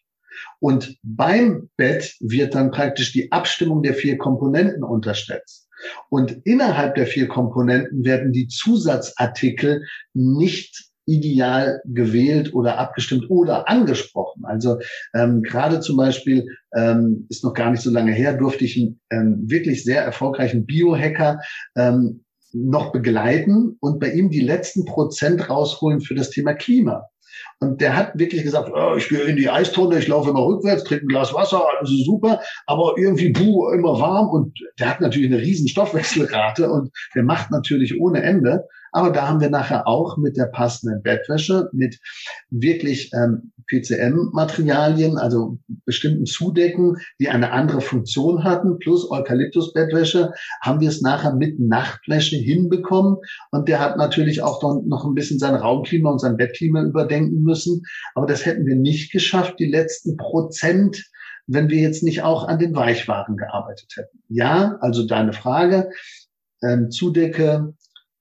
Und 0.60 0.96
beim 1.02 1.70
Bett 1.76 2.14
wird 2.20 2.54
dann 2.54 2.70
praktisch 2.70 3.12
die 3.12 3.32
Abstimmung 3.32 3.82
der 3.82 3.94
vier 3.94 4.16
Komponenten 4.16 4.84
unterschätzt. 4.84 5.68
Und 6.08 6.40
innerhalb 6.44 6.94
der 6.94 7.06
vier 7.06 7.26
Komponenten 7.26 8.04
werden 8.04 8.32
die 8.32 8.46
Zusatzartikel 8.46 9.84
nicht 10.14 10.91
ideal 11.06 11.80
gewählt 11.84 12.54
oder 12.54 12.78
abgestimmt 12.78 13.26
oder 13.28 13.68
angesprochen. 13.68 14.44
Also 14.44 14.78
ähm, 15.14 15.42
gerade 15.42 15.80
zum 15.80 15.96
Beispiel 15.96 16.46
ähm, 16.74 17.26
ist 17.28 17.44
noch 17.44 17.54
gar 17.54 17.70
nicht 17.70 17.82
so 17.82 17.90
lange 17.90 18.12
her, 18.12 18.36
durfte 18.36 18.64
ich 18.64 18.76
einen 18.76 19.00
ähm, 19.10 19.50
wirklich 19.50 19.84
sehr 19.84 20.02
erfolgreichen 20.02 20.66
Biohacker 20.66 21.40
ähm, 21.76 22.24
noch 22.52 22.92
begleiten 22.92 23.76
und 23.80 23.98
bei 23.98 24.12
ihm 24.12 24.30
die 24.30 24.40
letzten 24.40 24.84
Prozent 24.84 25.48
rausholen 25.48 26.00
für 26.00 26.14
das 26.14 26.30
Thema 26.30 26.54
Klima. 26.54 27.06
Und 27.60 27.80
der 27.80 27.96
hat 27.96 28.18
wirklich 28.18 28.42
gesagt, 28.42 28.70
oh, 28.74 28.96
ich 28.96 29.08
gehe 29.08 29.22
in 29.22 29.36
die 29.36 29.48
Eistonne, 29.48 29.98
ich 29.98 30.08
laufe 30.08 30.30
immer 30.30 30.44
rückwärts, 30.44 30.84
trinke 30.84 31.06
ein 31.06 31.08
Glas 31.08 31.32
Wasser, 31.32 31.62
alles 31.78 31.90
ist 31.90 32.04
super, 32.04 32.40
aber 32.66 32.94
irgendwie 32.96 33.32
puh, 33.32 33.70
immer 33.70 34.00
warm. 34.00 34.28
Und 34.30 34.58
der 34.78 34.90
hat 34.90 35.00
natürlich 35.00 35.32
eine 35.32 35.40
riesen 35.40 35.68
Stoffwechselrate 35.68 36.68
und 36.68 36.90
der 37.14 37.22
macht 37.22 37.50
natürlich 37.50 37.98
ohne 38.00 38.22
Ende. 38.22 38.64
Aber 38.92 39.10
da 39.10 39.28
haben 39.28 39.40
wir 39.40 39.50
nachher 39.50 39.88
auch 39.88 40.16
mit 40.18 40.36
der 40.36 40.46
passenden 40.46 41.02
Bettwäsche, 41.02 41.68
mit 41.72 41.98
wirklich 42.50 43.10
ähm, 43.14 43.52
PCM-Materialien, 43.68 45.16
also 45.16 45.58
bestimmten 45.86 46.26
Zudecken, 46.26 46.98
die 47.18 47.28
eine 47.28 47.52
andere 47.52 47.80
Funktion 47.80 48.44
hatten, 48.44 48.78
plus 48.78 49.10
Eukalyptus-Bettwäsche, 49.10 50.32
haben 50.60 50.80
wir 50.80 50.88
es 50.88 51.00
nachher 51.00 51.34
mit 51.34 51.58
Nachtwäsche 51.58 52.36
hinbekommen. 52.36 53.16
Und 53.50 53.68
der 53.68 53.80
hat 53.80 53.96
natürlich 53.96 54.42
auch 54.42 54.62
noch 54.62 55.04
ein 55.04 55.14
bisschen 55.14 55.38
sein 55.38 55.54
Raumklima 55.54 56.10
und 56.10 56.20
sein 56.20 56.36
Bettklima 56.36 56.82
überdenken 56.82 57.42
müssen. 57.42 57.82
Aber 58.14 58.26
das 58.26 58.44
hätten 58.44 58.66
wir 58.66 58.76
nicht 58.76 59.10
geschafft, 59.10 59.58
die 59.58 59.70
letzten 59.70 60.16
Prozent 60.16 61.02
wenn 61.48 61.68
wir 61.68 61.78
jetzt 61.80 62.04
nicht 62.04 62.22
auch 62.22 62.46
an 62.46 62.60
den 62.60 62.74
Weichwaren 62.74 63.36
gearbeitet 63.36 63.92
hätten. 63.96 64.22
Ja, 64.28 64.76
also 64.80 65.04
deine 65.04 65.32
Frage, 65.32 65.90
ähm, 66.62 66.90
Zudecke, 66.90 67.74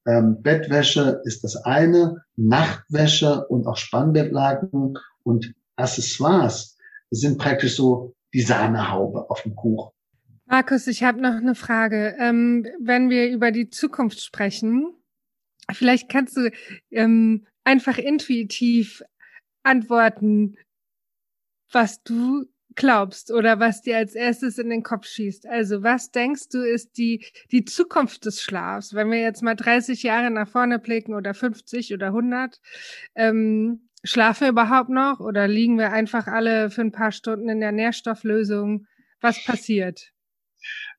ähm, 0.06 0.42
Bettwäsche 0.42 1.22
ist 1.26 1.44
das 1.44 1.56
eine, 1.56 2.24
Nachtwäsche 2.36 3.46
und 3.48 3.68
auch 3.68 3.78
Spannbettlaken 3.78 4.98
und 5.24 5.54
Accessoires 5.76 6.78
sind 7.12 7.38
praktisch 7.38 7.76
so 7.76 8.16
die 8.34 8.42
Sahnehaube 8.42 9.30
auf 9.30 9.44
dem 9.44 9.56
Kuchen. 9.56 9.92
Markus, 10.46 10.88
ich 10.88 11.04
habe 11.04 11.22
noch 11.22 11.36
eine 11.36 11.56
Frage. 11.56 12.16
Ähm, 12.20 12.66
wenn 12.80 13.10
wir 13.10 13.30
über 13.30 13.52
die 13.52 13.70
Zukunft 13.70 14.22
sprechen, 14.22 14.94
vielleicht 15.72 16.10
kannst 16.10 16.36
du 16.36 16.52
ähm, 16.90 17.46
einfach 17.64 17.98
intuitiv 17.98 19.04
antworten, 19.64 20.58
was 21.72 22.04
du 22.04 22.46
glaubst 22.76 23.32
oder 23.32 23.60
was 23.60 23.82
dir 23.82 23.98
als 23.98 24.16
erstes 24.16 24.58
in 24.58 24.70
den 24.70 24.84
Kopf 24.84 25.06
schießt. 25.06 25.48
Also 25.48 25.84
was 25.84 26.12
denkst 26.12 26.50
du 26.50 26.60
ist 26.60 26.98
die, 26.98 27.26
die 27.52 27.66
Zukunft 27.66 28.26
des 28.26 28.42
Schlafs? 28.42 28.94
Wenn 28.94 29.12
wir 29.12 29.20
jetzt 29.20 29.42
mal 29.42 29.56
30 29.56 30.04
Jahre 30.04 30.32
nach 30.32 30.48
vorne 30.48 30.80
blicken 30.80 31.14
oder 31.14 31.34
50 31.34 31.94
oder 31.94 32.08
100, 32.08 32.60
ähm, 33.16 33.90
schlafen 34.04 34.42
wir 34.42 34.50
überhaupt 34.50 34.90
noch 34.90 35.20
oder 35.20 35.48
liegen 35.48 35.78
wir 35.78 35.92
einfach 35.92 36.28
alle 36.28 36.70
für 36.70 36.82
ein 36.82 36.92
paar 36.92 37.12
Stunden 37.12 37.50
in 37.50 37.60
der 37.60 37.72
Nährstofflösung? 37.72 38.88
Was 39.20 39.44
passiert? 39.44 40.12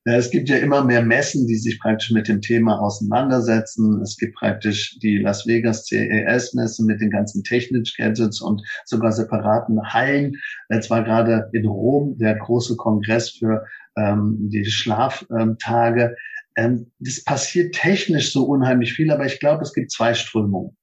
Es 0.05 0.31
gibt 0.31 0.49
ja 0.49 0.57
immer 0.57 0.83
mehr 0.83 1.01
Messen, 1.01 1.47
die 1.47 1.55
sich 1.55 1.79
praktisch 1.79 2.11
mit 2.11 2.27
dem 2.27 2.41
Thema 2.41 2.77
auseinandersetzen. 2.81 4.01
Es 4.01 4.17
gibt 4.17 4.35
praktisch 4.35 4.99
die 4.99 5.17
Las 5.17 5.47
Vegas 5.47 5.85
CES-Messe 5.85 6.83
mit 6.83 6.99
den 6.99 7.09
ganzen 7.09 7.41
Technik-Gadgets 7.43 8.41
und 8.41 8.61
sogar 8.83 9.13
separaten 9.13 9.81
Hallen. 9.81 10.35
Jetzt 10.69 10.89
war 10.89 11.05
gerade 11.05 11.49
in 11.53 11.65
Rom 11.65 12.17
der 12.17 12.35
große 12.35 12.75
Kongress 12.75 13.29
für 13.29 13.65
ähm, 13.95 14.49
die 14.49 14.65
Schlaftage. 14.65 16.17
Ähm, 16.57 16.91
das 16.99 17.23
passiert 17.23 17.73
technisch 17.73 18.33
so 18.33 18.43
unheimlich 18.43 18.93
viel, 18.93 19.09
aber 19.09 19.25
ich 19.25 19.39
glaube, 19.39 19.63
es 19.63 19.73
gibt 19.73 19.89
zwei 19.91 20.13
Strömungen. 20.13 20.75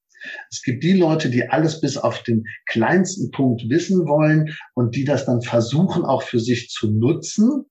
Es 0.49 0.63
gibt 0.63 0.83
die 0.83 0.93
Leute, 0.93 1.29
die 1.29 1.47
alles 1.47 1.79
bis 1.79 1.97
auf 1.97 2.23
den 2.23 2.43
kleinsten 2.67 3.29
Punkt 3.31 3.69
wissen 3.69 4.07
wollen 4.07 4.55
und 4.73 4.95
die 4.95 5.03
das 5.03 5.25
dann 5.25 5.41
versuchen 5.41 6.05
auch 6.05 6.23
für 6.23 6.39
sich 6.39 6.69
zu 6.69 6.91
nutzen. 6.91 7.65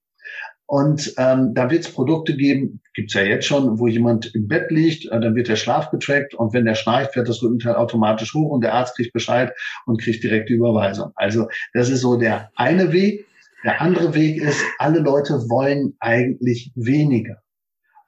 Und 0.71 1.14
ähm, 1.18 1.53
da 1.53 1.68
wird 1.68 1.81
es 1.81 1.93
Produkte 1.93 2.37
geben, 2.37 2.81
gibt's 2.95 3.14
ja 3.14 3.23
jetzt 3.23 3.45
schon, 3.45 3.81
wo 3.81 3.89
jemand 3.89 4.33
im 4.37 4.47
Bett 4.47 4.71
liegt, 4.71 5.05
äh, 5.07 5.21
dann 5.21 5.35
wird 5.35 5.49
der 5.49 5.57
Schlaf 5.57 5.91
getrackt 5.91 6.33
und 6.33 6.53
wenn 6.53 6.64
der 6.64 6.77
schnarcht, 6.77 7.12
fährt 7.12 7.29
das 7.29 7.43
Rückenteil 7.43 7.75
automatisch 7.75 8.35
hoch 8.35 8.53
und 8.53 8.62
der 8.62 8.75
Arzt 8.75 8.95
kriegt 8.95 9.12
Bescheid 9.12 9.53
und 9.87 10.01
kriegt 10.01 10.23
direkt 10.23 10.49
die 10.49 10.55
Überweisung. 10.55 11.11
Also 11.16 11.49
das 11.75 11.91
ist 11.91 12.03
so 12.03 12.16
der 12.16 12.53
eine 12.55 12.93
Weg. 12.93 13.27
Der 13.64 13.81
andere 13.81 14.14
Weg 14.14 14.41
ist, 14.41 14.62
alle 14.79 15.01
Leute 15.01 15.35
wollen 15.51 15.97
eigentlich 15.99 16.71
weniger. 16.77 17.43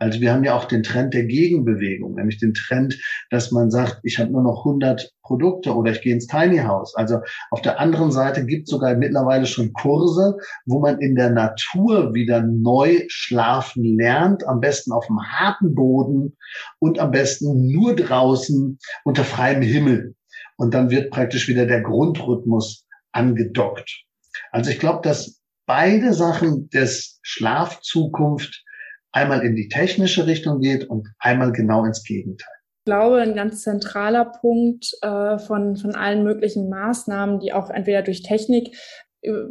Also 0.03 0.21
wir 0.21 0.33
haben 0.33 0.43
ja 0.43 0.57
auch 0.57 0.65
den 0.65 0.83
Trend 0.83 1.15
der 1.15 1.27
Gegenbewegung, 1.27 2.17
nämlich 2.17 2.39
den 2.39 2.55
Trend, 2.55 2.99
dass 3.31 3.53
man 3.53 3.71
sagt, 3.71 4.01
ich 4.03 4.19
habe 4.19 4.33
nur 4.33 4.43
noch 4.43 4.67
100 4.67 5.13
Produkte 5.23 5.75
oder 5.77 5.93
ich 5.93 6.03
gehe 6.03 6.13
ins 6.13 6.27
Tiny 6.27 6.59
House. 6.59 6.97
Also 6.97 7.21
auf 7.53 7.63
der 7.63 7.79
anderen 7.79 8.11
Seite 8.11 8.45
gibt 8.45 8.67
es 8.67 8.73
sogar 8.73 8.97
mittlerweile 8.97 9.47
schon 9.47 9.73
Kurse, 9.73 10.37
wo 10.67 10.81
man 10.81 10.99
in 10.99 11.15
der 11.15 11.31
Natur 11.31 12.15
wieder 12.15 12.43
neu 12.43 13.05
schlafen 13.07 13.97
lernt, 13.97 14.45
am 14.49 14.59
besten 14.59 14.91
auf 14.91 15.07
dem 15.07 15.21
harten 15.23 15.73
Boden 15.73 16.37
und 16.81 16.99
am 16.99 17.13
besten 17.13 17.71
nur 17.71 17.95
draußen 17.95 18.79
unter 19.05 19.23
freiem 19.23 19.63
Himmel. 19.63 20.17
Und 20.57 20.75
dann 20.75 20.91
wird 20.91 21.13
praktisch 21.13 21.47
wieder 21.47 21.65
der 21.65 21.83
Grundrhythmus 21.83 22.87
angedockt. 23.13 24.03
Also 24.51 24.71
ich 24.71 24.81
glaube, 24.81 25.01
dass 25.03 25.41
beide 25.65 26.13
Sachen 26.13 26.69
des 26.71 27.21
Schlafzukunft 27.23 28.65
einmal 29.13 29.45
in 29.45 29.55
die 29.55 29.69
technische 29.69 30.27
Richtung 30.27 30.61
geht 30.61 30.89
und 30.89 31.09
einmal 31.19 31.53
genau 31.53 31.85
ins 31.85 32.03
Gegenteil. 32.03 32.55
Ich 32.85 32.87
glaube, 32.87 33.21
ein 33.21 33.37
ganz 33.37 33.63
zentraler 33.63 34.25
Punkt 34.25 34.91
äh, 35.03 35.39
von, 35.39 35.77
von 35.77 35.95
allen 35.95 36.25
möglichen 36.25 36.69
Maßnahmen, 36.69 37.39
die 37.39 37.53
auch 37.53 37.71
entweder 37.71 38.03
durch 38.03 38.23
Technik 38.23 38.77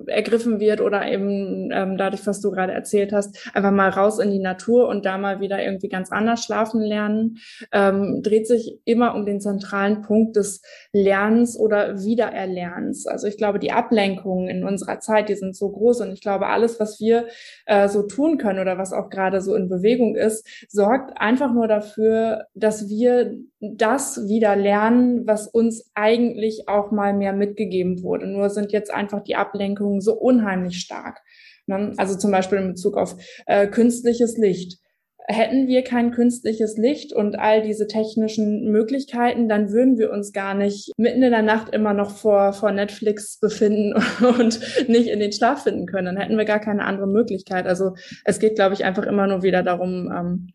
ergriffen 0.08 0.60
wird 0.60 0.82
oder 0.82 1.08
eben 1.08 1.70
ähm, 1.72 1.98
dadurch, 1.98 2.28
was 2.28 2.42
du 2.42 2.52
gerade 2.52 2.74
erzählt 2.74 3.14
hast, 3.14 3.50
einfach 3.54 3.72
mal 3.72 3.90
raus 3.90 4.20
in 4.20 4.30
die 4.30 4.40
Natur 4.40 4.88
und 4.90 5.06
da 5.06 5.18
mal 5.18 5.40
wieder 5.40 5.64
irgendwie 5.64 5.88
ganz 5.88 6.12
anders 6.12 6.44
schlafen 6.44 6.82
lernen, 6.82 7.38
ähm, 7.72 8.22
dreht 8.22 8.48
sich 8.48 8.80
immer 8.84 9.16
um 9.16 9.26
den 9.26 9.40
zentralen 9.40 10.02
Punkt 10.02 10.36
des 10.36 10.62
Lernens 10.92 11.58
oder 11.58 12.04
Wiedererlernens. 12.04 13.08
Also 13.08 13.28
ich 13.28 13.38
glaube, 13.38 13.60
die 13.60 13.72
Ablenkungen 13.72 14.50
in 14.50 14.66
unserer 14.66 15.00
Zeit, 15.00 15.30
die 15.30 15.36
sind 15.36 15.56
so 15.56 15.70
groß 15.70 16.02
und 16.02 16.12
ich 16.12 16.22
glaube, 16.22 16.48
alles, 16.48 16.80
was 16.80 17.00
wir 17.00 17.28
äh, 17.66 17.88
so 17.88 18.04
tun 18.04 18.38
können 18.38 18.60
oder 18.60 18.78
was 18.78 18.92
auch 18.92 19.10
gerade 19.10 19.42
so 19.42 19.56
in 19.56 19.70
Bewegung 19.70 20.16
ist, 20.16 20.46
sorgt 20.70 21.18
einfach 21.18 21.54
nur 21.54 21.68
dafür, 21.70 22.48
dass 22.56 22.90
wir 22.90 23.38
das 23.62 24.28
wieder 24.28 24.56
lernen, 24.56 25.28
was 25.28 25.48
uns 25.48 25.92
eigentlich 25.94 26.68
auch 26.68 26.92
mal 26.92 27.14
mehr 27.14 27.32
mitgegeben 27.32 28.02
wurde. 28.02 28.26
Nur 28.28 28.50
sind 28.50 28.72
jetzt 28.72 28.92
einfach 28.92 29.22
die 29.22 29.36
Ablenkungen 29.36 29.61
so 30.00 30.14
unheimlich 30.14 30.80
stark. 30.80 31.20
Ne? 31.68 31.94
Also 31.98 32.18
zum 32.18 32.32
Beispiel 32.32 32.60
in 32.60 32.70
Bezug 32.70 32.98
auf 32.98 33.16
äh, 33.46 33.68
künstliches 33.68 34.38
Licht. 34.38 34.80
Hätten 35.28 35.68
wir 35.68 35.84
kein 35.84 36.12
künstliches 36.12 36.78
Licht 36.78 37.14
und 37.14 37.38
all 37.38 37.62
diese 37.62 37.88
technischen 37.88 38.72
Möglichkeiten, 38.72 39.48
dann 39.48 39.72
würden 39.72 39.98
wir 39.98 40.12
uns 40.12 40.34
gar 40.34 40.56
nicht 40.56 40.92
mitten 40.98 41.22
in 41.22 41.32
der 41.32 41.44
Nacht 41.44 41.74
immer 41.74 41.94
noch 41.94 42.10
vor, 42.10 42.54
vor 42.54 42.72
Netflix 42.72 43.40
befinden 43.40 43.94
und 44.40 44.60
nicht 44.90 45.08
in 45.08 45.20
den 45.20 45.32
Schlaf 45.32 45.64
finden 45.64 45.86
können. 45.86 46.08
Dann 46.08 46.18
hätten 46.18 46.38
wir 46.38 46.46
gar 46.46 46.60
keine 46.60 46.86
andere 46.86 47.08
Möglichkeit. 47.08 47.68
Also 47.68 47.94
es 48.26 48.40
geht, 48.40 48.56
glaube 48.56 48.74
ich, 48.74 48.84
einfach 48.84 49.04
immer 49.04 49.28
nur 49.28 49.44
wieder 49.44 49.62
darum, 49.64 50.12
ähm, 50.12 50.48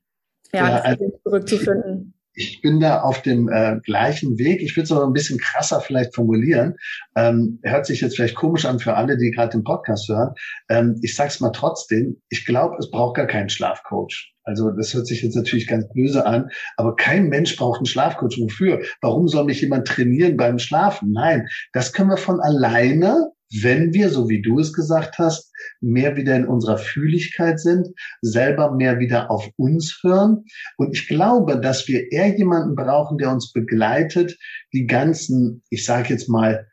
ja, 0.52 0.68
ja 0.68 0.80
also 0.80 1.12
zurückzufinden 1.22 2.15
ich 2.36 2.60
bin 2.60 2.80
da 2.80 3.00
auf 3.00 3.22
dem 3.22 3.48
äh, 3.48 3.80
gleichen 3.82 4.38
Weg. 4.38 4.60
Ich 4.62 4.76
will 4.76 4.84
es 4.84 4.92
aber 4.92 5.06
ein 5.06 5.14
bisschen 5.14 5.38
krasser 5.38 5.80
vielleicht 5.80 6.14
formulieren. 6.14 6.76
Ähm, 7.16 7.58
hört 7.62 7.86
sich 7.86 8.02
jetzt 8.02 8.16
vielleicht 8.16 8.36
komisch 8.36 8.66
an 8.66 8.78
für 8.78 8.94
alle, 8.94 9.16
die 9.16 9.30
gerade 9.30 9.52
den 9.56 9.64
Podcast 9.64 10.08
hören. 10.08 10.34
Ähm, 10.68 11.00
ich 11.02 11.16
sag's 11.16 11.40
mal 11.40 11.50
trotzdem, 11.50 12.20
ich 12.28 12.44
glaube, 12.44 12.76
es 12.78 12.90
braucht 12.90 13.16
gar 13.16 13.26
keinen 13.26 13.48
Schlafcoach. 13.48 14.34
Also 14.44 14.70
das 14.70 14.94
hört 14.94 15.06
sich 15.06 15.22
jetzt 15.22 15.34
natürlich 15.34 15.66
ganz 15.66 15.88
böse 15.92 16.24
an, 16.24 16.50
aber 16.76 16.94
kein 16.94 17.28
Mensch 17.28 17.56
braucht 17.56 17.78
einen 17.78 17.86
Schlafcoach. 17.86 18.38
Wofür? 18.38 18.82
Warum 19.00 19.26
soll 19.28 19.44
mich 19.44 19.62
jemand 19.62 19.88
trainieren 19.88 20.36
beim 20.36 20.58
Schlafen? 20.58 21.12
Nein, 21.12 21.48
das 21.72 21.92
können 21.92 22.10
wir 22.10 22.18
von 22.18 22.40
alleine 22.40 23.32
wenn 23.62 23.94
wir, 23.94 24.10
so 24.10 24.28
wie 24.28 24.42
du 24.42 24.58
es 24.58 24.72
gesagt 24.72 25.18
hast, 25.18 25.52
mehr 25.86 26.16
wieder 26.16 26.36
in 26.36 26.46
unserer 26.46 26.78
Fühligkeit 26.78 27.60
sind, 27.60 27.88
selber 28.20 28.74
mehr 28.74 28.98
wieder 28.98 29.30
auf 29.30 29.48
uns 29.56 30.00
hören. 30.02 30.44
Und 30.76 30.92
ich 30.92 31.08
glaube, 31.08 31.60
dass 31.60 31.88
wir 31.88 32.12
eher 32.12 32.36
jemanden 32.36 32.74
brauchen, 32.74 33.18
der 33.18 33.30
uns 33.30 33.52
begleitet, 33.52 34.36
die 34.72 34.86
ganzen, 34.86 35.62
ich 35.70 35.84
sage 35.84 36.10
jetzt 36.10 36.28
mal, 36.28 36.66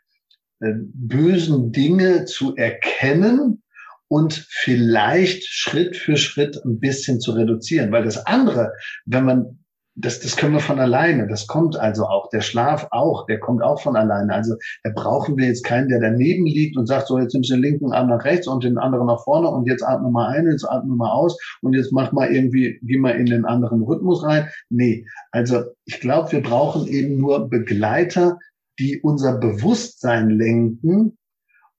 äh, 0.59 0.73
bösen 0.75 1.71
Dinge 1.71 2.25
zu 2.25 2.55
erkennen 2.55 3.63
und 4.07 4.45
vielleicht 4.49 5.43
Schritt 5.45 5.95
für 5.95 6.17
Schritt 6.17 6.59
ein 6.65 6.79
bisschen 6.79 7.19
zu 7.19 7.31
reduzieren. 7.31 7.91
Weil 7.91 8.03
das 8.03 8.25
andere, 8.25 8.71
wenn 9.05 9.25
man 9.25 9.62
das, 9.95 10.19
das 10.19 10.35
können 10.35 10.53
wir 10.53 10.59
von 10.59 10.79
alleine. 10.79 11.27
Das 11.27 11.45
kommt 11.45 11.77
also 11.77 12.05
auch. 12.05 12.29
Der 12.29 12.41
Schlaf 12.41 12.87
auch, 12.91 13.25
der 13.27 13.39
kommt 13.39 13.61
auch 13.61 13.81
von 13.81 13.95
alleine. 13.95 14.33
Also 14.33 14.55
da 14.83 14.91
brauchen 14.93 15.37
wir 15.37 15.47
jetzt 15.47 15.63
keinen, 15.63 15.87
der 15.87 15.99
daneben 15.99 16.45
liegt 16.45 16.77
und 16.77 16.87
sagt, 16.87 17.07
so 17.07 17.19
jetzt 17.19 17.33
nimmst 17.33 17.51
du 17.51 17.55
den 17.55 17.63
linken 17.63 17.91
Arm 17.91 18.09
nach 18.09 18.25
rechts 18.25 18.47
und 18.47 18.63
den 18.63 18.77
anderen 18.77 19.07
nach 19.07 19.23
vorne 19.23 19.49
und 19.49 19.67
jetzt 19.67 19.83
atme 19.83 20.09
mal 20.09 20.29
ein, 20.29 20.47
jetzt 20.47 20.67
atme 20.67 20.95
mal 20.95 21.11
aus 21.11 21.37
und 21.61 21.73
jetzt 21.73 21.91
mach 21.91 22.11
mal 22.11 22.33
irgendwie, 22.33 22.79
geh 22.81 22.97
mal 22.97 23.11
in 23.11 23.27
den 23.27 23.45
anderen 23.45 23.83
Rhythmus 23.83 24.23
rein. 24.23 24.49
Nee, 24.69 25.05
also 25.31 25.63
ich 25.85 25.99
glaube, 25.99 26.31
wir 26.31 26.41
brauchen 26.41 26.87
eben 26.87 27.17
nur 27.17 27.49
Begleiter, 27.49 28.39
die 28.79 28.99
unser 29.01 29.37
Bewusstsein 29.37 30.31
lenken 30.31 31.17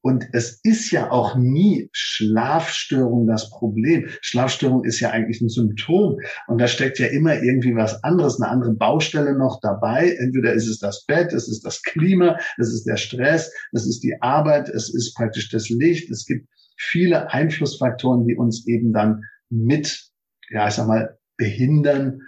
und 0.05 0.29
es 0.33 0.61
ist 0.63 0.91
ja 0.91 1.11
auch 1.11 1.35
nie 1.35 1.89
Schlafstörung 1.93 3.27
das 3.27 3.49
Problem. 3.49 4.07
Schlafstörung 4.21 4.85
ist 4.85 5.01
ja 5.01 5.09
eigentlich 5.09 5.41
ein 5.41 5.49
Symptom. 5.49 6.21
Und 6.47 6.61
da 6.61 6.69
steckt 6.69 6.99
ja 6.99 7.07
immer 7.07 7.43
irgendwie 7.43 7.75
was 7.75 8.05
anderes, 8.05 8.39
eine 8.39 8.51
andere 8.51 8.75
Baustelle 8.75 9.35
noch 9.35 9.61
dabei. 9.63 10.15
Entweder 10.21 10.53
ist 10.53 10.69
es 10.69 10.79
das 10.79 11.07
Bett, 11.07 11.33
es 11.33 11.49
ist 11.49 11.65
das 11.65 11.83
Klima, 11.83 12.37
es 12.59 12.75
ist 12.75 12.85
der 12.85 12.99
Stress, 12.99 13.51
es 13.73 13.87
ist 13.87 14.01
die 14.01 14.15
Arbeit, 14.21 14.69
es 14.69 14.93
ist 14.93 15.15
praktisch 15.15 15.49
das 15.49 15.71
Licht. 15.71 16.11
Es 16.11 16.27
gibt 16.27 16.47
viele 16.77 17.31
Einflussfaktoren, 17.31 18.27
die 18.27 18.37
uns 18.37 18.67
eben 18.67 18.93
dann 18.93 19.23
mit, 19.49 20.11
ja, 20.51 20.69
ich 20.69 20.75
sag 20.75 20.87
mal, 20.87 21.19
behindern, 21.39 22.21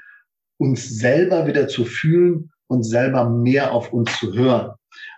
uns 0.57 0.89
selber 0.89 1.47
wieder 1.47 1.69
zu 1.69 1.85
fühlen 1.85 2.53
und 2.69 2.85
selber 2.85 3.29
mehr 3.29 3.73
auf 3.73 3.93
uns 3.93 4.19
zu 4.19 4.33
hören. 4.33 4.73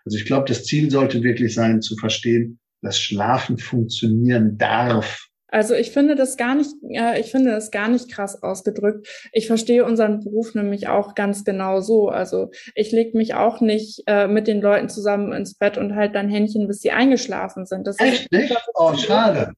Also 0.09 0.17
ich 0.17 0.25
glaube, 0.25 0.47
das 0.49 0.65
Ziel 0.65 0.91
sollte 0.91 1.23
wirklich 1.23 1.53
sein, 1.53 1.83
zu 1.83 1.95
verstehen, 1.97 2.59
dass 2.81 2.99
Schlafen 2.99 3.59
funktionieren 3.59 4.57
darf. 4.57 5.29
Also 5.49 5.75
ich 5.75 5.91
finde 5.91 6.17
das 6.17 6.39
gar 6.39 6.55
nicht, 6.55 6.71
äh, 6.89 7.21
ich 7.21 7.31
finde 7.31 7.51
das 7.51 7.71
gar 7.71 7.89
nicht 7.89 8.11
krass 8.11 8.43
ausgedrückt. 8.43 9.07
Ich 9.33 9.47
verstehe 9.47 9.85
unseren 9.85 10.21
Beruf 10.25 10.55
nämlich 10.55 10.89
auch 10.89 11.15
ganz 11.15 11.45
genau 11.45 11.81
so. 11.81 12.09
Also 12.09 12.51
ich 12.75 12.91
lege 12.91 13.19
mich 13.19 13.35
auch 13.35 13.61
nicht 13.61 14.03
äh, 14.07 14.29
mit 14.29 14.49
den 14.49 14.63
Leuten 14.63 14.89
zusammen 14.89 15.35
ins 15.35 15.53
Bett 15.55 15.77
und 15.77 15.95
halt 15.95 16.15
dann 16.15 16.31
Händchen, 16.31 16.69
bis 16.69 16.81
sie 16.81 16.91
eingeschlafen 16.91 17.67
sind. 17.67 17.87
Das 17.87 17.99
Echt 17.99 18.23
ist, 18.23 18.33
nicht? 18.33 18.57
Oh, 18.75 18.95
schade. 18.95 19.53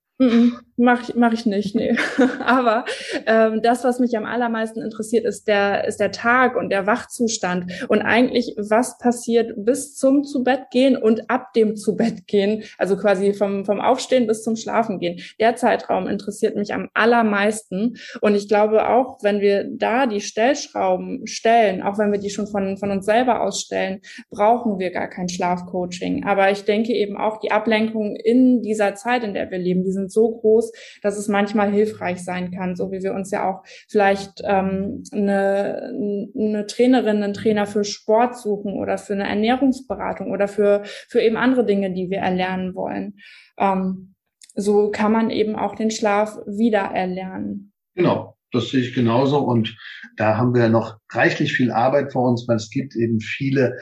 Mach 0.83 1.07
ich, 1.07 1.14
mach 1.14 1.35
ich 1.35 1.45
nicht, 1.45 1.74
nee. 1.74 1.95
Aber 2.41 2.87
ähm, 3.26 3.61
das, 3.61 3.85
was 3.85 4.01
mich 4.01 4.16
am 4.16 4.24
allermeisten 4.24 4.81
interessiert, 4.81 5.26
ist 5.26 5.47
der, 5.47 5.87
ist 5.87 6.01
der 6.01 6.11
Tag 6.11 6.57
und 6.57 6.70
der 6.70 6.87
Wachzustand 6.87 7.70
und 7.89 8.01
eigentlich, 8.01 8.55
was 8.57 8.97
passiert 8.97 9.53
bis 9.57 9.95
zum 9.95 10.24
zu 10.24 10.43
Bett 10.43 10.70
gehen 10.70 10.97
und 10.97 11.28
ab 11.28 11.53
dem 11.53 11.76
zu 11.76 11.97
Bett 11.97 12.26
gehen, 12.26 12.62
also 12.78 12.97
quasi 12.97 13.35
vom, 13.35 13.66
vom 13.66 13.78
Aufstehen 13.78 14.26
bis 14.26 14.43
zum 14.43 14.57
Schlafen 14.57 15.01
gehen. 15.01 15.20
Der 15.39 15.55
Zeitraum 15.55 16.07
interessiert 16.07 16.57
mich 16.57 16.72
am 16.72 16.89
allermeisten 16.95 17.99
und 18.22 18.35
ich 18.35 18.49
glaube 18.49 18.89
auch, 18.89 19.22
wenn 19.22 19.43
wir 19.43 19.68
da 19.70 20.07
die 20.07 20.22
Stellschrauben 20.22 21.26
stellen, 21.26 21.83
auch 21.83 21.99
wenn 21.99 22.11
wir 22.11 22.18
die 22.18 22.31
schon 22.31 22.47
von, 22.47 22.78
von 22.78 22.91
uns 22.91 23.05
selber 23.05 23.43
ausstellen, 23.43 24.01
brauchen 24.31 24.78
wir 24.78 24.93
gar 24.93 25.09
kein 25.09 25.28
Schlafcoaching. 25.28 26.24
Aber 26.24 26.51
ich 26.51 26.64
denke 26.64 26.95
eben 26.95 27.18
auch, 27.18 27.39
die 27.39 27.53
Ablenkung 27.53 28.16
in 28.16 28.62
dieser 28.62 28.95
Zeit, 28.95 29.24
in 29.24 29.35
der 29.35 29.51
wir 29.51 29.59
leben, 29.59 29.85
die 29.85 29.93
sind 29.93 30.11
so 30.11 30.31
groß, 30.31 30.70
dass 31.03 31.18
es 31.18 31.29
manchmal 31.29 31.71
hilfreich 31.71 32.25
sein 32.25 32.51
kann, 32.51 32.77
so 32.77 32.91
wie 32.93 33.03
wir 33.03 33.14
uns 33.14 33.31
ja 33.31 33.49
auch 33.49 33.62
vielleicht 33.89 34.43
ähm, 34.45 35.03
eine, 35.12 35.93
eine 36.37 36.66
Trainerin, 36.66 37.23
einen 37.23 37.35
Trainer 37.35 37.66
für 37.66 37.85
Sport 37.85 38.39
suchen 38.39 38.75
oder 38.75 38.99
für 38.99 39.14
eine 39.14 39.29
Ernährungsberatung 39.29 40.31
oder 40.31 40.49
für, 40.49 40.83
für 41.09 41.21
eben 41.21 41.37
andere 41.37 41.64
Dinge, 41.64 41.93
die 41.93 42.11
wir 42.11 42.18
erlernen 42.18 42.75
wollen. 42.75 43.16
Ähm, 43.59 44.14
so 44.55 44.91
kann 44.91 45.12
man 45.12 45.31
eben 45.31 45.57
auch 45.57 45.75
den 45.75 45.91
Schlaf 45.91 46.37
wieder 46.47 46.81
erlernen. 46.81 47.73
Genau, 47.95 48.37
das 48.53 48.71
sehe 48.71 48.81
ich 48.81 48.95
genauso. 48.95 49.39
Und 49.39 49.77
da 50.16 50.37
haben 50.37 50.55
wir 50.55 50.68
noch 50.68 50.99
reichlich 51.11 51.53
viel 51.53 51.71
Arbeit 51.71 52.12
vor 52.12 52.29
uns, 52.29 52.47
weil 52.49 52.57
es 52.57 52.71
gibt 52.71 52.97
eben 52.97 53.21
viele, 53.21 53.79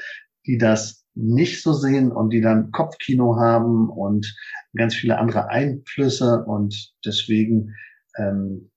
die 0.47 0.59
das 0.59 1.07
nicht 1.19 1.62
so 1.62 1.73
sehen 1.73 2.12
und 2.12 2.31
die 2.31 2.41
dann 2.41 2.71
Kopfkino 2.71 3.37
haben 3.37 3.91
und 3.91 4.35
ganz 4.77 4.95
viele 4.95 5.19
andere 5.19 5.49
Einflüsse 5.49 6.45
und 6.45 6.95
deswegen 7.05 7.75
ähm, 8.16 8.71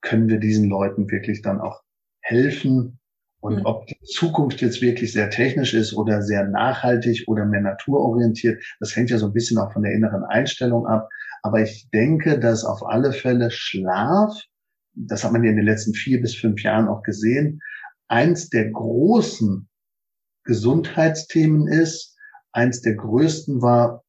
können 0.00 0.28
wir 0.28 0.38
diesen 0.38 0.68
Leuten 0.68 1.10
wirklich 1.10 1.42
dann 1.42 1.60
auch 1.60 1.82
helfen 2.20 3.00
Und 3.40 3.60
mhm. 3.60 3.66
ob 3.66 3.86
die 3.86 3.98
Zukunft 4.04 4.60
jetzt 4.60 4.82
wirklich 4.82 5.12
sehr 5.12 5.30
technisch 5.30 5.74
ist 5.74 5.94
oder 5.94 6.22
sehr 6.22 6.46
nachhaltig 6.46 7.24
oder 7.26 7.46
mehr 7.46 7.62
naturorientiert, 7.62 8.62
das 8.80 8.94
hängt 8.94 9.10
ja 9.10 9.18
so 9.18 9.26
ein 9.26 9.32
bisschen 9.32 9.58
auch 9.58 9.72
von 9.72 9.82
der 9.82 9.92
inneren 9.92 10.24
Einstellung 10.24 10.86
ab. 10.86 11.08
Aber 11.42 11.62
ich 11.62 11.88
denke, 11.92 12.38
dass 12.38 12.64
auf 12.64 12.86
alle 12.86 13.12
Fälle 13.12 13.50
Schlaf, 13.50 14.34
das 14.94 15.24
hat 15.24 15.32
man 15.32 15.42
ja 15.42 15.50
in 15.50 15.56
den 15.56 15.64
letzten 15.64 15.94
vier 15.94 16.20
bis 16.20 16.34
fünf 16.34 16.62
Jahren 16.62 16.88
auch 16.88 17.02
gesehen, 17.02 17.60
eins 18.08 18.50
der 18.50 18.70
großen 18.70 19.69
Gesundheitsthemen 20.50 21.68
ist. 21.68 22.16
Eins 22.50 22.82
der 22.82 22.96
größten 22.96 23.62
war 23.62 24.02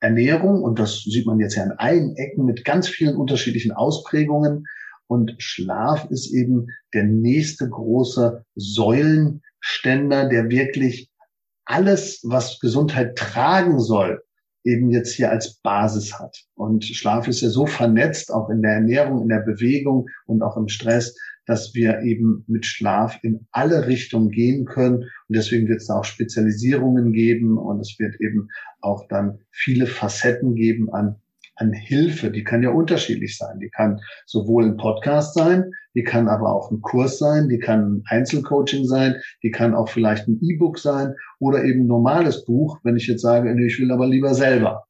Ernährung 0.00 0.64
und 0.64 0.80
das 0.80 1.04
sieht 1.04 1.24
man 1.24 1.38
jetzt 1.38 1.54
ja 1.54 1.62
an 1.62 1.70
allen 1.78 2.16
Ecken 2.16 2.44
mit 2.46 2.64
ganz 2.64 2.88
vielen 2.88 3.14
unterschiedlichen 3.14 3.70
Ausprägungen. 3.70 4.66
Und 5.06 5.36
Schlaf 5.38 6.10
ist 6.10 6.32
eben 6.32 6.66
der 6.94 7.04
nächste 7.04 7.68
große 7.68 8.44
Säulenständer, 8.56 10.28
der 10.28 10.50
wirklich 10.50 11.10
alles, 11.64 12.20
was 12.24 12.58
Gesundheit 12.58 13.16
tragen 13.16 13.78
soll, 13.78 14.20
eben 14.64 14.90
jetzt 14.90 15.12
hier 15.12 15.30
als 15.30 15.60
Basis 15.62 16.18
hat. 16.18 16.36
Und 16.56 16.84
Schlaf 16.84 17.28
ist 17.28 17.40
ja 17.40 17.50
so 17.50 17.66
vernetzt, 17.66 18.32
auch 18.32 18.50
in 18.50 18.62
der 18.62 18.72
Ernährung, 18.72 19.22
in 19.22 19.28
der 19.28 19.44
Bewegung 19.46 20.08
und 20.26 20.42
auch 20.42 20.56
im 20.56 20.66
Stress, 20.66 21.16
dass 21.46 21.74
wir 21.74 22.00
eben 22.02 22.44
mit 22.46 22.66
Schlaf 22.66 23.18
in 23.22 23.46
alle 23.50 23.86
Richtungen 23.86 24.30
gehen 24.30 24.64
können. 24.64 24.96
Und 24.96 25.36
deswegen 25.36 25.68
wird 25.68 25.80
es 25.80 25.88
da 25.88 25.98
auch 25.98 26.04
Spezialisierungen 26.04 27.12
geben 27.12 27.58
und 27.58 27.80
es 27.80 27.96
wird 27.98 28.20
eben 28.20 28.48
auch 28.80 29.06
dann 29.08 29.38
viele 29.50 29.86
Facetten 29.86 30.54
geben 30.54 30.92
an, 30.92 31.16
an 31.56 31.72
Hilfe. 31.72 32.30
Die 32.30 32.44
kann 32.44 32.62
ja 32.62 32.70
unterschiedlich 32.70 33.36
sein. 33.36 33.58
Die 33.60 33.70
kann 33.70 34.00
sowohl 34.26 34.64
ein 34.64 34.76
Podcast 34.76 35.34
sein, 35.34 35.70
die 35.94 36.02
kann 36.02 36.28
aber 36.28 36.52
auch 36.52 36.70
ein 36.70 36.80
Kurs 36.80 37.18
sein, 37.18 37.48
die 37.48 37.58
kann 37.58 37.96
ein 37.96 38.02
Einzelcoaching 38.06 38.86
sein, 38.86 39.16
die 39.42 39.50
kann 39.50 39.74
auch 39.74 39.88
vielleicht 39.88 40.26
ein 40.28 40.40
E-Book 40.42 40.78
sein 40.78 41.14
oder 41.38 41.64
eben 41.64 41.82
ein 41.82 41.86
normales 41.86 42.44
Buch, 42.44 42.78
wenn 42.82 42.96
ich 42.96 43.06
jetzt 43.06 43.22
sage, 43.22 43.54
ich 43.64 43.78
will 43.78 43.92
aber 43.92 44.06
lieber 44.06 44.34
selber. 44.34 44.84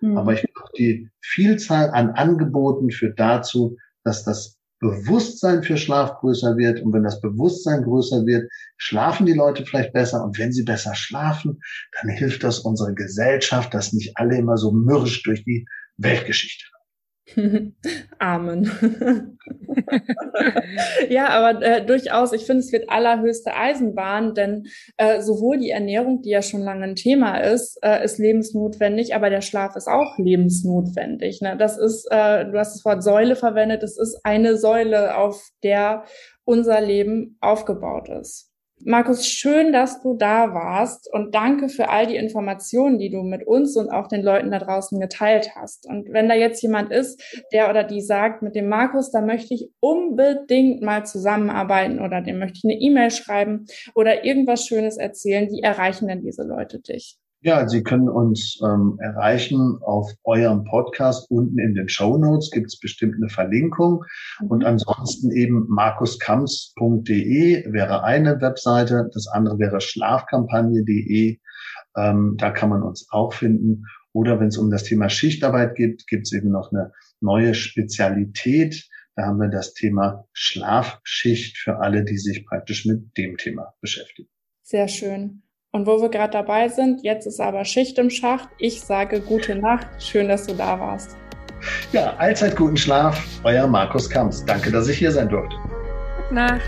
Mhm. 0.00 0.16
Aber 0.18 0.34
ich 0.34 0.44
die 0.76 1.08
Vielzahl 1.20 1.90
an 1.90 2.10
Angeboten 2.10 2.90
führt 2.90 3.18
dazu, 3.18 3.76
dass 4.02 4.24
das 4.24 4.58
Bewusstsein 4.84 5.62
für 5.62 5.78
Schlaf 5.78 6.18
größer 6.20 6.58
wird. 6.58 6.82
Und 6.82 6.92
wenn 6.92 7.04
das 7.04 7.20
Bewusstsein 7.22 7.82
größer 7.84 8.26
wird, 8.26 8.50
schlafen 8.76 9.24
die 9.24 9.32
Leute 9.32 9.64
vielleicht 9.64 9.94
besser. 9.94 10.22
Und 10.22 10.38
wenn 10.38 10.52
sie 10.52 10.62
besser 10.62 10.94
schlafen, 10.94 11.62
dann 11.98 12.10
hilft 12.10 12.44
das 12.44 12.58
unserer 12.58 12.92
Gesellschaft, 12.92 13.72
dass 13.72 13.94
nicht 13.94 14.12
alle 14.16 14.36
immer 14.36 14.58
so 14.58 14.72
mürrisch 14.72 15.22
durch 15.22 15.42
die 15.44 15.64
Weltgeschichte 15.96 16.66
Amen. 18.18 18.70
ja, 21.08 21.28
aber 21.28 21.62
äh, 21.62 21.84
durchaus, 21.84 22.32
ich 22.32 22.44
finde, 22.44 22.60
es 22.60 22.72
wird 22.72 22.90
allerhöchste 22.90 23.54
Eisenbahn, 23.54 24.34
denn 24.34 24.66
äh, 24.98 25.22
sowohl 25.22 25.58
die 25.58 25.70
Ernährung, 25.70 26.20
die 26.22 26.30
ja 26.30 26.42
schon 26.42 26.62
lange 26.62 26.84
ein 26.84 26.96
Thema 26.96 27.38
ist, 27.38 27.78
äh, 27.82 28.04
ist 28.04 28.18
lebensnotwendig, 28.18 29.14
aber 29.14 29.30
der 29.30 29.40
Schlaf 29.40 29.74
ist 29.74 29.88
auch 29.88 30.18
lebensnotwendig. 30.18 31.40
Ne? 31.40 31.56
Das 31.56 31.78
ist, 31.78 32.06
äh, 32.10 32.44
du 32.44 32.58
hast 32.58 32.74
das 32.74 32.84
Wort 32.84 33.02
Säule 33.02 33.36
verwendet, 33.36 33.82
es 33.82 33.98
ist 33.98 34.20
eine 34.24 34.56
Säule, 34.58 35.16
auf 35.16 35.48
der 35.62 36.04
unser 36.44 36.80
Leben 36.80 37.38
aufgebaut 37.40 38.10
ist. 38.10 38.53
Markus, 38.86 39.26
schön, 39.26 39.72
dass 39.72 40.02
du 40.02 40.14
da 40.14 40.52
warst 40.52 41.10
und 41.10 41.34
danke 41.34 41.70
für 41.70 41.88
all 41.88 42.06
die 42.06 42.16
Informationen, 42.16 42.98
die 42.98 43.08
du 43.08 43.22
mit 43.22 43.46
uns 43.46 43.78
und 43.78 43.88
auch 43.88 44.08
den 44.08 44.22
Leuten 44.22 44.50
da 44.50 44.58
draußen 44.58 45.00
geteilt 45.00 45.54
hast. 45.54 45.86
Und 45.86 46.12
wenn 46.12 46.28
da 46.28 46.34
jetzt 46.34 46.62
jemand 46.62 46.92
ist, 46.92 47.18
der 47.50 47.70
oder 47.70 47.82
die 47.82 48.02
sagt, 48.02 48.42
mit 48.42 48.54
dem 48.54 48.68
Markus, 48.68 49.10
da 49.10 49.22
möchte 49.22 49.54
ich 49.54 49.70
unbedingt 49.80 50.82
mal 50.82 51.06
zusammenarbeiten 51.06 51.98
oder 51.98 52.20
dem 52.20 52.38
möchte 52.38 52.58
ich 52.58 52.64
eine 52.64 52.78
E-Mail 52.78 53.10
schreiben 53.10 53.64
oder 53.94 54.24
irgendwas 54.24 54.66
Schönes 54.66 54.98
erzählen, 54.98 55.50
wie 55.50 55.62
erreichen 55.62 56.06
denn 56.06 56.20
diese 56.20 56.42
Leute 56.42 56.78
dich? 56.80 57.18
Ja, 57.44 57.68
Sie 57.68 57.82
können 57.82 58.08
uns 58.08 58.58
ähm, 58.64 58.96
erreichen 59.00 59.76
auf 59.82 60.10
eurem 60.24 60.64
Podcast. 60.64 61.30
Unten 61.30 61.58
in 61.58 61.74
den 61.74 61.90
Show 61.90 62.16
Notes 62.16 62.50
gibt 62.50 62.68
es 62.68 62.80
bestimmt 62.80 63.16
eine 63.16 63.28
Verlinkung. 63.28 64.02
Und 64.48 64.60
mhm. 64.60 64.66
ansonsten 64.66 65.30
eben 65.30 65.66
markuskamps.de 65.68 67.70
wäre 67.70 68.02
eine 68.02 68.40
Webseite. 68.40 69.10
Das 69.12 69.26
andere 69.26 69.58
wäre 69.58 69.82
schlafkampagne.de. 69.82 71.38
Ähm, 71.98 72.34
da 72.38 72.50
kann 72.50 72.70
man 72.70 72.82
uns 72.82 73.08
auch 73.10 73.34
finden. 73.34 73.84
Oder 74.14 74.40
wenn 74.40 74.48
es 74.48 74.56
um 74.56 74.70
das 74.70 74.84
Thema 74.84 75.10
Schichtarbeit 75.10 75.74
geht, 75.74 76.06
gibt 76.06 76.26
es 76.26 76.32
eben 76.32 76.50
noch 76.50 76.72
eine 76.72 76.92
neue 77.20 77.52
Spezialität. 77.52 78.88
Da 79.16 79.26
haben 79.26 79.38
wir 79.38 79.50
das 79.50 79.74
Thema 79.74 80.24
Schlafschicht 80.32 81.58
für 81.58 81.80
alle, 81.80 82.04
die 82.04 82.16
sich 82.16 82.46
praktisch 82.46 82.86
mit 82.86 83.18
dem 83.18 83.36
Thema 83.36 83.74
beschäftigen. 83.82 84.30
Sehr 84.62 84.88
schön. 84.88 85.43
Und 85.74 85.88
wo 85.88 86.00
wir 86.00 86.08
gerade 86.08 86.30
dabei 86.30 86.68
sind, 86.68 87.02
jetzt 87.02 87.26
ist 87.26 87.40
aber 87.40 87.64
Schicht 87.64 87.98
im 87.98 88.08
Schacht. 88.08 88.48
Ich 88.58 88.80
sage 88.80 89.20
gute 89.20 89.56
Nacht. 89.56 89.88
Schön, 89.98 90.28
dass 90.28 90.46
du 90.46 90.54
da 90.54 90.78
warst. 90.78 91.16
Ja, 91.90 92.14
allzeit 92.18 92.54
guten 92.54 92.76
Schlaf. 92.76 93.20
Euer 93.42 93.66
Markus 93.66 94.08
Kamps. 94.08 94.44
Danke, 94.44 94.70
dass 94.70 94.86
ich 94.86 94.98
hier 94.98 95.10
sein 95.10 95.28
durfte. 95.28 95.56
Gute 96.16 96.34
Nacht. 96.34 96.60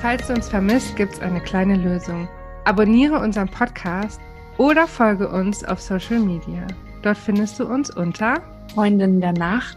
Falls 0.00 0.26
du 0.28 0.32
uns 0.32 0.48
vermisst, 0.48 0.96
gibt 0.96 1.12
es 1.12 1.20
eine 1.20 1.42
kleine 1.42 1.76
Lösung. 1.76 2.26
Abonniere 2.64 3.18
unseren 3.18 3.50
Podcast 3.50 4.18
oder 4.56 4.86
folge 4.86 5.28
uns 5.28 5.62
auf 5.62 5.78
Social 5.78 6.20
Media. 6.20 6.66
Dort 7.02 7.18
findest 7.18 7.60
du 7.60 7.66
uns 7.66 7.94
unter 7.94 8.40
Freundin 8.72 9.20
der 9.20 9.32
Nacht 9.32 9.76